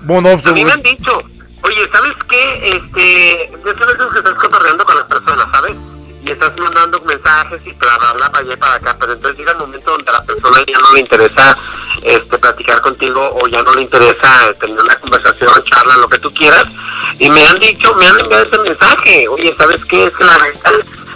[0.03, 1.23] Bueno, pues, A mí me han dicho,
[1.63, 2.77] oye, ¿sabes qué?
[2.77, 5.77] Este, veces que estás cotorreando con las personas, ¿sabes?
[6.25, 9.39] Y estás mandando mensajes y bla, bla, bla, para allá y para acá, pero entonces
[9.39, 11.59] llega el momento donde a la persona ya no le interesa
[12.03, 16.33] este, platicar contigo o ya no le interesa tener una conversación, charla, lo que tú
[16.35, 16.65] quieras.
[17.19, 20.05] Y me han dicho, me han enviado ese mensaje, oye, ¿sabes qué?
[20.05, 20.71] Es la neta,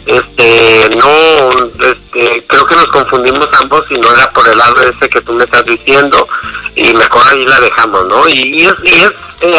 [0.07, 1.51] este, no,
[1.85, 5.33] este, creo que nos confundimos ambos y no era por el lado ese que tú
[5.33, 6.27] me estás diciendo
[6.75, 8.29] y mejor ahí la dejamos, ¿no?
[8.29, 9.11] Y, y es, y es,
[9.43, 9.55] eh,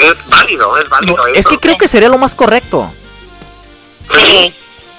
[0.00, 1.16] es válido, es válido.
[1.16, 2.92] No, es que creo que sería lo más correcto.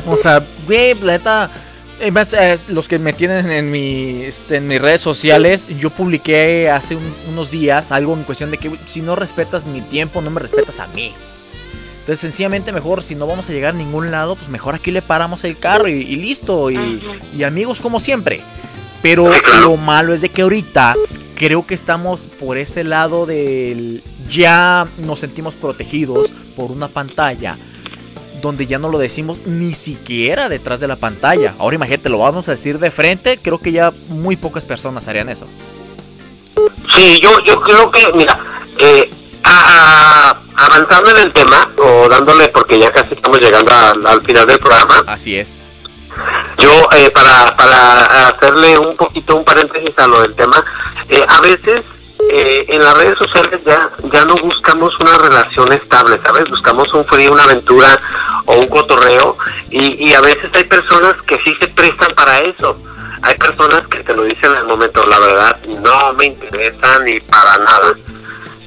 [0.08, 1.52] O sea, güey, la neta.
[2.00, 6.96] eh, los que me tienen en, mi, este, en mis redes sociales, yo publiqué hace
[6.96, 10.40] un- unos días algo en cuestión de que si no respetas mi tiempo, no me
[10.40, 11.14] respetas a mí.
[12.02, 15.02] Entonces, sencillamente, mejor si no vamos a llegar a ningún lado, pues mejor aquí le
[15.02, 16.70] paramos el carro y, y listo.
[16.70, 17.02] Y,
[17.36, 18.44] y amigos como siempre.
[19.02, 20.96] Pero lo malo es de que ahorita
[21.36, 24.04] creo que estamos por ese lado del...
[24.30, 27.58] Ya nos sentimos protegidos por una pantalla
[28.42, 31.56] donde ya no lo decimos ni siquiera detrás de la pantalla.
[31.60, 35.30] Ahora imagínate, lo vamos a decir de frente, creo que ya muy pocas personas harían
[35.30, 35.46] eso.
[36.96, 39.10] Sí, yo, yo creo que, mira, eh,
[39.52, 44.22] a- a- avanzando en el tema, o dándole, porque ya casi estamos llegando al, al
[44.22, 45.50] final del programa, Así es.
[46.58, 50.64] yo, eh, para, para hacerle un poquito un paréntesis a lo del tema,
[51.10, 51.82] eh, a veces
[52.34, 56.48] eh, en las redes sociales ya, ya no buscamos una relación estable, ¿sabes?
[56.50, 58.00] Buscamos un frío, una aventura
[58.46, 59.38] o un cotorreo,
[59.72, 62.78] y, y a veces hay personas que sí se prestan para eso.
[63.24, 67.20] Hay personas que te lo dicen en el momento, la verdad, no me interesa ni
[67.22, 67.94] para nada.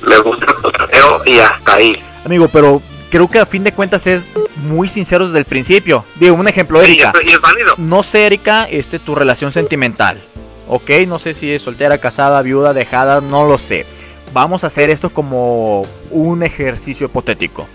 [0.07, 2.03] Me gusta el cotorreo y hasta ahí.
[2.25, 6.05] Amigo, pero creo que a fin de cuentas es muy sincero desde el principio.
[6.17, 7.13] Digo, un ejemplo, Erika.
[7.25, 7.75] Y es válido.
[7.79, 10.25] No sé, Erika, este, tu relación sentimental.
[10.69, 13.87] Ok, no sé si es soltera, casada, viuda, dejada, no lo sé.
[14.33, 17.69] Vamos a hacer esto como un ejercicio hipotético.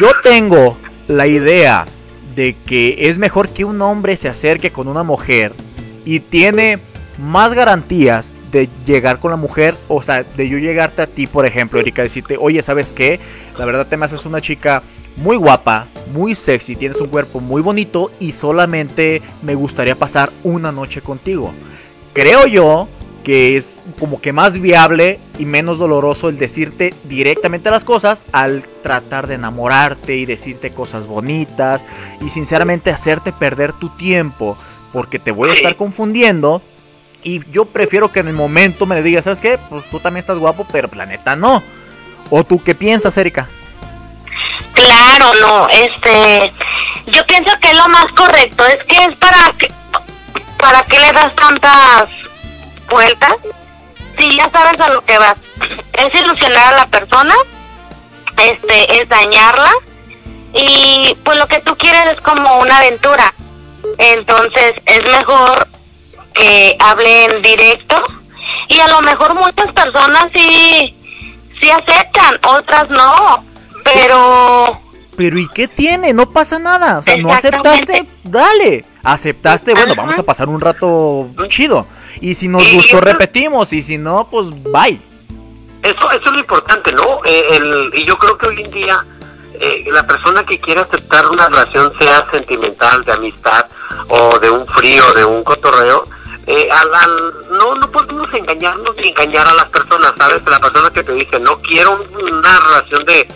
[0.00, 0.78] Yo tengo
[1.08, 1.84] la idea
[2.34, 5.54] de que es mejor que un hombre se acerque con una mujer
[6.04, 6.78] y tiene
[7.18, 11.46] más garantías de llegar con la mujer, o sea, de yo llegarte a ti, por
[11.46, 13.20] ejemplo, Erika, decirte, oye, ¿sabes qué?
[13.58, 14.82] La verdad te me haces una chica
[15.16, 20.72] muy guapa, muy sexy, tienes un cuerpo muy bonito y solamente me gustaría pasar una
[20.72, 21.52] noche contigo.
[22.12, 22.88] Creo yo
[23.24, 28.62] que es como que más viable y menos doloroso el decirte directamente las cosas al
[28.82, 31.86] tratar de enamorarte y decirte cosas bonitas
[32.24, 34.56] y sinceramente hacerte perder tu tiempo
[34.92, 36.62] porque te voy a estar confundiendo.
[37.28, 39.58] Y yo prefiero que en el momento me digas, ¿sabes qué?
[39.58, 41.62] Pues tú también estás guapo, pero planeta no.
[42.30, 43.46] ¿O tú qué piensas, Erika?
[44.72, 46.54] Claro, no, este,
[47.08, 49.70] yo pienso que lo más correcto es que es para que,
[50.56, 52.06] para qué le das tantas
[52.88, 53.34] vueltas,
[54.18, 55.36] si ya sabes a lo que vas,
[55.92, 57.34] es ilusionar a la persona,
[58.38, 59.72] este, es dañarla,
[60.54, 63.34] y pues lo que tú quieres es como una aventura,
[63.98, 65.68] entonces es mejor
[66.38, 67.96] que hablen directo,
[68.68, 70.94] y a lo mejor muchas personas sí,
[71.60, 73.44] sí aceptan, otras no,
[73.84, 74.80] pero
[75.16, 76.12] Pero ¿y qué tiene?
[76.12, 76.98] No pasa nada.
[76.98, 78.84] O sea, no aceptaste, dale.
[79.02, 81.86] Aceptaste, bueno, vamos a pasar un rato chido.
[82.20, 83.72] Y si nos gustó, repetimos.
[83.72, 85.00] Y si no, pues bye.
[85.82, 87.20] Eso, eso es lo importante, ¿no?
[87.24, 89.04] Eh, el, y yo creo que hoy en día
[89.60, 93.66] eh, la persona que quiere aceptar una relación, sea sentimental, de amistad,
[94.08, 96.08] o de un frío, de un cotorreo,
[96.48, 100.42] eh, al, al- no, no podemos engañarnos ni engañar a las personas, ¿sabes?
[100.46, 103.28] La persona que te dice, no quiero una relación de,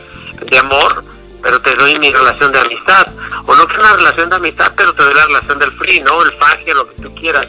[0.50, 1.04] de amor,
[1.42, 3.06] pero te doy mi relación de amistad.
[3.46, 6.22] O no quiero una relación de amistad, pero te doy la relación del free, ¿no?
[6.22, 7.46] El faje, lo que tú quieras.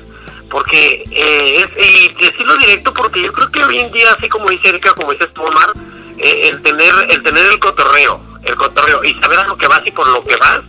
[0.50, 4.50] Porque, eh, es, y decirlo directo, porque yo creo que hoy en día, así como
[4.50, 5.72] dice Erika, como dices tú, Omar,
[6.18, 9.82] eh, el tener el tener el cotorreo, el cotorreo, y saber a lo que vas
[9.86, 10.62] y por lo que vas,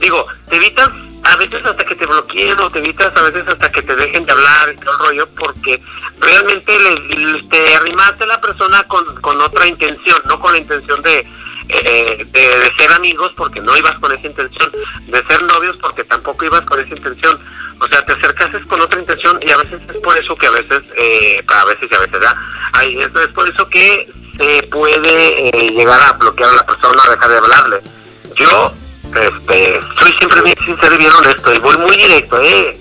[0.00, 0.88] digo, te evitas
[1.28, 4.24] a veces hasta que te bloqueen o te evitas a veces hasta que te dejen
[4.24, 5.82] de hablar y todo el rollo porque
[6.18, 11.02] realmente le- te arrimaste a la persona con, con otra intención, no con la intención
[11.02, 11.26] de,
[11.68, 14.72] eh, de, ser amigos porque no ibas con esa intención,
[15.06, 17.38] de ser novios porque tampoco ibas con esa intención.
[17.80, 20.50] O sea, te acercaste con otra intención y a veces es por eso que a
[20.50, 22.18] veces, eh, a veces y a veces.
[22.72, 27.02] Ay, es, es por eso que se puede eh, llegar a bloquear a la persona,
[27.06, 27.80] a dejar de hablarle.
[28.34, 28.72] Yo,
[29.14, 32.78] este, soy siempre bien sincero y bien honesto y voy muy directo, ¿eh?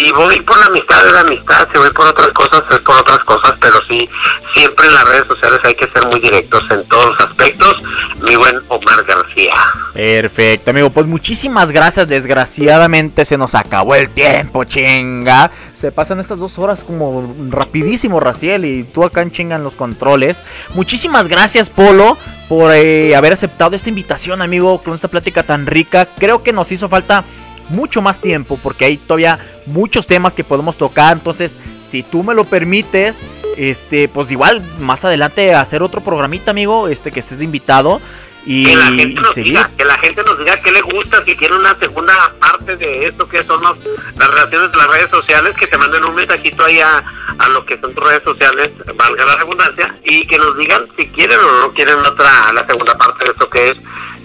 [0.00, 2.96] Si voy por la amistad de la amistad, si voy por otras cosas, es por
[2.96, 4.08] otras cosas, pero sí,
[4.54, 7.82] siempre en las redes sociales hay que ser muy directos en todos los aspectos.
[8.22, 9.54] Mi buen Omar García.
[9.92, 10.88] Perfecto, amigo.
[10.88, 12.08] Pues muchísimas gracias.
[12.08, 15.50] Desgraciadamente se nos acabó el tiempo, chinga.
[15.74, 18.64] Se pasan estas dos horas como rapidísimo, Raciel.
[18.64, 20.42] Y tú acá en chinga en los controles.
[20.74, 22.16] Muchísimas gracias, Polo,
[22.48, 26.08] por eh, haber aceptado esta invitación, amigo, con esta plática tan rica.
[26.18, 27.26] Creo que nos hizo falta
[27.70, 31.16] mucho más tiempo porque hay todavía muchos temas que podemos tocar.
[31.16, 33.20] Entonces, si tú me lo permites,
[33.56, 38.00] este, pues igual más adelante hacer otro programita, amigo, este que estés invitado
[38.46, 41.36] y, Que la gente nos diga, que la gente nos diga qué le gusta, si
[41.36, 43.76] quiere una segunda parte de esto que son los-
[44.16, 47.02] las relaciones de las redes sociales, que te manden un mensajito ahí a,
[47.38, 51.06] a lo que son tus redes sociales, valga la redundancia, y que nos digan si
[51.08, 53.76] quieren o no quieren otra, la segunda parte de esto que es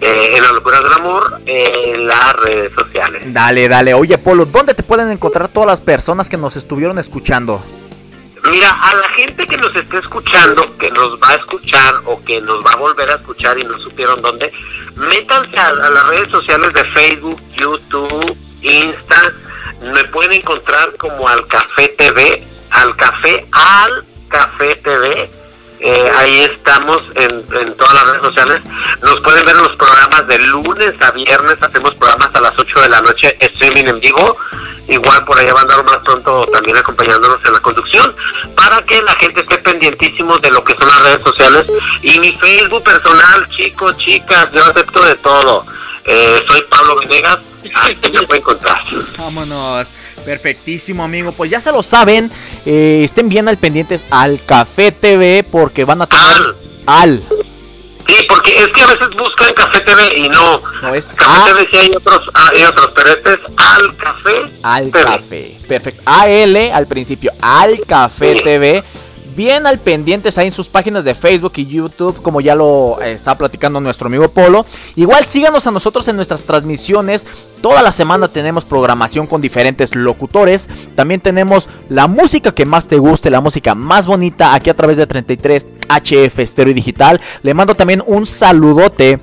[0.01, 3.21] eh, en la locura del amor en las redes sociales.
[3.33, 3.93] Dale, dale.
[3.93, 7.63] Oye, Polo, ¿dónde te pueden encontrar todas las personas que nos estuvieron escuchando?
[8.51, 12.39] Mira, a la gente que nos esté escuchando, que nos va a escuchar o que
[12.41, 14.51] nos va a volver a escuchar y no supieron dónde,
[14.95, 19.33] métanse a, a las redes sociales de Facebook, YouTube, Insta.
[19.81, 25.29] Me pueden encontrar como al Café TV, al Café, al Café TV.
[25.87, 28.59] Eh, ahí estamos en, en todas las redes sociales.
[29.03, 31.57] Nos pueden ver los programas de lunes a viernes.
[31.61, 34.35] Hacemos programas a las 8 de la noche, streaming en vivo.
[34.87, 38.15] Igual por allá van a andar más pronto también acompañándonos en la conducción
[38.55, 41.67] para que la gente esté pendientísimo de lo que son las redes sociales
[42.01, 45.65] y mi Facebook personal, chicos, chicas, yo acepto de todo.
[46.05, 47.39] Eh, soy Pablo Venegas,
[47.75, 48.79] ahí me puede encontrar.
[49.17, 49.87] Vámonos.
[50.25, 51.31] Perfectísimo, amigo.
[51.31, 52.31] Pues ya se lo saben.
[52.65, 57.23] eh, estén bien al pendientes al Café TV porque van a tener al.
[58.07, 60.61] Sí, porque es que a veces buscan Café TV y no.
[60.81, 64.91] No es Café TV sí hay otros, hay otros, pero este es al Café Al
[64.91, 65.03] TV.
[65.05, 65.59] Café.
[65.67, 66.01] Perfecto.
[66.05, 67.31] AL al principio.
[67.41, 68.83] Al Café TV.
[69.35, 73.11] Bien al pendientes ahí en sus páginas de Facebook y YouTube, como ya lo eh,
[73.11, 74.65] está platicando nuestro amigo Polo.
[74.95, 77.25] Igual síganos a nosotros en nuestras transmisiones.
[77.61, 80.69] Toda la semana tenemos programación con diferentes locutores.
[80.95, 84.95] También tenemos la música que más te guste, la música más bonita aquí a través
[84.95, 87.19] de 33 HF Estéreo Digital.
[87.43, 89.19] Le mando también un saludote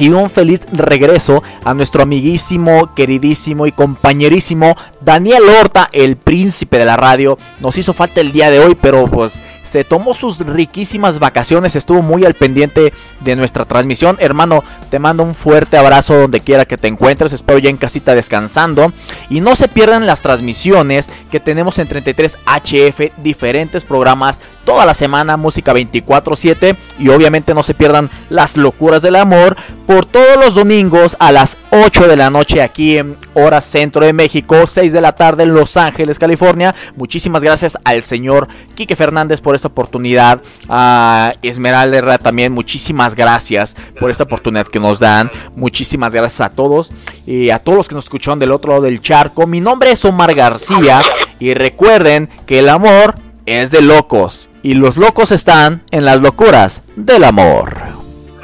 [0.00, 6.86] y un feliz regreso a nuestro amiguísimo, queridísimo y compañerísimo Daniel Horta, el príncipe de
[6.86, 7.36] la radio.
[7.60, 12.02] Nos hizo falta el día de hoy, pero pues se tomó sus riquísimas vacaciones, estuvo
[12.02, 14.16] muy al pendiente de nuestra transmisión.
[14.18, 18.16] Hermano, te mando un fuerte abrazo donde quiera que te encuentres, espero ya en casita
[18.16, 18.92] descansando.
[19.28, 24.94] Y no se pierdan las transmisiones que tenemos en 33 HF, diferentes programas toda la
[24.94, 29.56] semana, música 24/7 y obviamente no se pierdan las locuras del amor
[29.86, 34.12] por todos los domingos a las 8 de la noche aquí en hora centro de
[34.12, 36.74] México, 6 de la tarde en Los Ángeles, California.
[36.96, 43.76] Muchísimas gracias al señor Quique Fernández por esta oportunidad, a Esmeralda Herrera también, muchísimas gracias
[43.98, 45.30] por esta oportunidad que nos dan.
[45.54, 46.90] Muchísimas gracias a todos
[47.26, 49.46] y a todos los que nos escucharon del otro lado del charco.
[49.46, 51.02] Mi nombre es Omar García
[51.38, 53.14] y recuerden que el amor
[53.46, 57.76] es de locos y los locos están en las locuras del amor.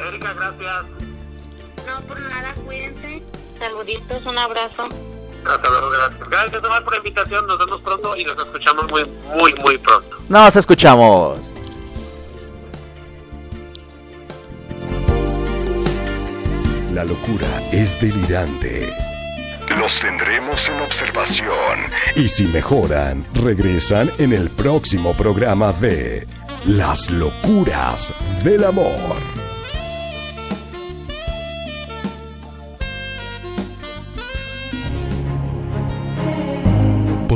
[0.07, 0.85] Erika, gracias.
[1.87, 3.23] No, por nada, cuídense.
[3.59, 4.89] Saluditos, un abrazo.
[5.49, 6.29] Hasta luego, gracias.
[6.29, 7.47] Gracias, Omar, por la invitación.
[7.47, 9.05] Nos vemos pronto y nos escuchamos muy,
[9.35, 10.17] muy, muy pronto.
[10.29, 11.39] Nos escuchamos.
[16.93, 18.91] La locura es delirante.
[19.77, 26.25] Los tendremos en observación y si mejoran, regresan en el próximo programa de
[26.65, 28.13] Las locuras
[28.43, 29.46] del amor.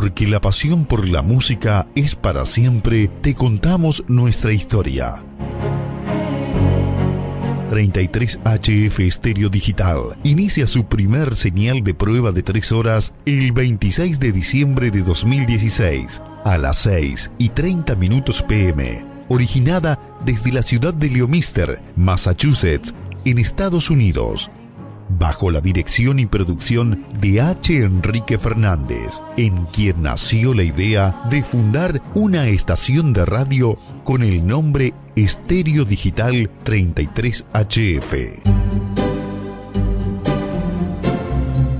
[0.01, 5.23] Porque la pasión por la música es para siempre, te contamos nuestra historia.
[7.69, 14.19] 33 HF Estéreo Digital inicia su primer señal de prueba de 3 horas el 26
[14.19, 20.95] de diciembre de 2016 a las 6 y 30 minutos pm, originada desde la ciudad
[20.95, 24.49] de Leomister, Massachusetts, en Estados Unidos
[25.17, 27.83] bajo la dirección y producción de H.
[27.83, 34.45] Enrique Fernández, en quien nació la idea de fundar una estación de radio con el
[34.45, 38.41] nombre Estéreo Digital 33HF.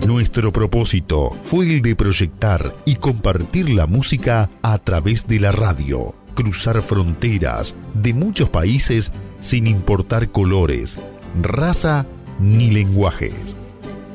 [0.06, 6.14] Nuestro propósito fue el de proyectar y compartir la música a través de la radio,
[6.36, 11.00] cruzar fronteras de muchos países sin importar colores,
[11.42, 12.06] raza
[12.42, 13.56] ni lenguajes.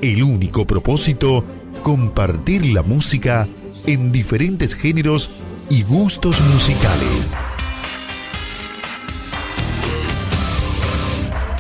[0.02, 1.44] El único propósito,
[1.82, 3.48] compartir la música
[3.86, 5.30] en diferentes géneros
[5.70, 7.34] y gustos musicales.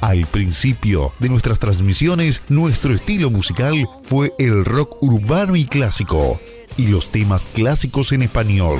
[0.00, 6.40] Al principio de nuestras transmisiones, nuestro estilo musical fue el rock urbano y clásico,
[6.76, 8.78] y los temas clásicos en español.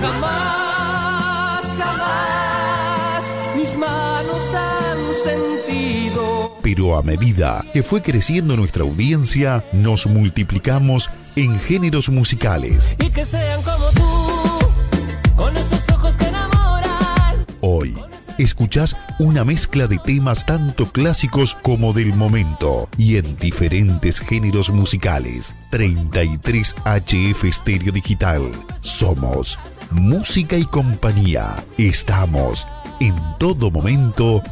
[6.94, 12.94] A medida que fue creciendo nuestra audiencia, nos multiplicamos en géneros musicales.
[13.00, 17.44] Y que sean como tú, con esos ojos que enamoran.
[17.60, 17.96] Hoy
[18.38, 25.56] escuchás una mezcla de temas tanto clásicos como del momento y en diferentes géneros musicales.
[25.70, 28.42] 33 HF Estéreo Digital.
[28.82, 29.58] Somos
[29.90, 31.56] música y compañía.
[31.78, 32.66] Estamos
[33.00, 34.42] en todo momento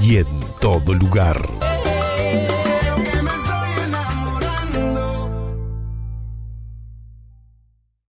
[0.00, 1.48] y en todo lugar.